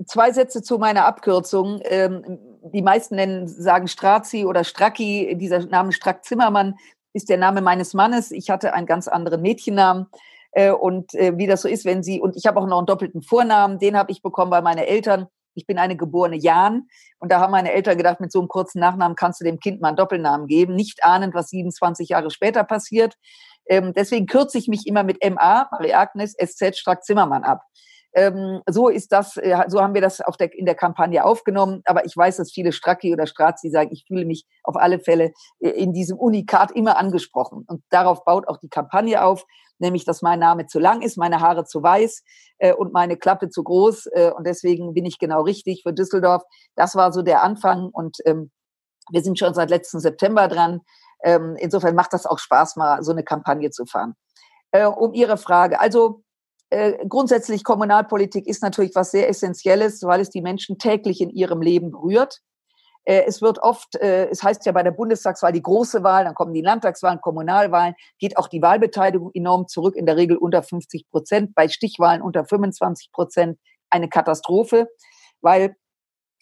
zwei 0.06 0.32
Sätze 0.32 0.62
zu 0.62 0.78
meiner 0.78 1.04
Abkürzung. 1.04 1.80
Ähm, 1.84 2.38
die 2.72 2.82
meisten 2.82 3.16
nennen, 3.16 3.46
sagen 3.46 3.88
Strazi 3.88 4.44
oder 4.44 4.64
Stracki. 4.64 5.36
Dieser 5.36 5.66
Name 5.66 5.92
Strack 5.92 6.24
Zimmermann 6.24 6.76
ist 7.12 7.28
der 7.28 7.38
Name 7.38 7.60
meines 7.60 7.94
Mannes. 7.94 8.30
Ich 8.30 8.50
hatte 8.50 8.74
einen 8.74 8.86
ganz 8.86 9.06
anderen 9.06 9.42
Mädchennamen. 9.42 10.06
Äh, 10.54 10.70
und 10.70 11.14
äh, 11.14 11.36
wie 11.36 11.46
das 11.46 11.62
so 11.62 11.68
ist, 11.68 11.84
wenn 11.84 12.02
sie, 12.02 12.20
und 12.20 12.36
ich 12.36 12.46
habe 12.46 12.60
auch 12.60 12.66
noch 12.66 12.78
einen 12.78 12.86
doppelten 12.86 13.22
Vornamen, 13.22 13.78
den 13.78 13.96
habe 13.96 14.12
ich 14.12 14.22
bekommen, 14.22 14.50
weil 14.50 14.62
meine 14.62 14.86
Eltern, 14.86 15.26
ich 15.54 15.66
bin 15.66 15.78
eine 15.78 15.96
geborene 15.96 16.36
Jan, 16.36 16.86
und 17.18 17.30
da 17.32 17.40
haben 17.40 17.50
meine 17.50 17.72
Eltern 17.72 17.96
gedacht, 17.96 18.20
mit 18.20 18.32
so 18.32 18.38
einem 18.38 18.48
kurzen 18.48 18.78
Nachnamen 18.80 19.16
kannst 19.16 19.40
du 19.40 19.44
dem 19.44 19.58
Kind 19.58 19.80
mal 19.80 19.88
einen 19.88 19.96
Doppelnamen 19.96 20.46
geben, 20.46 20.74
nicht 20.74 21.04
ahnend, 21.04 21.34
was 21.34 21.48
27 21.48 22.08
Jahre 22.08 22.30
später 22.30 22.64
passiert. 22.64 23.14
Ähm, 23.66 23.92
deswegen 23.94 24.26
kürze 24.26 24.58
ich 24.58 24.68
mich 24.68 24.86
immer 24.86 25.02
mit 25.02 25.18
MA, 25.24 25.68
Marie 25.70 25.94
Agnes, 25.94 26.34
SZ 26.34 26.76
Strack 26.76 27.02
Zimmermann 27.02 27.44
ab. 27.44 27.62
Ähm, 28.16 28.62
so 28.68 28.88
ist 28.88 29.10
das, 29.10 29.36
äh, 29.38 29.64
so 29.66 29.80
haben 29.80 29.94
wir 29.94 30.00
das 30.00 30.20
auf 30.20 30.36
der, 30.36 30.52
in 30.54 30.66
der 30.66 30.76
Kampagne 30.76 31.24
aufgenommen. 31.24 31.82
Aber 31.84 32.04
ich 32.04 32.16
weiß, 32.16 32.36
dass 32.36 32.52
viele 32.52 32.72
Stracki 32.72 33.12
oder 33.12 33.26
Strazi 33.26 33.70
sagen, 33.70 33.90
ich 33.92 34.04
fühle 34.06 34.24
mich 34.24 34.46
auf 34.62 34.76
alle 34.76 35.00
Fälle 35.00 35.32
äh, 35.58 35.70
in 35.70 35.92
diesem 35.92 36.16
Unikat 36.16 36.70
immer 36.72 36.96
angesprochen. 36.96 37.64
Und 37.66 37.82
darauf 37.90 38.24
baut 38.24 38.46
auch 38.46 38.58
die 38.58 38.68
Kampagne 38.68 39.24
auf. 39.24 39.44
Nämlich 39.78 40.04
dass 40.04 40.22
mein 40.22 40.38
Name 40.38 40.66
zu 40.66 40.78
lang 40.78 41.02
ist, 41.02 41.16
meine 41.16 41.40
Haare 41.40 41.64
zu 41.64 41.82
weiß 41.82 42.22
äh, 42.58 42.72
und 42.72 42.92
meine 42.92 43.16
Klappe 43.16 43.48
zu 43.48 43.62
groß. 43.62 44.06
Äh, 44.12 44.30
und 44.36 44.46
deswegen 44.46 44.94
bin 44.94 45.04
ich 45.04 45.18
genau 45.18 45.42
richtig 45.42 45.82
für 45.82 45.92
Düsseldorf. 45.92 46.42
Das 46.76 46.94
war 46.94 47.12
so 47.12 47.22
der 47.22 47.42
Anfang 47.42 47.90
und 47.90 48.18
ähm, 48.24 48.50
wir 49.10 49.22
sind 49.22 49.38
schon 49.38 49.54
seit 49.54 49.70
letzten 49.70 50.00
September 50.00 50.48
dran. 50.48 50.80
Ähm, 51.22 51.56
insofern 51.58 51.94
macht 51.94 52.12
das 52.12 52.26
auch 52.26 52.38
Spaß, 52.38 52.76
mal 52.76 53.02
so 53.02 53.12
eine 53.12 53.24
Kampagne 53.24 53.70
zu 53.70 53.86
fahren. 53.86 54.14
Äh, 54.70 54.86
um 54.86 55.14
Ihre 55.14 55.36
Frage. 55.36 55.80
Also 55.80 56.22
äh, 56.70 57.06
grundsätzlich 57.06 57.62
Kommunalpolitik 57.62 58.46
ist 58.46 58.62
natürlich 58.62 58.94
was 58.94 59.10
sehr 59.10 59.28
Essentielles, 59.28 60.02
weil 60.02 60.20
es 60.20 60.30
die 60.30 60.42
Menschen 60.42 60.78
täglich 60.78 61.20
in 61.20 61.30
ihrem 61.30 61.62
Leben 61.62 61.90
berührt. 61.90 62.40
Äh, 63.04 63.24
es 63.26 63.42
wird 63.42 63.58
oft, 63.58 63.96
äh, 63.96 64.28
es 64.28 64.42
heißt 64.42 64.64
ja 64.66 64.72
bei 64.72 64.82
der 64.82 64.90
Bundestagswahl 64.90 65.52
die 65.52 65.62
große 65.62 66.02
Wahl, 66.02 66.24
dann 66.24 66.34
kommen 66.34 66.54
die 66.54 66.62
Landtagswahlen, 66.62 67.20
Kommunalwahlen, 67.20 67.94
geht 68.18 68.36
auch 68.36 68.48
die 68.48 68.62
Wahlbeteiligung 68.62 69.30
enorm 69.34 69.68
zurück, 69.68 69.96
in 69.96 70.06
der 70.06 70.16
Regel 70.16 70.36
unter 70.36 70.62
50 70.62 71.08
Prozent, 71.10 71.54
bei 71.54 71.68
Stichwahlen 71.68 72.22
unter 72.22 72.44
25 72.44 73.12
Prozent, 73.12 73.58
eine 73.90 74.08
Katastrophe, 74.08 74.88
weil 75.40 75.76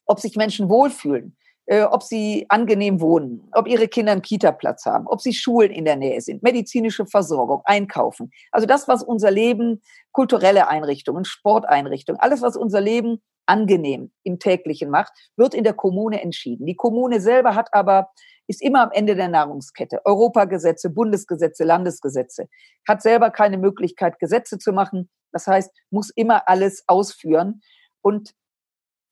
ob 0.06 0.20
sich 0.20 0.36
Menschen 0.36 0.68
wohlfühlen, 0.68 1.36
äh, 1.66 1.82
ob 1.82 2.02
sie 2.02 2.46
angenehm 2.48 3.00
wohnen, 3.00 3.48
ob 3.52 3.68
ihre 3.68 3.88
Kinder 3.88 4.12
einen 4.12 4.22
Kita-Platz 4.22 4.86
haben, 4.86 5.06
ob 5.06 5.20
sie 5.20 5.32
Schulen 5.32 5.70
in 5.70 5.84
der 5.84 5.96
Nähe 5.96 6.20
sind, 6.20 6.42
medizinische 6.42 7.06
Versorgung, 7.06 7.62
Einkaufen. 7.64 8.30
Also 8.50 8.66
das, 8.66 8.88
was 8.88 9.02
unser 9.02 9.30
Leben, 9.30 9.82
kulturelle 10.12 10.68
Einrichtungen, 10.68 11.24
Sporteinrichtungen, 11.24 12.20
alles, 12.20 12.42
was 12.42 12.56
unser 12.56 12.80
Leben 12.80 13.20
angenehm 13.46 14.12
im 14.22 14.38
täglichen 14.38 14.90
macht, 14.90 15.12
wird 15.36 15.54
in 15.54 15.64
der 15.64 15.74
Kommune 15.74 16.22
entschieden. 16.22 16.66
Die 16.66 16.76
Kommune 16.76 17.20
selber 17.20 17.54
hat 17.54 17.68
aber 17.72 18.10
ist 18.46 18.62
immer 18.62 18.82
am 18.82 18.90
Ende 18.92 19.14
der 19.14 19.28
Nahrungskette. 19.28 20.04
Europagesetze, 20.04 20.90
Bundesgesetze, 20.90 21.64
Landesgesetze. 21.64 22.48
Hat 22.86 23.00
selber 23.00 23.30
keine 23.30 23.56
Möglichkeit, 23.56 24.18
Gesetze 24.18 24.58
zu 24.58 24.72
machen. 24.72 25.08
Das 25.32 25.46
heißt, 25.46 25.70
muss 25.90 26.10
immer 26.10 26.48
alles 26.48 26.84
ausführen. 26.86 27.62
Und 28.02 28.34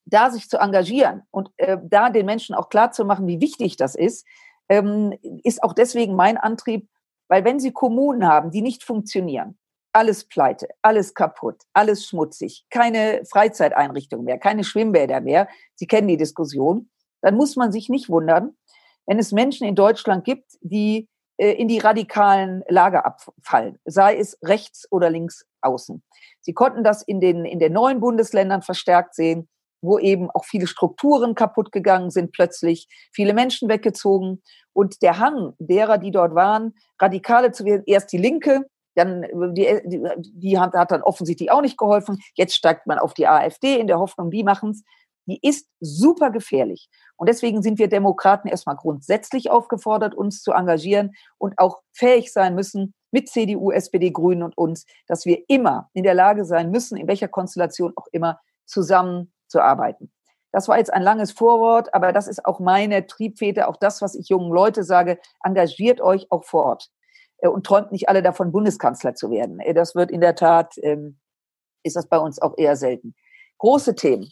da 0.05 0.31
sich 0.31 0.49
zu 0.49 0.59
engagieren 0.59 1.22
und 1.31 1.51
äh, 1.57 1.78
da 1.83 2.11
den 2.11 2.26
Menschen 2.26 2.55
auch 2.55 2.68
klar 2.68 2.91
zu 2.91 3.05
machen, 3.05 3.26
wie 3.28 3.41
wichtig 3.41 3.76
das 3.76 3.95
ist, 3.95 4.26
ähm, 4.68 5.14
ist 5.45 5.62
auch 5.62 5.72
deswegen 5.72 6.16
mein 6.16 6.37
Antrieb, 6.37 6.89
weil 7.28 7.45
wenn 7.45 7.61
sie 7.61 7.72
Kommunen 7.72 8.26
haben, 8.26 8.51
die 8.51 8.62
nicht 8.62 8.83
funktionieren, 8.83 9.60
alles 9.93 10.24
pleite, 10.24 10.68
alles 10.82 11.14
kaputt, 11.14 11.62
alles 11.72 12.07
schmutzig, 12.07 12.64
keine 12.70 13.22
Freizeiteinrichtungen 13.28 14.24
mehr, 14.24 14.38
keine 14.38 14.64
Schwimmbäder 14.64 15.20
mehr, 15.20 15.49
Sie 15.74 15.86
kennen 15.86 16.09
die 16.09 16.16
Diskussion, 16.16 16.91
dann 17.22 17.36
muss 17.36 17.57
man 17.57 17.72
sich 17.72 17.88
nicht 17.88 18.09
wundern, 18.09 18.57
wenn 19.07 19.18
es 19.18 19.32
Menschen 19.32 19.66
in 19.66 19.74
Deutschland 19.74 20.24
gibt, 20.24 20.59
die 20.61 21.09
äh, 21.38 21.53
in 21.53 21.68
die 21.68 21.78
radikalen 21.78 22.62
Lager 22.68 23.05
abfallen, 23.05 23.78
sei 23.84 24.16
es 24.16 24.38
rechts 24.43 24.86
oder 24.91 25.11
links 25.11 25.45
außen. 25.62 26.03
Sie 26.41 26.55
konnten 26.55 26.84
das 26.84 27.03
in 27.03 27.20
den, 27.20 27.45
in 27.45 27.59
den 27.59 27.72
neuen 27.72 28.01
Bundesländern 28.01 28.62
verstärkt 28.62 29.14
sehen 29.14 29.49
wo 29.82 29.99
eben 29.99 30.30
auch 30.30 30.45
viele 30.45 30.66
Strukturen 30.66 31.34
kaputt 31.34 31.72
gegangen 31.72 32.11
sind 32.11 32.32
plötzlich, 32.32 32.88
viele 33.12 33.34
Menschen 33.34 33.68
weggezogen. 33.68 34.43
Und 34.72 35.03
der 35.03 35.18
Hang 35.18 35.55
derer, 35.59 35.99
die 35.99 36.11
dort 36.11 36.34
waren, 36.34 36.74
Radikale 37.01 37.53
zu 37.53 37.64
werden, 37.64 37.82
erst 37.86 38.12
die 38.12 38.18
Linke, 38.18 38.66
dann 38.95 39.22
die, 39.55 39.80
die, 39.84 40.03
die 40.18 40.59
hat, 40.59 40.74
hat 40.74 40.91
dann 40.91 41.03
offensichtlich 41.03 41.51
auch 41.51 41.62
nicht 41.62 41.78
geholfen. 41.78 42.18
Jetzt 42.34 42.55
steigt 42.55 42.86
man 42.86 42.99
auf 42.99 43.14
die 43.14 43.26
AfD 43.26 43.78
in 43.78 43.86
der 43.86 43.99
Hoffnung, 43.99 44.30
die 44.30 44.45
machen 44.45 44.70
es. 44.70 44.82
Die 45.26 45.38
ist 45.43 45.68
super 45.78 46.30
gefährlich. 46.30 46.88
Und 47.16 47.28
deswegen 47.28 47.62
sind 47.62 47.78
wir 47.78 47.88
Demokraten 47.88 48.49
erstmal 48.49 48.76
grundsätzlich 48.76 49.51
aufgefordert, 49.51 50.14
uns 50.14 50.43
zu 50.43 50.53
engagieren 50.53 51.12
und 51.38 51.59
auch 51.59 51.82
fähig 51.93 52.32
sein 52.32 52.55
müssen, 52.55 52.95
mit 53.12 53.28
CDU, 53.28 53.70
SPD, 53.70 54.11
Grünen 54.11 54.43
und 54.43 54.57
uns, 54.57 54.86
dass 55.07 55.26
wir 55.26 55.43
immer 55.49 55.91
in 55.93 56.05
der 56.05 56.14
Lage 56.14 56.45
sein 56.45 56.70
müssen, 56.70 56.97
in 56.97 57.09
welcher 57.09 57.28
Konstellation 57.28 57.93
auch 57.97 58.07
immer, 58.12 58.41
zusammen 58.66 59.32
zu 59.49 59.61
arbeiten. 59.61 60.12
Das 60.53 60.68
war 60.68 60.78
jetzt 60.78 60.93
ein 60.93 61.03
langes 61.03 61.32
Vorwort, 61.32 61.93
aber 61.95 62.12
das 62.12 62.26
ist 62.26 62.45
auch 62.45 62.59
meine 62.59 63.07
Triebfeder, 63.07 63.68
auch 63.68 63.76
das, 63.76 64.03
was 64.03 64.14
ich 64.14 64.28
jungen 64.28 64.53
Leute 64.53 64.82
sage, 64.82 65.18
engagiert 65.45 66.01
euch 66.01 66.30
auch 66.30 66.45
vor 66.45 66.64
Ort 66.64 66.88
äh, 66.88 66.99
und 67.49 67.64
träumt 67.64 67.93
nicht 67.93 68.09
alle 68.09 68.22
davon, 68.22 68.53
Bundeskanzler 68.53 69.14
zu 69.14 69.30
werden. 69.30 69.61
Äh, 69.61 69.74
das 69.74 69.95
wird 69.95 70.11
in 70.11 70.20
der 70.20 70.34
Tat, 70.34 70.74
ähm, 70.82 71.18
ist 71.82 71.97
das 71.97 72.07
bei 72.07 72.18
uns 72.18 72.41
auch 72.41 72.57
eher 72.59 72.76
selten. 72.76 73.14
Große 73.59 73.95
Themen 73.95 74.28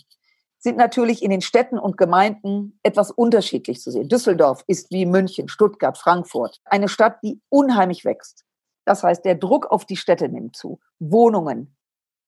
sind 0.58 0.76
natürlich 0.76 1.22
in 1.22 1.30
den 1.30 1.40
Städten 1.40 1.78
und 1.78 1.96
Gemeinden 1.96 2.78
etwas 2.82 3.10
unterschiedlich 3.10 3.80
zu 3.80 3.90
sehen. 3.90 4.08
Düsseldorf 4.08 4.64
ist 4.66 4.90
wie 4.90 5.06
München, 5.06 5.48
Stuttgart, 5.48 5.96
Frankfurt 5.96 6.60
eine 6.64 6.88
Stadt, 6.88 7.18
die 7.22 7.40
unheimlich 7.48 8.04
wächst. 8.04 8.44
Das 8.84 9.04
heißt, 9.04 9.24
der 9.24 9.36
Druck 9.36 9.66
auf 9.66 9.84
die 9.84 9.96
Städte 9.96 10.28
nimmt 10.28 10.56
zu. 10.56 10.80
Wohnungen, 10.98 11.76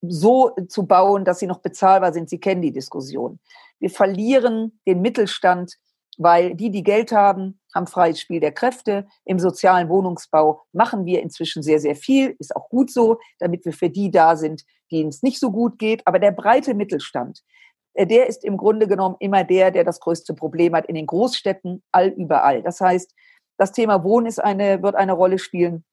so 0.03 0.51
zu 0.69 0.87
bauen, 0.87 1.25
dass 1.25 1.41
sie 1.41 1.47
noch 1.47 1.59
bezahlbar 1.59 2.13
sind. 2.13 2.31
Sie 2.31 2.39
kennen 2.39 2.63
die 2.63 2.73
Diskussion. 2.73 3.41
Wir 3.79 3.91
verlieren 3.91 4.79
den 4.87 5.01
Mittelstand, 5.01 5.75
weil 6.19 6.55
die, 6.55 6.71
die 6.71 6.83
Geld 6.83 7.13
haben, 7.13 7.61
haben 7.75 7.87
freies 7.87 8.21
Spiel 8.21 8.41
der 8.41 8.53
Kräfte. 8.53 9.07
Im 9.25 9.39
sozialen 9.39 9.89
Wohnungsbau 9.89 10.63
machen 10.73 11.05
wir 11.05 11.23
inzwischen 11.23 11.63
sehr, 11.63 11.81
sehr 11.81 11.97
viel. 11.97 12.37
Ist 12.39 12.55
auch 12.55 12.69
gut 12.69 12.91
so, 12.91 13.19
damit 13.39 13.65
wir 13.65 13.73
für 13.73 13.91
die 13.91 14.11
da 14.11 14.37
sind, 14.37 14.63
denen 14.91 15.11
es 15.11 15.23
nicht 15.23 15.41
so 15.41 15.51
gut 15.51 15.79
geht. 15.79 16.07
Aber 16.07 16.19
der 16.19 16.33
breite 16.33 16.75
Mittelstand, 16.75 17.43
äh, 17.95 18.07
der 18.07 18.27
ist 18.27 18.45
im 18.45 18.57
Grunde 18.57 18.87
genommen 18.87 19.17
immer 19.21 19.45
der, 19.45 19.71
der 19.71 19.85
das 19.85 20.01
größte 20.01 20.35
Problem 20.35 20.75
hat 20.75 20.87
in 20.87 20.95
den 20.95 21.07
Großstädten, 21.07 21.83
all 21.93 22.09
überall. 22.09 22.63
Das 22.63 22.81
heißt, 22.81 23.15
das 23.59 23.73
Thema 23.73 24.05
Wohnen 24.05 24.27
ist 24.27 24.39
eine, 24.39 24.83
wird 24.83 24.95
eine 24.95 25.13
Rolle 25.13 25.39
spielen. 25.39 25.85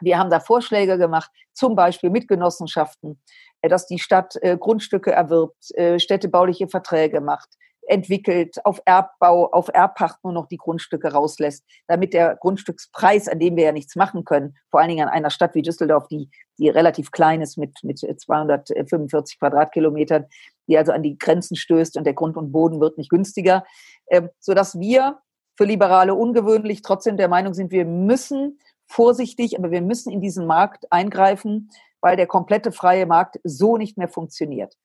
Wir 0.00 0.18
haben 0.18 0.28
da 0.28 0.40
Vorschläge 0.40 0.98
gemacht, 0.98 1.30
zum 1.54 1.74
Beispiel 1.74 2.10
mit 2.10 2.28
Genossenschaften, 2.28 3.22
äh, 3.62 3.68
dass 3.68 3.86
die 3.86 3.98
Stadt 3.98 4.36
äh, 4.42 4.56
Grundstücke 4.58 5.12
erwirbt, 5.12 5.56
städtebauliche 5.96 6.68
Verträge 6.68 7.20
macht, 7.20 7.48
entwickelt, 7.88 8.64
auf 8.64 8.80
Erbbau, 8.84 9.50
auf 9.52 9.68
Erbpacht 9.72 10.22
nur 10.24 10.32
noch 10.32 10.46
die 10.46 10.56
Grundstücke 10.56 11.12
rauslässt, 11.12 11.64
damit 11.86 12.12
der 12.12 12.36
Grundstückspreis, 12.36 13.28
an 13.28 13.38
dem 13.38 13.56
wir 13.56 13.64
ja 13.64 13.72
nichts 13.72 13.96
machen 13.96 14.24
können, 14.24 14.56
vor 14.70 14.80
allen 14.80 14.88
Dingen 14.88 15.06
an 15.06 15.12
einer 15.12 15.30
Stadt 15.30 15.54
wie 15.54 15.62
Düsseldorf, 15.62 16.08
die, 16.08 16.30
die 16.58 16.68
relativ 16.68 17.10
klein 17.10 17.42
ist 17.42 17.56
mit, 17.56 17.78
mit 17.82 17.98
245 17.98 19.38
Quadratkilometern, 19.38 20.26
die 20.68 20.76
also 20.76 20.92
an 20.92 21.02
die 21.02 21.18
Grenzen 21.18 21.56
stößt 21.56 21.96
und 21.96 22.04
der 22.04 22.14
Grund 22.14 22.36
und 22.36 22.52
Boden 22.52 22.80
wird 22.80 22.98
nicht 22.98 23.10
günstiger, 23.10 23.64
ähm, 24.10 24.30
sodass 24.40 24.78
wir 24.78 25.18
für 25.56 25.64
Liberale 25.64 26.14
ungewöhnlich 26.14 26.82
trotzdem 26.82 27.16
der 27.16 27.28
Meinung 27.28 27.54
sind, 27.54 27.70
wir 27.70 27.84
müssen 27.84 28.58
vorsichtig, 28.86 29.58
aber 29.58 29.70
wir 29.70 29.82
müssen 29.82 30.12
in 30.12 30.20
diesen 30.20 30.46
Markt 30.46 30.90
eingreifen, 30.92 31.70
weil 32.00 32.16
der 32.16 32.26
komplette 32.26 32.72
freie 32.72 33.06
Markt 33.06 33.40
so 33.42 33.76
nicht 33.76 33.96
mehr 33.96 34.08
funktioniert. 34.08 34.76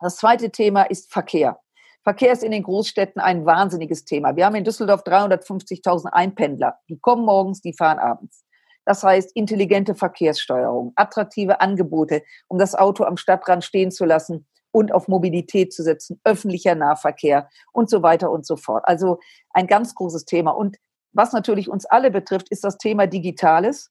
Das 0.00 0.16
zweite 0.16 0.50
Thema 0.50 0.82
ist 0.82 1.10
Verkehr. 1.10 1.58
Verkehr 2.06 2.30
ist 2.30 2.44
in 2.44 2.52
den 2.52 2.62
Großstädten 2.62 3.20
ein 3.20 3.46
wahnsinniges 3.46 4.04
Thema. 4.04 4.36
Wir 4.36 4.46
haben 4.46 4.54
in 4.54 4.62
Düsseldorf 4.62 5.02
350.000 5.02 6.06
Einpendler. 6.12 6.78
Die 6.88 7.00
kommen 7.00 7.24
morgens, 7.24 7.62
die 7.62 7.72
fahren 7.72 7.98
abends. 7.98 8.44
Das 8.84 9.02
heißt, 9.02 9.34
intelligente 9.34 9.96
Verkehrssteuerung, 9.96 10.92
attraktive 10.94 11.60
Angebote, 11.60 12.22
um 12.46 12.58
das 12.58 12.76
Auto 12.76 13.02
am 13.02 13.16
Stadtrand 13.16 13.64
stehen 13.64 13.90
zu 13.90 14.04
lassen 14.04 14.46
und 14.70 14.94
auf 14.94 15.08
Mobilität 15.08 15.72
zu 15.72 15.82
setzen, 15.82 16.20
öffentlicher 16.22 16.76
Nahverkehr 16.76 17.48
und 17.72 17.90
so 17.90 18.04
weiter 18.04 18.30
und 18.30 18.46
so 18.46 18.54
fort. 18.54 18.84
Also 18.86 19.18
ein 19.50 19.66
ganz 19.66 19.92
großes 19.96 20.26
Thema. 20.26 20.52
Und 20.52 20.76
was 21.10 21.32
natürlich 21.32 21.68
uns 21.68 21.86
alle 21.86 22.12
betrifft, 22.12 22.50
ist 22.50 22.62
das 22.62 22.78
Thema 22.78 23.08
Digitales, 23.08 23.90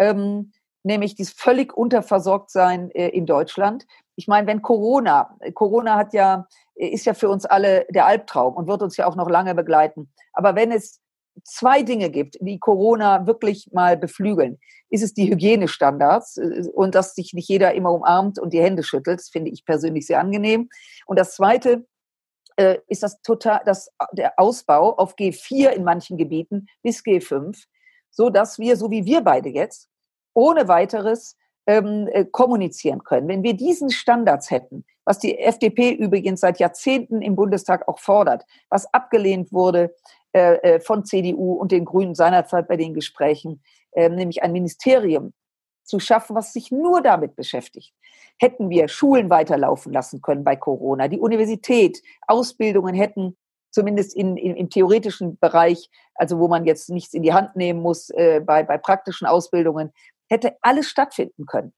ähm, 0.00 0.50
nämlich 0.82 1.14
dieses 1.14 1.32
völlig 1.32 1.76
unterversorgt 1.76 2.50
sein 2.50 2.90
äh, 2.90 3.10
in 3.10 3.24
Deutschland. 3.24 3.86
Ich 4.16 4.26
meine, 4.28 4.46
wenn 4.46 4.62
Corona, 4.62 5.36
Corona 5.54 5.96
hat 5.96 6.12
ja, 6.14 6.48
ist 6.74 7.06
ja 7.06 7.14
für 7.14 7.28
uns 7.28 7.44
alle 7.44 7.86
der 7.90 8.06
Albtraum 8.06 8.54
und 8.54 8.66
wird 8.66 8.82
uns 8.82 8.96
ja 8.96 9.06
auch 9.06 9.16
noch 9.16 9.28
lange 9.28 9.54
begleiten. 9.54 10.12
Aber 10.32 10.56
wenn 10.56 10.72
es 10.72 11.00
zwei 11.44 11.82
Dinge 11.82 12.10
gibt, 12.10 12.38
die 12.40 12.58
Corona 12.58 13.26
wirklich 13.26 13.70
mal 13.72 13.96
beflügeln, 13.96 14.58
ist 14.88 15.02
es 15.02 15.14
die 15.14 15.30
Hygienestandards 15.30 16.38
äh, 16.38 16.64
und 16.74 16.94
dass 16.94 17.14
sich 17.14 17.32
nicht 17.34 17.48
jeder 17.48 17.74
immer 17.74 17.92
umarmt 17.92 18.38
und 18.38 18.52
die 18.52 18.62
Hände 18.62 18.82
schüttelt. 18.82 19.20
Das 19.20 19.28
finde 19.28 19.50
ich 19.50 19.64
persönlich 19.64 20.06
sehr 20.06 20.20
angenehm. 20.20 20.68
Und 21.06 21.18
das 21.18 21.34
Zweite 21.34 21.86
äh, 22.56 22.78
ist 22.88 23.02
das 23.02 23.20
total, 23.22 23.60
das, 23.64 23.90
der 24.12 24.38
Ausbau 24.38 24.96
auf 24.96 25.14
G4 25.16 25.70
in 25.70 25.84
manchen 25.84 26.16
Gebieten 26.16 26.66
bis 26.82 27.00
G5, 27.00 27.64
so 28.10 28.30
dass 28.30 28.58
wir, 28.58 28.76
so 28.76 28.90
wie 28.90 29.04
wir 29.04 29.20
beide 29.20 29.48
jetzt, 29.48 29.88
ohne 30.34 30.68
weiteres 30.68 31.36
ähm, 31.66 32.08
äh, 32.12 32.24
kommunizieren 32.24 33.04
können. 33.04 33.28
Wenn 33.28 33.42
wir 33.42 33.54
diesen 33.54 33.90
Standards 33.90 34.50
hätten, 34.50 34.84
was 35.04 35.18
die 35.18 35.38
FDP 35.38 35.92
übrigens 35.92 36.40
seit 36.40 36.58
Jahrzehnten 36.58 37.22
im 37.22 37.36
Bundestag 37.36 37.86
auch 37.88 37.98
fordert, 37.98 38.44
was 38.70 38.92
abgelehnt 38.92 39.52
wurde 39.52 39.94
äh, 40.32 40.54
äh 40.56 40.80
von 40.80 41.04
CDU 41.04 41.54
und 41.54 41.72
den 41.72 41.84
Grünen 41.84 42.14
seinerzeit 42.14 42.68
bei 42.68 42.76
den 42.76 42.94
Gesprächen, 42.94 43.62
äh, 43.92 44.08
nämlich 44.08 44.42
ein 44.42 44.52
Ministerium 44.52 45.32
zu 45.84 46.00
schaffen, 46.00 46.34
was 46.34 46.52
sich 46.52 46.72
nur 46.72 47.00
damit 47.00 47.36
beschäftigt. 47.36 47.94
Hätten 48.38 48.68
wir 48.70 48.88
Schulen 48.88 49.30
weiterlaufen 49.30 49.92
lassen 49.92 50.20
können 50.20 50.44
bei 50.44 50.56
Corona, 50.56 51.08
die 51.08 51.20
Universität, 51.20 52.02
Ausbildungen 52.26 52.94
hätten 52.94 53.36
zumindest 53.76 54.16
in, 54.16 54.38
in, 54.38 54.56
im 54.56 54.70
theoretischen 54.70 55.38
Bereich, 55.38 55.90
also 56.14 56.38
wo 56.38 56.48
man 56.48 56.64
jetzt 56.64 56.88
nichts 56.88 57.12
in 57.12 57.22
die 57.22 57.34
Hand 57.34 57.56
nehmen 57.56 57.82
muss, 57.82 58.08
äh, 58.08 58.40
bei, 58.40 58.62
bei 58.62 58.78
praktischen 58.78 59.26
Ausbildungen, 59.26 59.92
hätte 60.28 60.56
alles 60.62 60.88
stattfinden 60.88 61.46
können. 61.46 61.72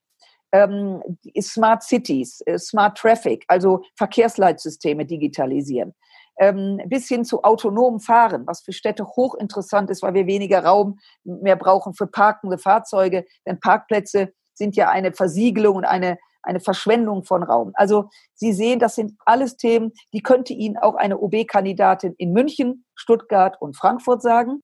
Ähm, 0.51 1.03
Smart 1.41 1.83
Cities, 1.83 2.41
äh, 2.47 2.59
Smart 2.59 2.97
Traffic, 2.97 3.45
also 3.49 3.83
Verkehrsleitsysteme 3.97 5.05
digitalisieren. 5.05 5.95
Ähm, 6.41 6.81
bis 6.87 7.09
hin 7.09 7.25
zu 7.25 7.43
autonomem 7.43 8.01
Fahren, 8.01 8.47
was 8.47 8.63
für 8.63 8.73
Städte 8.73 9.05
hochinteressant 9.05 9.91
ist, 9.91 10.03
weil 10.03 10.15
wir 10.15 10.27
weniger 10.27 10.65
Raum 10.65 10.99
mehr 11.25 11.57
brauchen 11.57 11.95
für 11.95 12.07
parkende 12.07 12.59
Fahrzeuge. 12.59 13.27
Denn 13.45 13.59
Parkplätze 13.61 14.33
sind 14.55 14.77
ja 14.77 14.89
eine 14.89 15.13
Versiegelung 15.13 15.77
und 15.77 15.85
eine, 15.85 16.17
eine 16.43 16.61
Verschwendung 16.61 17.25
von 17.25 17.43
Raum. 17.43 17.73
Also 17.75 18.09
Sie 18.35 18.53
sehen, 18.53 18.79
das 18.79 18.95
sind 18.95 19.15
alles 19.25 19.57
Themen, 19.57 19.93
die 20.13 20.23
könnte 20.23 20.53
Ihnen 20.53 20.77
auch 20.77 20.95
eine 20.95 21.19
OB-Kandidatin 21.19 22.15
in 22.19 22.33
München, 22.33 22.85
Stuttgart 22.95 23.61
und 23.61 23.77
Frankfurt 23.77 24.23
sagen. 24.23 24.63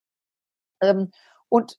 Ähm, 0.81 1.11
und 1.49 1.77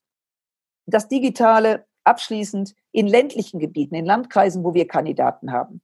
das 0.86 1.08
Digitale 1.08 1.86
abschließend 2.06 2.76
in 2.92 3.08
ländlichen 3.08 3.60
Gebieten, 3.60 3.96
in 3.96 4.06
Landkreisen, 4.06 4.64
wo 4.64 4.74
wir 4.74 4.88
Kandidaten 4.88 5.52
haben. 5.52 5.82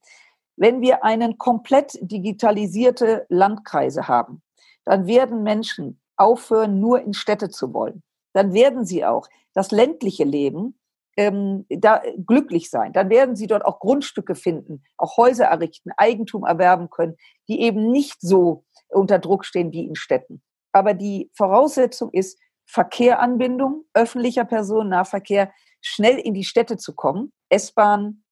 Wenn 0.56 0.80
wir 0.80 1.04
einen 1.04 1.38
komplett 1.38 1.98
digitalisierte 2.00 3.26
Landkreise 3.28 4.08
haben, 4.08 4.42
dann 4.84 5.06
werden 5.06 5.42
Menschen 5.42 6.00
aufhören, 6.16 6.80
nur 6.80 7.00
in 7.00 7.14
Städte 7.14 7.48
zu 7.48 7.72
wollen. 7.72 8.02
Dann 8.32 8.52
werden 8.52 8.84
sie 8.84 9.04
auch 9.04 9.28
das 9.54 9.70
ländliche 9.70 10.24
Leben 10.24 10.78
ähm, 11.16 11.66
da 11.68 12.02
glücklich 12.26 12.70
sein. 12.70 12.92
Dann 12.92 13.10
werden 13.10 13.36
sie 13.36 13.46
dort 13.46 13.64
auch 13.64 13.80
Grundstücke 13.80 14.34
finden, 14.34 14.82
auch 14.96 15.16
Häuser 15.16 15.46
errichten, 15.46 15.90
Eigentum 15.96 16.44
erwerben 16.44 16.90
können, 16.90 17.16
die 17.48 17.60
eben 17.60 17.90
nicht 17.90 18.20
so 18.20 18.64
unter 18.88 19.18
Druck 19.18 19.44
stehen 19.44 19.72
wie 19.72 19.86
in 19.86 19.94
Städten. 19.94 20.42
Aber 20.72 20.94
die 20.94 21.30
Voraussetzung 21.34 22.10
ist 22.12 22.38
Verkehranbindung, 22.66 23.84
öffentlicher 23.92 24.44
Personennahverkehr, 24.44 25.52
schnell 25.82 26.18
in 26.18 26.32
die 26.32 26.44
Städte 26.44 26.78
zu 26.78 26.94
kommen, 26.94 27.32
S-Bahn, 27.50 28.22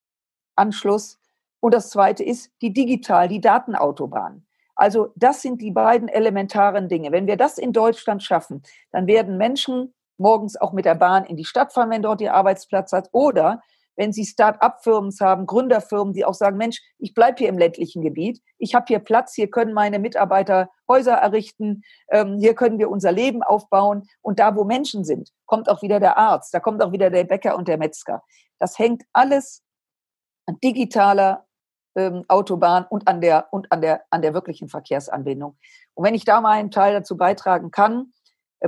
Anschluss. 0.57 1.19
Und 1.61 1.75
das 1.75 1.91
zweite 1.91 2.25
ist 2.25 2.51
die 2.63 2.73
digital, 2.73 3.29
die 3.29 3.41
Datenautobahn. 3.41 4.47
Also 4.75 5.13
das 5.15 5.43
sind 5.43 5.61
die 5.61 5.73
beiden 5.73 6.09
elementaren 6.09 6.89
Dinge. 6.89 7.13
Wenn 7.13 7.27
wir 7.27 7.37
das 7.37 7.59
in 7.59 7.75
Deutschland 7.75 8.23
schaffen, 8.23 8.63
dann 8.93 9.07
werden 9.07 9.37
Menschen 9.37 9.93
morgens 10.17 10.57
auch 10.57 10.73
mit 10.73 10.87
der 10.87 10.95
Bahn 10.95 11.25
in 11.25 11.37
die 11.37 11.45
Stadt 11.45 11.73
fahren, 11.73 11.91
wenn 11.91 12.03
dort 12.03 12.23
ihr 12.23 12.33
Arbeitsplatz 12.33 12.93
hat. 12.93 13.11
Oder 13.13 13.63
wenn 14.01 14.15
Sie 14.15 14.25
Start-up-Firmen 14.25 15.13
haben, 15.21 15.45
Gründerfirmen, 15.45 16.15
die 16.15 16.25
auch 16.25 16.33
sagen, 16.33 16.57
Mensch, 16.57 16.81
ich 16.99 17.13
bleibe 17.13 17.37
hier 17.37 17.51
im 17.51 17.59
ländlichen 17.59 18.01
Gebiet, 18.01 18.41
ich 18.57 18.75
habe 18.75 18.87
hier 18.89 18.99
Platz, 18.99 19.35
hier 19.35 19.51
können 19.51 19.75
meine 19.75 19.99
Mitarbeiter 19.99 20.71
Häuser 20.89 21.13
errichten, 21.13 21.83
ähm, 22.11 22.39
hier 22.39 22.55
können 22.55 22.79
wir 22.79 22.89
unser 22.89 23.13
Leben 23.13 23.43
aufbauen. 23.43 24.09
Und 24.23 24.39
da, 24.39 24.57
wo 24.57 24.65
Menschen 24.65 25.05
sind, 25.05 25.29
kommt 25.45 25.69
auch 25.69 25.83
wieder 25.83 26.01
der 26.01 26.17
Arzt, 26.17 26.55
da 26.55 26.61
kommt 26.61 26.83
auch 26.83 26.93
wieder 26.93 27.11
der 27.11 27.25
Bäcker 27.25 27.59
und 27.59 27.69
der 27.69 27.77
Metzger. 27.77 28.23
Das 28.59 28.79
hängt 28.79 29.03
alles 29.13 29.63
an 30.47 30.57
digitaler 30.65 31.47
ähm, 31.95 32.25
Autobahn 32.29 32.87
und 32.89 33.07
an 33.07 33.21
der 33.21 33.53
und 33.53 33.71
an 33.71 33.83
der 33.83 34.05
an 34.09 34.23
der 34.23 34.33
wirklichen 34.33 34.71
Verkehrsanbindung. 34.71 35.59
Und 35.93 36.07
wenn 36.07 36.15
ich 36.15 36.25
da 36.25 36.41
mal 36.41 36.53
einen 36.53 36.71
Teil 36.71 36.95
dazu 36.95 37.19
beitragen 37.19 37.71
kann, 37.71 38.15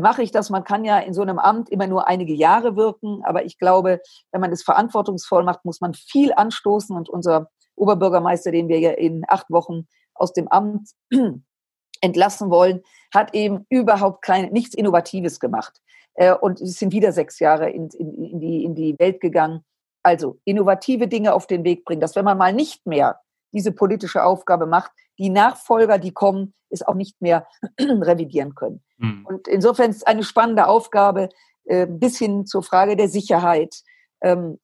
mache 0.01 0.23
ich 0.23 0.31
das. 0.31 0.51
Man 0.51 0.65
kann 0.65 0.85
ja 0.85 0.99
in 0.99 1.15
so 1.15 1.23
einem 1.23 1.39
Amt 1.39 1.69
immer 1.71 1.87
nur 1.87 2.09
einige 2.09 2.33
Jahre 2.33 2.77
wirken, 2.77 3.23
aber 3.25 3.45
ich 3.45 3.59
glaube, 3.59 4.01
wenn 4.31 4.41
man 4.41 4.53
es 4.53 4.63
verantwortungsvoll 4.63 5.45
macht, 5.45 5.65
muss 5.65 5.81
man 5.81 5.95
viel 5.95 6.33
anstoßen 6.33 6.97
und 6.97 7.09
unser 7.09 7.51
Oberbürgermeister, 7.77 8.51
den 8.51 8.69
wir 8.69 8.79
ja 8.79 8.93
in 8.93 9.25
acht 9.29 9.51
Wochen 9.51 9.87
aus 10.15 10.33
dem 10.33 10.49
Amt 10.49 10.91
entlassen 12.01 12.51
wollen, 12.51 12.83
hat 13.15 13.35
eben 13.35 13.67
überhaupt 13.69 14.23
kein, 14.23 14.53
nichts 14.53 14.75
Innovatives 14.75 15.41
gemacht. 15.41 15.81
Äh, 16.15 16.35
und 16.35 16.61
es 16.61 16.79
sind 16.79 16.93
wieder 16.93 17.13
sechs 17.13 17.39
Jahre 17.39 17.71
in, 17.71 17.89
in, 17.91 18.15
in, 18.25 18.41
die, 18.41 18.65
in 18.65 18.75
die 18.75 18.99
Welt 18.99 19.21
gegangen. 19.21 19.65
Also 20.03 20.39
innovative 20.45 21.07
Dinge 21.07 21.33
auf 21.33 21.47
den 21.47 21.65
Weg 21.65 21.85
bringen, 21.85 22.01
dass 22.01 22.17
wenn 22.17 22.25
man 22.25 22.39
mal 22.39 22.53
nicht 22.53 22.87
mehr 22.87 23.21
diese 23.53 23.73
politische 23.73 24.25
Aufgabe 24.25 24.67
macht, 24.67 24.93
die 25.19 25.31
Nachfolger, 25.31 25.99
die 25.99 26.13
kommen, 26.13 26.55
es 26.71 26.83
auch 26.83 26.95
nicht 26.95 27.21
mehr 27.21 27.47
revidieren 27.79 28.55
können. 28.55 28.83
Mhm. 28.99 29.27
Und 29.27 29.49
insofern 29.49 29.91
ist 29.91 29.99
es 29.99 30.03
eine 30.07 30.25
spannende 30.25 30.67
Aufgabe, 30.67 31.29
äh, 31.65 31.87
bis 31.87 32.19
hin 32.19 32.47
zur 32.47 32.63
Frage 32.63 32.97
der 32.97 33.09
Sicherheit. 33.09 33.83
Ähm, 34.23 34.59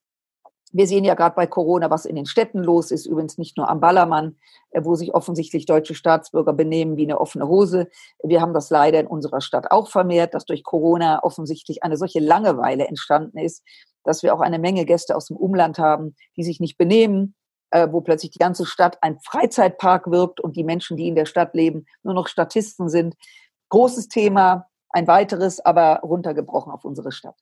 wir 0.72 0.86
sehen 0.86 1.04
ja 1.04 1.14
gerade 1.14 1.34
bei 1.34 1.46
Corona, 1.46 1.90
was 1.90 2.04
in 2.04 2.16
den 2.16 2.26
Städten 2.26 2.62
los 2.62 2.90
ist, 2.90 3.06
übrigens 3.06 3.38
nicht 3.38 3.56
nur 3.56 3.70
am 3.70 3.80
Ballermann, 3.80 4.36
äh, 4.70 4.84
wo 4.84 4.94
sich 4.94 5.14
offensichtlich 5.14 5.66
deutsche 5.66 5.94
Staatsbürger 5.94 6.52
benehmen 6.52 6.96
wie 6.96 7.04
eine 7.04 7.20
offene 7.20 7.48
Hose. 7.48 7.88
Wir 8.22 8.40
haben 8.40 8.54
das 8.54 8.70
leider 8.70 9.00
in 9.00 9.06
unserer 9.06 9.40
Stadt 9.40 9.70
auch 9.70 9.88
vermehrt, 9.88 10.34
dass 10.34 10.44
durch 10.44 10.64
Corona 10.64 11.22
offensichtlich 11.22 11.82
eine 11.82 11.96
solche 11.96 12.20
Langeweile 12.20 12.86
entstanden 12.86 13.38
ist, 13.38 13.62
dass 14.04 14.22
wir 14.22 14.34
auch 14.34 14.40
eine 14.40 14.58
Menge 14.58 14.84
Gäste 14.84 15.16
aus 15.16 15.26
dem 15.26 15.36
Umland 15.36 15.78
haben, 15.78 16.14
die 16.36 16.44
sich 16.44 16.60
nicht 16.60 16.78
benehmen, 16.78 17.34
äh, 17.70 17.88
wo 17.90 18.00
plötzlich 18.00 18.30
die 18.30 18.38
ganze 18.38 18.66
Stadt 18.66 18.98
ein 19.02 19.18
Freizeitpark 19.20 20.10
wirkt 20.10 20.40
und 20.40 20.56
die 20.56 20.64
Menschen, 20.64 20.96
die 20.96 21.08
in 21.08 21.14
der 21.14 21.26
Stadt 21.26 21.54
leben, 21.54 21.86
nur 22.02 22.14
noch 22.14 22.28
Statisten 22.28 22.88
sind. 22.88 23.14
Großes 23.68 24.08
Thema, 24.08 24.66
ein 24.90 25.06
weiteres, 25.06 25.60
aber 25.60 26.00
runtergebrochen 26.02 26.72
auf 26.72 26.84
unsere 26.84 27.12
Stadt. 27.12 27.36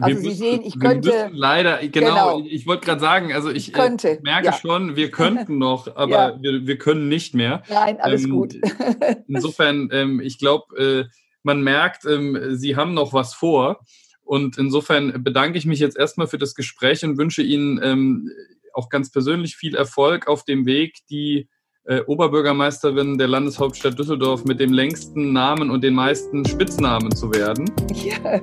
Also 0.00 0.08
wir 0.08 0.16
Sie 0.16 0.28
müssen, 0.28 0.38
sehen, 0.38 0.62
ich 0.64 0.80
könnte 0.80 1.30
leider 1.34 1.86
genau, 1.86 2.38
genau. 2.38 2.48
ich 2.48 2.66
wollte 2.66 2.86
gerade 2.86 3.00
sagen, 3.00 3.34
also 3.34 3.50
ich, 3.50 3.68
ich 3.68 3.74
könnte, 3.74 4.12
äh, 4.12 4.20
merke 4.22 4.46
ja. 4.46 4.52
schon, 4.54 4.96
wir 4.96 5.10
könnten 5.12 5.58
noch, 5.58 5.94
aber 5.96 6.10
ja. 6.10 6.42
wir, 6.42 6.66
wir 6.66 6.78
können 6.78 7.08
nicht 7.08 7.34
mehr. 7.34 7.62
Nein, 7.68 8.00
alles 8.00 8.24
ähm, 8.24 8.30
gut. 8.30 8.54
insofern, 9.28 9.90
ähm, 9.92 10.20
ich 10.20 10.38
glaube, 10.38 10.76
äh, 10.78 11.04
man 11.42 11.62
merkt, 11.62 12.06
ähm, 12.06 12.56
Sie 12.56 12.76
haben 12.76 12.94
noch 12.94 13.12
was 13.12 13.34
vor. 13.34 13.80
Und 14.24 14.56
insofern 14.56 15.22
bedanke 15.22 15.58
ich 15.58 15.66
mich 15.66 15.80
jetzt 15.80 15.98
erstmal 15.98 16.28
für 16.28 16.38
das 16.38 16.54
Gespräch 16.54 17.04
und 17.04 17.18
wünsche 17.18 17.42
Ihnen 17.42 17.80
ähm, 17.82 18.30
auch 18.74 18.88
ganz 18.88 19.10
persönlich 19.10 19.56
viel 19.56 19.74
Erfolg 19.74 20.28
auf 20.28 20.44
dem 20.44 20.66
Weg, 20.66 20.98
die 21.10 21.48
äh, 21.84 22.00
Oberbürgermeisterin 22.06 23.18
der 23.18 23.28
Landeshauptstadt 23.28 23.98
Düsseldorf 23.98 24.44
mit 24.44 24.60
dem 24.60 24.72
längsten 24.72 25.32
Namen 25.32 25.70
und 25.70 25.82
den 25.82 25.94
meisten 25.94 26.44
Spitznamen 26.44 27.14
zu 27.14 27.32
werden. 27.32 27.70
Ja, 27.92 28.40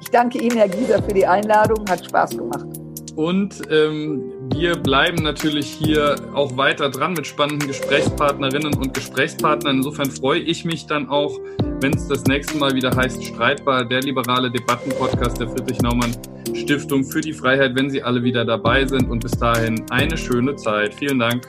ich 0.00 0.08
danke 0.10 0.38
Ihnen, 0.38 0.56
Herr 0.56 0.68
Gieser, 0.68 1.02
für 1.02 1.12
die 1.12 1.26
Einladung. 1.26 1.88
Hat 1.88 2.04
Spaß 2.04 2.36
gemacht. 2.36 2.66
Und 3.14 3.60
ähm, 3.70 4.32
wir 4.58 4.74
bleiben 4.74 5.22
natürlich 5.22 5.68
hier 5.68 6.16
auch 6.34 6.56
weiter 6.56 6.90
dran 6.90 7.12
mit 7.12 7.28
spannenden 7.28 7.68
Gesprächspartnerinnen 7.68 8.74
und 8.74 8.92
Gesprächspartnern. 8.92 9.76
Insofern 9.76 10.10
freue 10.10 10.40
ich 10.40 10.64
mich 10.64 10.86
dann 10.86 11.08
auch, 11.08 11.38
wenn 11.80 11.94
es 11.94 12.08
das 12.08 12.24
nächste 12.24 12.58
Mal 12.58 12.74
wieder 12.74 12.94
heißt 12.94 13.24
Streitbar, 13.24 13.84
der 13.84 14.00
liberale 14.00 14.50
Debattenpodcast 14.50 15.40
der 15.40 15.48
Friedrich 15.48 15.80
Naumann 15.80 16.10
Stiftung 16.54 17.04
für 17.04 17.20
die 17.20 17.32
Freiheit, 17.32 17.76
wenn 17.76 17.88
Sie 17.88 18.02
alle 18.02 18.22
wieder 18.24 18.44
dabei 18.44 18.84
sind. 18.84 19.08
Und 19.08 19.20
bis 19.20 19.32
dahin 19.32 19.84
eine 19.90 20.16
schöne 20.16 20.56
Zeit. 20.56 20.92
Vielen 20.92 21.20
Dank. 21.20 21.46